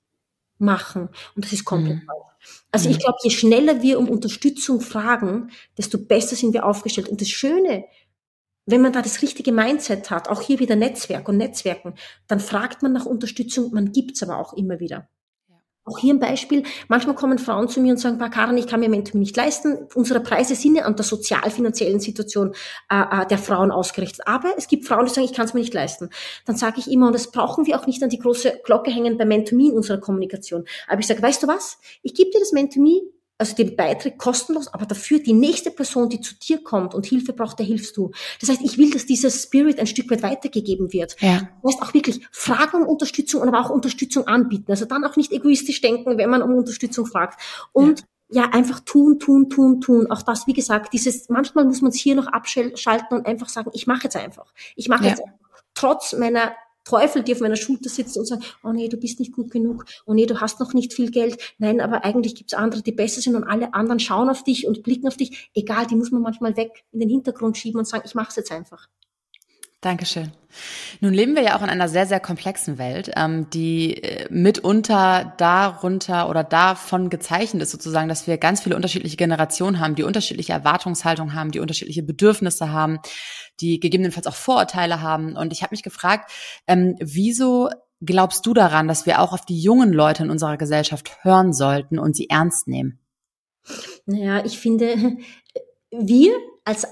machen 0.59 1.09
und 1.35 1.45
das 1.45 1.53
ist 1.53 1.65
komplett 1.65 2.03
mhm. 2.03 2.07
falsch. 2.07 2.31
Also 2.73 2.89
mhm. 2.89 2.95
ich 2.95 3.01
glaube, 3.01 3.19
je 3.23 3.31
schneller 3.31 3.83
wir 3.83 3.99
um 3.99 4.09
Unterstützung 4.09 4.81
fragen, 4.81 5.51
desto 5.77 5.99
besser 5.99 6.37
sind 6.37 6.53
wir 6.53 6.67
aufgestellt. 6.67 7.09
Und 7.09 7.21
das 7.21 7.29
Schöne, 7.29 7.85
wenn 8.67 8.83
man 8.83 8.93
da 8.93 9.03
das 9.03 9.23
richtige 9.23 9.53
Mindset 9.53 10.11
hat, 10.11 10.29
auch 10.29 10.43
hier 10.43 10.59
wieder 10.59 10.77
Netzwerk 10.77 11.29
und 11.29 11.39
Netzwerken, 11.39 11.95
dann 12.29 12.41
fragt 12.41 12.83
man 12.83 12.93
nach 12.93 13.07
Unterstützung, 13.07 13.73
man 13.73 13.93
gibt's 13.93 14.23
aber 14.23 14.39
auch 14.39 14.53
immer 14.53 14.81
wieder. 14.81 15.09
Auch 15.91 15.99
hier 15.99 16.15
ein 16.15 16.21
Beispiel. 16.21 16.63
Manchmal 16.87 17.17
kommen 17.17 17.39
Frauen 17.39 17.69
zu 17.69 17.81
mir 17.81 17.91
und 17.91 17.99
sagen, 17.99 18.19
Karin, 18.31 18.57
ich 18.57 18.69
kann 18.69 18.79
mir 18.79 18.89
Mentoring 18.89 19.19
nicht 19.19 19.37
leisten. 19.37 19.89
Unsere 19.97 20.21
Preise 20.21 20.55
sind 20.55 20.77
ja 20.77 20.85
an 20.85 20.95
der 20.95 21.05
sozial-finanziellen 21.05 21.99
Situation 21.99 22.55
äh, 22.89 23.23
äh, 23.23 23.27
der 23.27 23.39
Frauen 23.39 23.73
ausgerichtet. 23.73 24.25
Aber 24.25 24.53
es 24.57 24.69
gibt 24.69 24.87
Frauen, 24.87 25.07
die 25.07 25.11
sagen, 25.11 25.25
ich 25.25 25.33
kann 25.33 25.47
es 25.47 25.55
mir 25.55 25.61
nicht 25.61 25.75
leisten. 25.75 26.11
Dann 26.47 26.55
sage 26.55 26.79
ich 26.79 26.89
immer, 26.89 27.09
und 27.09 27.15
das 27.15 27.33
brauchen 27.33 27.67
wir 27.67 27.77
auch 27.77 27.89
nicht 27.89 28.01
an 28.05 28.09
die 28.09 28.21
große 28.21 28.61
Glocke 28.65 28.93
hängen 28.93 29.19
bei 29.19 29.25
Mentoring 29.25 29.71
in 29.71 29.77
unserer 29.77 29.99
Kommunikation. 29.99 30.65
Aber 30.87 31.01
ich 31.01 31.09
sage, 31.09 31.23
weißt 31.23 31.43
du 31.43 31.49
was? 31.49 31.79
Ich 32.03 32.15
gebe 32.15 32.31
dir 32.31 32.39
das 32.39 32.53
Mentoring 32.53 33.01
also 33.41 33.57
den 33.57 33.75
Beitritt 33.75 34.19
kostenlos, 34.19 34.69
aber 34.69 34.87
dafür 34.87 35.19
die 35.19 35.33
nächste 35.33 35.71
Person, 35.71 36.09
die 36.09 36.21
zu 36.21 36.35
dir 36.35 36.63
kommt 36.63 36.95
und 36.95 37.07
Hilfe 37.07 37.33
braucht, 37.33 37.59
der 37.59 37.67
hilfst 37.67 37.97
du. 37.97 38.11
Das 38.41 38.51
heißt, 38.51 38.61
ich 38.63 38.77
will, 38.77 38.91
dass 38.91 39.07
dieser 39.07 39.31
Spirit 39.31 39.81
ein 39.81 39.87
Stück 39.87 40.11
weit 40.11 40.23
weitergegeben 40.23 40.93
wird. 40.93 41.17
Ja. 41.21 41.49
Das 41.63 41.75
heißt 41.75 41.83
auch 41.83 41.95
wirklich 41.95 42.27
fragen 42.31 42.83
um 42.83 42.87
Unterstützung 42.87 43.41
und 43.41 43.49
aber 43.49 43.61
auch 43.61 43.71
Unterstützung 43.71 44.27
anbieten. 44.27 44.71
Also 44.71 44.85
dann 44.85 45.05
auch 45.05 45.17
nicht 45.17 45.33
egoistisch 45.33 45.81
denken, 45.81 46.19
wenn 46.19 46.29
man 46.31 46.43
um 46.43 46.55
Unterstützung 46.55 47.07
fragt. 47.07 47.41
Und 47.73 48.05
ja. 48.29 48.43
ja 48.43 48.51
einfach 48.53 48.81
tun, 48.81 49.19
tun, 49.19 49.49
tun, 49.49 49.81
tun. 49.81 50.11
Auch 50.11 50.23
das, 50.23 50.47
wie 50.47 50.53
gesagt, 50.53 50.93
dieses, 50.93 51.31
manchmal 51.31 51.65
muss 51.65 51.81
man 51.81 51.91
es 51.91 51.97
hier 51.97 52.15
noch 52.15 52.27
abschalten 52.27 53.17
und 53.17 53.27
einfach 53.27 53.49
sagen, 53.49 53.71
ich 53.73 53.87
mache 53.87 54.05
jetzt 54.05 54.17
einfach. 54.17 54.53
Ich 54.77 54.89
mache 54.89 55.05
ja. 55.05 55.11
jetzt 55.11 55.23
einfach. 55.23 55.63
Trotz 55.75 56.13
meiner 56.13 56.53
Teufel, 56.91 57.23
die 57.23 57.33
auf 57.33 57.41
meiner 57.41 57.57
Schulter 57.57 57.89
sitzt 57.89 58.17
und 58.19 58.27
sagt, 58.27 58.59
oh 58.65 58.73
nee, 58.73 58.89
du 58.89 58.97
bist 58.97 59.21
nicht 59.21 59.33
gut 59.33 59.51
genug, 59.51 59.85
oh 60.07 60.15
nee, 60.15 60.27
du 60.27 60.41
hast 60.41 60.59
noch 60.61 60.75
nicht 60.75 60.93
viel 60.93 61.11
Geld. 61.11 61.55
Nein, 61.59 61.81
aber 61.81 62.05
eigentlich 62.05 62.35
gibt's 62.35 62.55
andere, 62.55 62.83
die 62.83 62.93
besser 62.93 63.21
sind 63.21 63.37
und 63.37 63.45
alle 63.45 63.75
anderen 63.75 64.01
schauen 64.01 64.29
auf 64.29 64.43
dich 64.43 64.67
und 64.67 64.83
blicken 64.83 65.07
auf 65.07 65.17
dich. 65.17 65.51
Egal, 65.55 65.87
die 65.87 65.95
muss 65.95 66.11
man 66.11 66.23
manchmal 66.23 66.57
weg 66.57 66.85
in 66.93 67.01
den 67.01 67.09
Hintergrund 67.09 67.57
schieben 67.57 67.79
und 67.79 67.87
sagen, 67.87 68.03
ich 68.07 68.15
mache 68.15 68.31
es 68.31 68.37
jetzt 68.37 68.51
einfach. 68.53 68.89
Dankeschön. 69.81 70.33
Nun 71.01 71.15
leben 71.15 71.35
wir 71.37 71.43
ja 71.43 71.57
auch 71.57 71.63
in 71.63 71.71
einer 71.71 71.89
sehr, 71.89 72.07
sehr 72.07 72.21
komplexen 72.21 72.77
Welt, 72.77 73.11
ähm, 73.17 73.49
die 73.51 74.03
äh, 74.03 74.27
mitunter 74.31 75.33
darunter 75.39 76.29
oder 76.29 76.45
davon 76.45 77.09
gezeichnet 77.09 77.63
ist, 77.63 77.71
sozusagen, 77.71 78.09
dass 78.09 78.27
wir 78.27 78.37
ganz 78.37 78.63
viele 78.63 78.77
unterschiedliche 78.77 79.17
Generationen 79.17 79.81
haben, 79.81 79.95
die 79.95 80.03
unterschiedliche 80.03 80.53
Erwartungshaltung 80.53 81.33
haben, 81.35 81.51
die 81.51 81.61
unterschiedliche 81.61 82.03
Bedürfnisse 82.03 82.71
haben, 82.71 82.99
die 83.61 83.81
gegebenenfalls 83.81 84.27
auch 84.27 84.35
Vorurteile 84.35 85.01
haben. 85.01 85.35
Und 85.35 85.53
ich 85.53 85.63
habe 85.63 85.73
mich 85.73 85.83
gefragt, 85.83 86.31
ähm, 86.67 86.97
wieso 87.01 87.71
glaubst 88.03 88.45
du 88.45 88.53
daran, 88.53 88.87
dass 88.87 89.07
wir 89.07 89.21
auch 89.21 89.33
auf 89.33 89.47
die 89.47 89.61
jungen 89.61 89.95
Leute 89.95 90.25
in 90.25 90.31
unserer 90.31 90.59
Gesellschaft 90.59 91.25
hören 91.25 91.55
sollten 91.55 91.99
und 91.99 92.15
sie 92.17 92.29
ernst 92.29 92.69
nehmen? 92.69 92.99
Naja, 94.05 94.45
ich 94.45 94.59
finde, 94.59 95.17
wir 95.91 96.33
als 96.65 96.87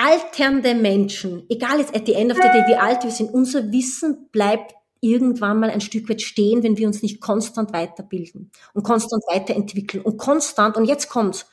alternde 0.00 0.74
Menschen, 0.74 1.44
egal 1.48 1.78
jetzt 1.78 1.94
at 1.94 2.06
the 2.06 2.14
end 2.14 2.32
of 2.32 2.38
the 2.38 2.48
day, 2.48 2.64
wie 2.68 2.76
alt 2.76 3.04
wir 3.04 3.10
sind, 3.10 3.32
unser 3.32 3.70
Wissen 3.70 4.28
bleibt 4.32 4.74
irgendwann 5.00 5.60
mal 5.60 5.70
ein 5.70 5.80
Stück 5.80 6.08
weit 6.08 6.22
stehen, 6.22 6.62
wenn 6.62 6.76
wir 6.76 6.86
uns 6.86 7.02
nicht 7.02 7.20
konstant 7.20 7.72
weiterbilden 7.72 8.50
und 8.74 8.82
konstant 8.82 9.22
weiterentwickeln 9.28 10.02
und 10.04 10.18
konstant, 10.18 10.76
und 10.76 10.84
jetzt 10.84 11.08
kommt's, 11.08 11.46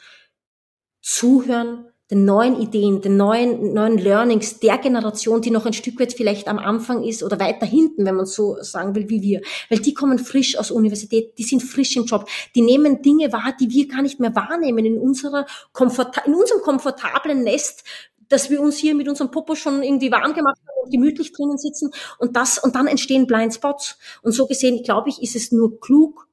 zuhören, 1.02 1.86
den 2.10 2.24
neuen 2.24 2.62
Ideen, 2.62 3.02
den 3.02 3.18
neuen, 3.18 3.74
neuen 3.74 3.98
Learnings 3.98 4.60
der 4.60 4.78
Generation, 4.78 5.42
die 5.42 5.52
noch 5.52 5.66
ein 5.66 5.74
Stück 5.74 6.00
weit 6.00 6.14
vielleicht 6.14 6.48
am 6.48 6.58
Anfang 6.58 7.04
ist 7.04 7.22
oder 7.22 7.38
weiter 7.40 7.66
hinten, 7.66 8.06
wenn 8.06 8.16
man 8.16 8.26
so 8.26 8.56
sagen 8.62 8.96
will, 8.96 9.10
wie 9.10 9.22
wir. 9.22 9.42
Weil 9.70 9.80
die 9.80 9.94
kommen 9.94 10.18
frisch 10.18 10.58
aus 10.58 10.72
Universität, 10.72 11.38
die 11.38 11.44
sind 11.44 11.62
frisch 11.62 11.98
im 11.98 12.06
Job, 12.06 12.30
die 12.56 12.62
nehmen 12.62 13.02
Dinge 13.02 13.34
wahr, 13.34 13.54
die 13.60 13.70
wir 13.70 13.90
gar 13.90 14.02
nicht 14.02 14.22
mehr 14.22 14.34
wahrnehmen 14.36 14.86
in 14.86 14.98
unserer 14.98 15.46
Komfort 15.74 16.12
in 16.26 16.34
unserem 16.34 16.62
komfortablen 16.62 17.44
Nest, 17.44 17.84
dass 18.30 18.50
wir 18.50 18.62
uns 18.62 18.78
hier 18.78 18.96
mit 18.96 19.08
unserem 19.08 19.32
Popo 19.32 19.56
schon 19.56 19.84
irgendwie 19.84 20.12
warm 20.12 20.34
gemacht 20.34 20.60
haben 20.60 20.84
und 20.84 20.92
gemütlich 20.92 21.32
drinnen 21.34 21.58
sitzen 21.58 21.92
und 22.20 22.36
das, 22.36 22.58
und 22.58 22.76
dann 22.76 22.88
entstehen 22.88 23.28
Blind 23.28 23.54
Spots. 23.54 23.98
Und 24.22 24.32
so 24.32 24.48
gesehen, 24.48 24.84
glaube 24.84 25.10
ich, 25.10 25.22
ist 25.22 25.36
es 25.36 25.52
nur 25.52 25.80
klug, 25.80 26.28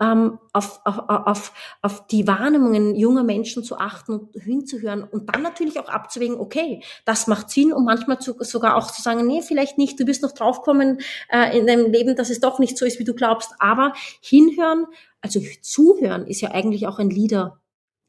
ähm, 0.00 0.38
auf, 0.52 0.80
auf, 0.84 0.98
auf, 1.08 1.52
auf 1.82 2.06
die 2.08 2.26
Wahrnehmungen 2.26 2.94
junger 2.96 3.22
Menschen 3.22 3.62
zu 3.62 3.78
achten 3.78 4.12
und 4.12 4.42
hinzuhören 4.42 5.04
und 5.04 5.32
dann 5.32 5.42
natürlich 5.42 5.78
auch 5.78 5.88
abzuwägen, 5.88 6.38
okay, 6.38 6.82
das 7.04 7.26
macht 7.26 7.50
Sinn 7.50 7.72
und 7.72 7.84
manchmal 7.84 8.18
zu, 8.18 8.34
sogar 8.40 8.76
auch 8.76 8.90
zu 8.90 9.02
sagen, 9.02 9.26
nee, 9.26 9.42
vielleicht 9.42 9.78
nicht, 9.78 9.98
du 10.00 10.06
wirst 10.06 10.22
noch 10.22 10.32
draufkommen 10.32 11.00
äh, 11.30 11.56
in 11.56 11.66
deinem 11.66 11.90
Leben, 11.92 12.16
dass 12.16 12.30
es 12.30 12.40
doch 12.40 12.58
nicht 12.58 12.76
so 12.76 12.84
ist, 12.84 12.98
wie 12.98 13.04
du 13.04 13.14
glaubst, 13.14 13.52
aber 13.58 13.92
hinhören, 14.20 14.86
also 15.20 15.40
zuhören 15.62 16.26
ist 16.26 16.40
ja 16.40 16.50
eigentlich 16.50 16.86
auch 16.86 16.98
ein 16.98 17.10
Leader. 17.10 17.60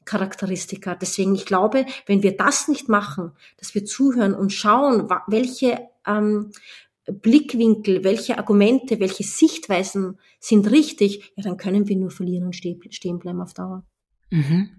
Charakteristika. 0.06 0.94
Deswegen, 0.94 1.34
ich 1.34 1.44
glaube, 1.44 1.84
wenn 2.06 2.22
wir 2.22 2.36
das 2.36 2.68
nicht 2.68 2.88
machen, 2.88 3.32
dass 3.58 3.74
wir 3.74 3.84
zuhören 3.84 4.34
und 4.34 4.52
schauen, 4.52 5.08
welche 5.26 5.80
ähm, 6.06 6.52
Blickwinkel, 7.06 8.02
welche 8.02 8.38
Argumente, 8.38 8.98
welche 8.98 9.22
Sichtweisen 9.22 10.18
sind 10.40 10.70
richtig, 10.70 11.32
ja, 11.36 11.42
dann 11.42 11.56
können 11.56 11.86
wir 11.88 11.96
nur 11.96 12.10
verlieren 12.10 12.44
und 12.44 12.56
stehen 12.56 13.18
bleiben 13.18 13.40
auf 13.40 13.54
Dauer. 13.54 13.84
Mhm. 14.30 14.70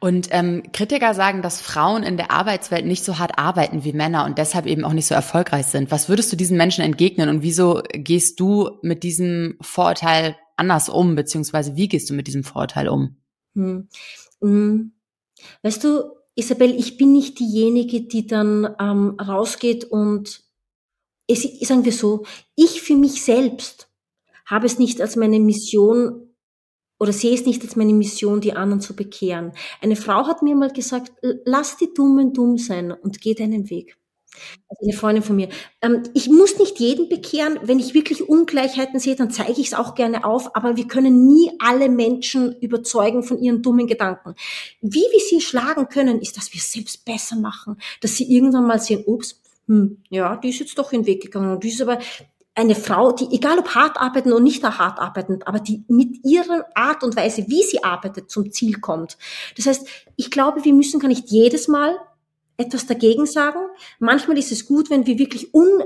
Und 0.00 0.28
ähm, 0.32 0.62
Kritiker 0.72 1.14
sagen, 1.14 1.42
dass 1.42 1.60
Frauen 1.60 2.02
in 2.02 2.16
der 2.16 2.30
Arbeitswelt 2.30 2.86
nicht 2.86 3.04
so 3.04 3.18
hart 3.18 3.38
arbeiten 3.38 3.84
wie 3.84 3.92
Männer 3.92 4.24
und 4.24 4.38
deshalb 4.38 4.66
eben 4.66 4.84
auch 4.84 4.92
nicht 4.92 5.06
so 5.06 5.14
erfolgreich 5.14 5.66
sind. 5.66 5.90
Was 5.90 6.08
würdest 6.08 6.32
du 6.32 6.36
diesen 6.36 6.56
Menschen 6.56 6.84
entgegnen 6.84 7.28
und 7.28 7.42
wieso 7.42 7.82
gehst 7.92 8.40
du 8.40 8.70
mit 8.82 9.02
diesem 9.02 9.56
Vorurteil 9.60 10.36
anders 10.56 10.88
um, 10.88 11.14
beziehungsweise 11.14 11.76
wie 11.76 11.88
gehst 11.88 12.10
du 12.10 12.14
mit 12.14 12.26
diesem 12.26 12.44
Vorurteil 12.44 12.88
um? 12.88 13.16
Hm. 13.54 13.88
Hm. 14.40 14.92
Weißt 15.62 15.84
du, 15.84 16.18
Isabel, 16.34 16.78
ich 16.78 16.96
bin 16.96 17.12
nicht 17.12 17.38
diejenige, 17.38 18.02
die 18.02 18.26
dann 18.26 18.76
ähm, 18.80 19.16
rausgeht 19.20 19.84
und 19.84 20.42
es, 21.26 21.42
sagen 21.60 21.84
wir 21.84 21.92
so, 21.92 22.24
ich 22.54 22.80
für 22.80 22.96
mich 22.96 23.22
selbst 23.24 23.90
habe 24.46 24.66
es 24.66 24.78
nicht 24.78 25.00
als 25.00 25.16
meine 25.16 25.40
Mission 25.40 26.28
oder 26.98 27.12
sehe 27.12 27.34
es 27.34 27.44
nicht 27.44 27.62
als 27.62 27.76
meine 27.76 27.92
Mission, 27.92 28.40
die 28.40 28.54
anderen 28.54 28.80
zu 28.80 28.96
bekehren. 28.96 29.52
Eine 29.80 29.96
Frau 29.96 30.26
hat 30.26 30.42
mir 30.42 30.56
mal 30.56 30.72
gesagt, 30.72 31.12
lass 31.44 31.76
die 31.76 31.92
Dummen 31.92 32.32
dumm 32.32 32.56
sein 32.56 32.92
und 32.92 33.20
geh 33.20 33.34
deinen 33.34 33.68
Weg. 33.70 33.97
Also 34.68 34.84
eine 34.84 34.92
Freundin 34.92 35.22
von 35.22 35.36
mir. 35.36 35.48
Ähm, 35.82 36.02
ich 36.14 36.28
muss 36.28 36.58
nicht 36.58 36.78
jeden 36.78 37.08
bekehren. 37.08 37.58
Wenn 37.62 37.78
ich 37.78 37.94
wirklich 37.94 38.28
Ungleichheiten 38.28 39.00
sehe, 39.00 39.16
dann 39.16 39.30
zeige 39.30 39.60
ich 39.60 39.68
es 39.68 39.74
auch 39.74 39.94
gerne 39.94 40.24
auf. 40.24 40.54
Aber 40.56 40.76
wir 40.76 40.86
können 40.86 41.26
nie 41.26 41.50
alle 41.58 41.88
Menschen 41.88 42.56
überzeugen 42.60 43.22
von 43.22 43.40
ihren 43.40 43.62
dummen 43.62 43.86
Gedanken. 43.86 44.34
Wie 44.80 45.00
wir 45.00 45.20
sie 45.28 45.40
schlagen 45.40 45.88
können, 45.88 46.20
ist, 46.20 46.36
dass 46.36 46.52
wir 46.52 46.58
es 46.58 46.72
selbst 46.72 47.04
besser 47.04 47.36
machen. 47.36 47.76
Dass 48.00 48.16
sie 48.16 48.32
irgendwann 48.32 48.66
mal 48.66 48.80
sehen, 48.80 49.04
ups, 49.06 49.40
hm, 49.66 50.02
ja, 50.08 50.36
die 50.36 50.48
ist 50.50 50.60
jetzt 50.60 50.78
doch 50.78 50.92
in 50.92 51.02
den 51.02 51.06
Weg 51.06 51.22
gegangen. 51.22 51.52
Und 51.52 51.62
die 51.62 51.68
ist 51.68 51.82
aber 51.82 51.98
eine 52.58 52.74
Frau, 52.74 53.12
die, 53.12 53.28
egal 53.30 53.58
ob 53.60 53.74
hart 53.76 53.98
arbeiten 53.98 54.32
oder 54.32 54.42
nicht 54.42 54.64
hart 54.64 54.98
arbeiten, 54.98 55.38
aber 55.44 55.60
die 55.60 55.84
mit 55.86 56.24
ihrer 56.24 56.66
Art 56.74 57.04
und 57.04 57.14
Weise, 57.14 57.46
wie 57.46 57.62
sie 57.62 57.84
arbeitet, 57.84 58.30
zum 58.30 58.50
Ziel 58.50 58.80
kommt. 58.80 59.16
Das 59.56 59.66
heißt, 59.66 59.86
ich 60.16 60.30
glaube, 60.32 60.64
wir 60.64 60.74
müssen 60.74 60.98
gar 60.98 61.06
nicht 61.06 61.30
jedes 61.30 61.68
Mal 61.68 61.96
etwas 62.58 62.86
dagegen 62.86 63.24
sagen. 63.24 63.60
Manchmal 63.98 64.36
ist 64.36 64.52
es 64.52 64.66
gut, 64.66 64.90
wenn 64.90 65.06
wir 65.06 65.18
wirklich 65.18 65.54
Un, 65.54 65.82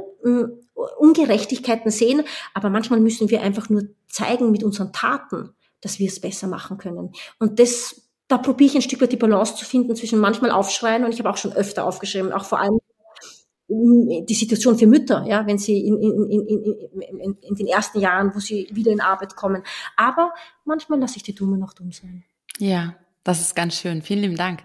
Ungerechtigkeiten 0.98 1.90
sehen, 1.90 2.24
aber 2.54 2.70
manchmal 2.70 3.00
müssen 3.00 3.30
wir 3.30 3.42
einfach 3.42 3.68
nur 3.68 3.84
zeigen 4.08 4.50
mit 4.50 4.64
unseren 4.64 4.92
Taten, 4.92 5.50
dass 5.80 5.98
wir 5.98 6.08
es 6.08 6.20
besser 6.20 6.48
machen 6.48 6.78
können. 6.78 7.12
Und 7.38 7.60
das, 7.60 8.08
da 8.26 8.38
probiere 8.38 8.70
ich 8.70 8.76
ein 8.76 8.82
Stück 8.82 9.02
weit 9.02 9.12
die 9.12 9.16
Balance 9.16 9.54
zu 9.54 9.64
finden 9.64 9.94
zwischen 9.94 10.18
manchmal 10.18 10.50
aufschreien 10.50 11.04
und 11.04 11.12
ich 11.12 11.20
habe 11.20 11.30
auch 11.30 11.36
schon 11.36 11.52
öfter 11.52 11.84
aufgeschrieben, 11.84 12.32
auch 12.32 12.44
vor 12.44 12.58
allem 12.58 12.78
die 13.68 14.34
Situation 14.34 14.76
für 14.76 14.86
Mütter, 14.86 15.24
ja, 15.26 15.46
wenn 15.46 15.56
sie 15.56 15.86
in, 15.86 15.96
in, 15.96 16.30
in, 16.30 17.20
in, 17.20 17.38
in 17.40 17.54
den 17.54 17.66
ersten 17.66 18.00
Jahren, 18.00 18.34
wo 18.34 18.38
sie 18.38 18.68
wieder 18.70 18.92
in 18.92 19.00
Arbeit 19.00 19.34
kommen. 19.34 19.62
Aber 19.96 20.32
manchmal 20.64 20.98
lasse 20.98 21.16
ich 21.16 21.22
die 21.22 21.34
Dumme 21.34 21.56
noch 21.56 21.72
dumm 21.72 21.90
sein. 21.90 22.24
Ja, 22.58 22.96
das 23.24 23.40
ist 23.40 23.54
ganz 23.54 23.76
schön. 23.76 24.02
Vielen 24.02 24.20
lieben 24.20 24.36
Dank. 24.36 24.60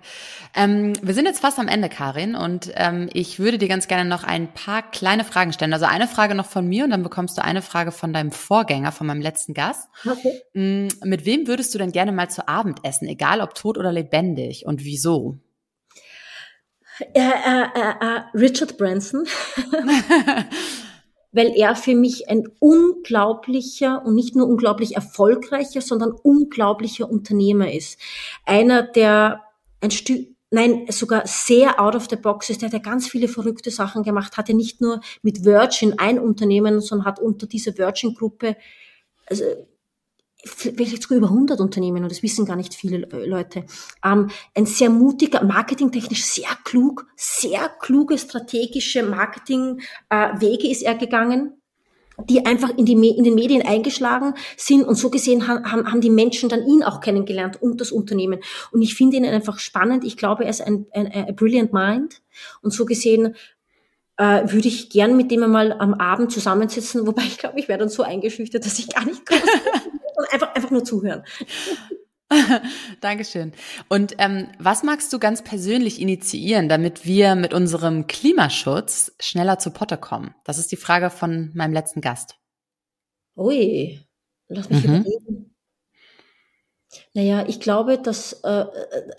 Ähm, 0.56 0.94
wir 1.02 1.14
sind 1.14 1.26
jetzt 1.26 1.42
fast 1.42 1.60
am 1.60 1.68
Ende, 1.68 1.90
Karin, 1.90 2.36
und 2.36 2.72
ähm, 2.76 3.10
ich 3.14 3.40
würde 3.40 3.58
dir 3.58 3.68
ganz 3.68 3.88
gerne 3.88 4.10
noch 4.10 4.24
ein 4.24 4.52
paar 4.54 4.90
kleine 4.90 5.24
Fragen 5.24 5.54
stellen. 5.54 5.74
Also 5.74 5.86
eine 5.86 6.08
Frage 6.08 6.34
noch 6.34 6.48
von 6.48 6.68
mir 6.68 6.84
und 6.84 6.90
dann 6.90 7.04
bekommst 7.04 7.38
du 7.38 7.44
eine 7.44 7.62
Frage 7.62 7.92
von 7.92 8.14
deinem 8.14 8.32
Vorgänger, 8.32 8.92
von 8.92 9.06
meinem 9.06 9.22
letzten 9.22 9.54
Gast. 9.54 9.90
Okay. 10.04 10.42
Mm, 10.54 10.88
mit 11.04 11.26
wem 11.26 11.48
würdest 11.48 11.74
du 11.74 11.78
denn 11.78 11.92
gerne 11.92 12.12
mal 12.12 12.30
zu 12.30 12.48
Abend 12.48 12.80
essen, 12.84 13.08
egal 13.08 13.42
ob 13.42 13.54
tot 13.54 13.78
oder 13.78 13.92
lebendig 13.92 14.66
und 14.66 14.84
wieso? 14.84 15.40
Äh, 17.00 17.20
äh, 17.20 17.64
äh, 18.02 18.22
Richard 18.34 18.78
Branson, 18.78 19.28
weil 21.32 21.54
er 21.56 21.76
für 21.76 21.96
mich 21.96 22.30
ein 22.30 22.48
unglaublicher 22.60 24.04
und 24.06 24.16
nicht 24.16 24.36
nur 24.36 24.48
unglaublich 24.48 24.96
erfolgreicher, 24.96 25.82
sondern 25.82 26.12
unglaublicher 26.12 27.10
Unternehmer 27.10 27.72
ist. 27.72 28.00
Einer, 28.46 28.84
der 28.84 29.44
ein 29.82 29.92
Stück 29.92 30.28
nein, 30.50 30.86
sogar 30.90 31.28
sehr 31.28 31.80
out 31.82 31.96
of 31.96 32.08
the 32.10 32.16
box 32.16 32.50
ist. 32.50 32.62
Der 32.62 32.68
hat 32.68 32.74
ja 32.74 32.80
ganz 32.80 33.08
viele 33.08 33.28
verrückte 33.28 33.70
Sachen 33.70 34.04
gemacht, 34.04 34.38
hatte 34.38 34.54
nicht 34.54 34.82
nur 34.82 35.02
mit 35.22 35.44
Virgin 35.44 36.00
ein 36.00 36.20
Unternehmen, 36.20 36.80
sondern 36.80 37.06
hat 37.06 37.20
unter 37.20 37.48
dieser 37.48 37.78
Virgin-Gruppe 37.78 38.56
also 39.30 39.44
vielleicht 40.46 41.02
sogar 41.02 41.18
über 41.18 41.28
100 41.28 41.60
Unternehmen 41.60 42.04
und 42.04 42.12
das 42.12 42.24
wissen 42.24 42.46
gar 42.46 42.56
nicht 42.56 42.74
viele 42.74 43.08
Leute. 43.26 43.66
Ähm, 44.04 44.30
ein 44.56 44.66
sehr 44.66 44.90
mutiger, 44.90 45.44
marketingtechnisch 45.44 46.24
sehr 46.24 46.50
klug, 46.64 47.06
sehr 47.16 47.70
kluge 47.80 48.18
strategische 48.18 49.04
Marketingwege 49.04 50.68
äh, 50.68 50.72
ist 50.72 50.84
er 50.84 50.96
gegangen 50.96 51.54
die 52.26 52.46
einfach 52.46 52.76
in, 52.76 52.86
die, 52.86 52.94
in 52.94 53.24
den 53.24 53.36
Medien 53.36 53.62
eingeschlagen 53.62 54.34
sind 54.56 54.84
und 54.84 54.96
so 54.96 55.10
gesehen 55.10 55.48
haben, 55.48 55.66
haben 55.66 56.02
die 56.02 56.10
Menschen 56.10 56.50
dann 56.50 56.66
ihn 56.66 56.84
auch 56.84 57.00
kennengelernt 57.00 57.62
und 57.62 57.80
das 57.80 57.92
Unternehmen. 57.92 58.40
Und 58.72 58.82
ich 58.82 58.96
finde 58.96 59.18
ihn 59.18 59.26
einfach 59.26 59.60
spannend. 59.60 60.04
Ich 60.04 60.18
glaube, 60.18 60.44
er 60.44 60.50
ist 60.50 60.62
ein, 60.62 60.88
ein, 60.94 61.08
ein 61.08 61.36
brilliant 61.36 61.74
mind 61.74 62.22
und 62.62 62.72
so 62.72 62.86
gesehen 62.86 63.36
äh, 64.18 64.52
würde 64.52 64.68
ich 64.68 64.90
gern 64.90 65.16
mit 65.16 65.30
dem 65.30 65.44
einmal 65.44 65.74
am 65.74 65.94
Abend 65.94 66.32
zusammensitzen, 66.32 67.06
wobei 67.06 67.22
ich 67.24 67.38
glaube, 67.38 67.60
ich 67.60 67.68
wäre 67.68 67.80
dann 67.80 67.90
so 67.90 68.02
eingeschüchtert, 68.02 68.66
dass 68.66 68.80
ich 68.80 68.90
gar 68.90 69.06
nicht 69.06 69.26
kann. 69.26 69.40
Einfach, 70.32 70.56
einfach 70.56 70.72
nur 70.72 70.84
zuhören. 70.84 71.24
Dankeschön. 73.02 73.54
Und 73.90 74.16
ähm, 74.18 74.50
was 74.60 74.84
magst 74.84 75.14
du 75.14 75.20
ganz 75.20 75.44
persönlich 75.44 76.02
initiieren, 76.02 76.68
damit 76.68 77.06
wir 77.06 77.36
mit 77.36 77.54
unserem 77.54 78.08
Klimaschutz 78.08 79.14
schneller 79.20 79.60
zu 79.60 79.72
Potte 79.72 79.98
kommen? 79.98 80.36
Das 80.44 80.58
ist 80.58 80.72
die 80.72 80.78
Frage 80.78 81.10
von 81.10 81.52
meinem 81.54 81.74
letzten 81.74 82.02
Gast. 82.02 82.36
Ui, 83.36 84.00
lass 84.48 84.70
mich 84.70 84.84
mhm. 84.84 84.96
überlegen. 84.96 85.56
Naja, 87.14 87.46
ich 87.48 87.60
glaube, 87.60 87.98
dass, 87.98 88.34
äh, 88.44 88.66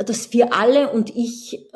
dass 0.04 0.32
wir 0.32 0.52
alle 0.54 0.90
und 0.90 1.10
ich 1.10 1.68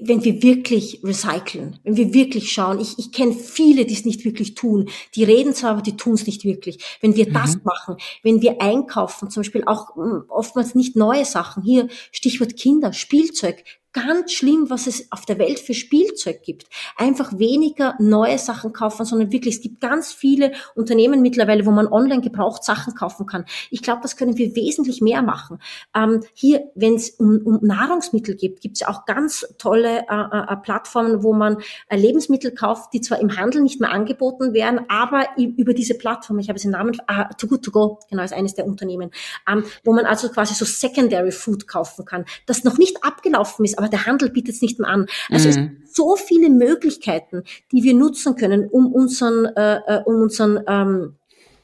wenn 0.00 0.24
wir 0.24 0.42
wirklich 0.42 1.00
recyceln, 1.02 1.78
wenn 1.84 1.96
wir 1.96 2.14
wirklich 2.14 2.52
schauen, 2.52 2.80
ich, 2.80 2.98
ich 2.98 3.12
kenne 3.12 3.32
viele, 3.32 3.84
die 3.84 3.94
es 3.94 4.04
nicht 4.04 4.24
wirklich 4.24 4.54
tun, 4.54 4.88
die 5.14 5.24
reden 5.24 5.54
zwar, 5.54 5.70
aber 5.72 5.82
die 5.82 5.96
tun 5.96 6.14
es 6.14 6.26
nicht 6.26 6.44
wirklich. 6.44 6.98
Wenn 7.00 7.16
wir 7.16 7.28
mhm. 7.28 7.32
das 7.32 7.64
machen, 7.64 7.96
wenn 8.22 8.42
wir 8.42 8.60
einkaufen, 8.60 9.30
zum 9.30 9.42
Beispiel 9.42 9.64
auch 9.66 9.96
hm, 9.96 10.24
oftmals 10.28 10.74
nicht 10.74 10.96
neue 10.96 11.24
Sachen, 11.24 11.62
hier 11.62 11.88
Stichwort 12.12 12.56
Kinder, 12.56 12.92
Spielzeug, 12.92 13.64
ganz 14.06 14.32
schlimm, 14.32 14.70
was 14.70 14.86
es 14.86 15.10
auf 15.12 15.24
der 15.24 15.38
Welt 15.38 15.58
für 15.58 15.74
Spielzeug 15.74 16.42
gibt. 16.42 16.66
Einfach 16.96 17.38
weniger 17.38 17.94
neue 17.98 18.38
Sachen 18.38 18.72
kaufen, 18.72 19.04
sondern 19.04 19.32
wirklich, 19.32 19.56
es 19.56 19.60
gibt 19.60 19.80
ganz 19.80 20.12
viele 20.12 20.52
Unternehmen 20.74 21.22
mittlerweile, 21.22 21.66
wo 21.66 21.70
man 21.70 21.86
online 21.86 22.20
gebraucht 22.20 22.64
Sachen 22.64 22.94
kaufen 22.94 23.26
kann. 23.26 23.44
Ich 23.70 23.82
glaube, 23.82 24.00
das 24.02 24.16
können 24.16 24.36
wir 24.36 24.54
wesentlich 24.54 25.00
mehr 25.00 25.22
machen. 25.22 25.58
Ähm, 25.94 26.22
hier, 26.34 26.64
wenn 26.74 26.94
es 26.94 27.10
um, 27.10 27.40
um 27.44 27.58
Nahrungsmittel 27.62 28.36
geht, 28.36 28.60
gibt 28.60 28.76
es 28.76 28.86
auch 28.86 29.04
ganz 29.04 29.46
tolle 29.58 30.06
äh, 30.08 30.52
äh, 30.52 30.56
Plattformen, 30.56 31.22
wo 31.22 31.32
man 31.32 31.58
äh, 31.88 31.96
Lebensmittel 31.96 32.52
kauft, 32.52 32.92
die 32.92 33.00
zwar 33.00 33.20
im 33.20 33.36
Handel 33.36 33.62
nicht 33.62 33.80
mehr 33.80 33.90
angeboten 33.90 34.52
werden, 34.52 34.80
aber 34.88 35.26
über 35.36 35.74
diese 35.74 35.94
Plattform, 35.94 36.38
ich 36.38 36.48
habe 36.48 36.58
den 36.58 36.70
Namen, 36.70 36.96
ah, 37.06 37.28
Too 37.34 37.46
Good 37.46 37.64
To 37.64 37.70
Go, 37.70 37.98
genau, 38.10 38.22
ist 38.22 38.32
eines 38.32 38.54
der 38.54 38.66
Unternehmen, 38.66 39.10
ähm, 39.50 39.64
wo 39.84 39.92
man 39.92 40.06
also 40.06 40.28
quasi 40.28 40.54
so 40.54 40.64
Secondary 40.64 41.32
Food 41.32 41.66
kaufen 41.66 42.04
kann, 42.04 42.24
das 42.46 42.64
noch 42.64 42.78
nicht 42.78 43.04
abgelaufen 43.04 43.64
ist, 43.64 43.78
aber 43.78 43.87
der 43.88 44.06
Handel 44.06 44.30
bietet 44.30 44.54
es 44.54 44.62
nicht 44.62 44.78
mehr 44.78 44.88
an. 44.88 45.06
Also 45.30 45.48
mhm. 45.48 45.80
es 45.84 45.94
so 45.94 46.16
viele 46.16 46.50
Möglichkeiten, 46.50 47.42
die 47.72 47.82
wir 47.82 47.94
nutzen 47.94 48.36
können, 48.36 48.68
um 48.68 48.92
unseren, 48.92 49.46
äh, 49.46 49.80
äh 49.86 50.02
um 50.04 50.22
unseren 50.22 50.60
ähm, 50.66 51.16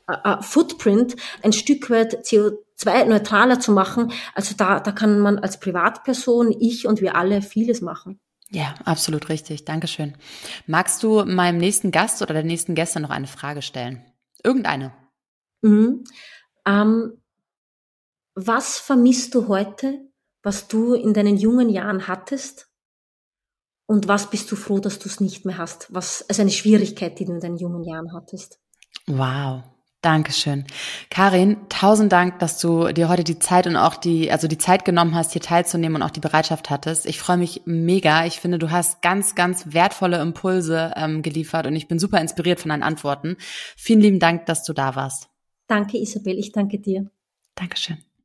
äh, 0.07 0.43
Footprint 0.43 1.17
ein 1.43 1.53
Stück 1.53 1.91
weit 1.91 2.27
CO2-neutraler 2.27 3.61
zu 3.61 3.73
machen. 3.73 4.13
Also 4.35 4.55
da, 4.57 4.81
da 4.81 4.93
kann 4.93 5.21
man 5.21 5.39
als 5.39 5.61
Privatperson, 5.61 6.55
ich 6.59 6.87
und 6.87 7.01
wir 7.01 7.17
alle 7.17 7.43
vieles 7.43 7.81
machen. 7.81 8.19
Ja, 8.51 8.75
absolut 8.85 9.29
richtig. 9.29 9.65
Dankeschön. 9.65 10.15
Magst 10.67 11.03
du 11.03 11.25
meinem 11.25 11.59
nächsten 11.59 11.91
Gast 11.91 12.23
oder 12.23 12.35
der 12.35 12.45
nächsten 12.45 12.75
Gäste 12.75 13.01
noch 13.01 13.11
eine 13.11 13.27
Frage 13.27 13.63
stellen? 13.63 14.05
Irgendeine. 14.43 14.93
Mhm. 15.63 16.05
Ähm, 16.67 17.13
was 18.35 18.79
vermisst 18.79 19.35
du 19.35 19.49
heute, 19.49 20.01
was 20.45 20.69
du 20.69 20.95
in 20.95 21.15
deinen 21.15 21.37
jungen 21.37 21.69
Jahren 21.69 22.07
hattest 22.07 22.69
und 23.87 24.09
was 24.09 24.31
bist 24.31 24.51
du 24.53 24.57
froh, 24.57 24.79
dass 24.79 24.99
du 24.99 25.09
es 25.09 25.21
nicht 25.21 25.45
mehr 25.45 25.59
hast? 25.59 25.93
Was, 25.93 26.25
also 26.29 26.43
eine 26.43 26.51
Schwierigkeit, 26.51 27.19
die 27.19 27.25
du 27.25 27.33
in 27.33 27.41
deinen 27.41 27.57
jungen 27.57 27.83
Jahren 27.83 28.13
hattest. 28.15 28.61
Wow. 29.07 29.65
Dankeschön. 30.01 30.65
Karin, 31.09 31.57
tausend 31.71 32.13
Dank, 32.13 32.39
dass 32.39 32.59
du 32.59 32.93
dir 32.93 33.09
heute 33.09 33.25
die 33.25 33.39
Zeit 33.39 33.67
und 33.67 33.77
auch 33.77 33.97
die, 33.97 34.31
also 34.31 34.49
die 34.49 34.59
Zeit 34.59 34.85
genommen 34.85 35.15
hast, 35.15 35.33
hier 35.33 35.41
teilzunehmen 35.41 35.97
und 35.97 36.03
auch 36.03 36.11
die 36.11 36.21
Bereitschaft 36.21 36.69
hattest. 36.69 37.07
Ich 37.07 37.19
freue 37.19 37.39
mich 37.39 37.63
mega. 37.65 38.27
Ich 38.27 38.39
finde, 38.39 38.59
du 38.59 38.71
hast 38.71 39.01
ganz, 39.01 39.35
ganz 39.35 39.73
wertvolle 39.73 40.21
Impulse 40.21 40.93
ähm, 40.97 41.23
geliefert 41.23 41.67
und 41.67 41.75
ich 41.75 41.89
bin 41.89 41.99
super 41.99 42.21
inspiriert 42.21 42.61
von 42.61 42.69
deinen 42.69 42.83
Antworten. 42.83 43.39
Vielen 43.79 44.01
lieben 44.03 44.21
Dank, 44.21 44.45
dass 44.45 44.63
du 44.63 44.75
da 44.75 44.95
warst. 44.95 45.31
Danke, 45.69 45.97
Isabel. 45.97 46.39
Ich 46.39 46.53
danke 46.53 46.79
dir. 46.79 47.11
Dankeschön. 47.55 47.97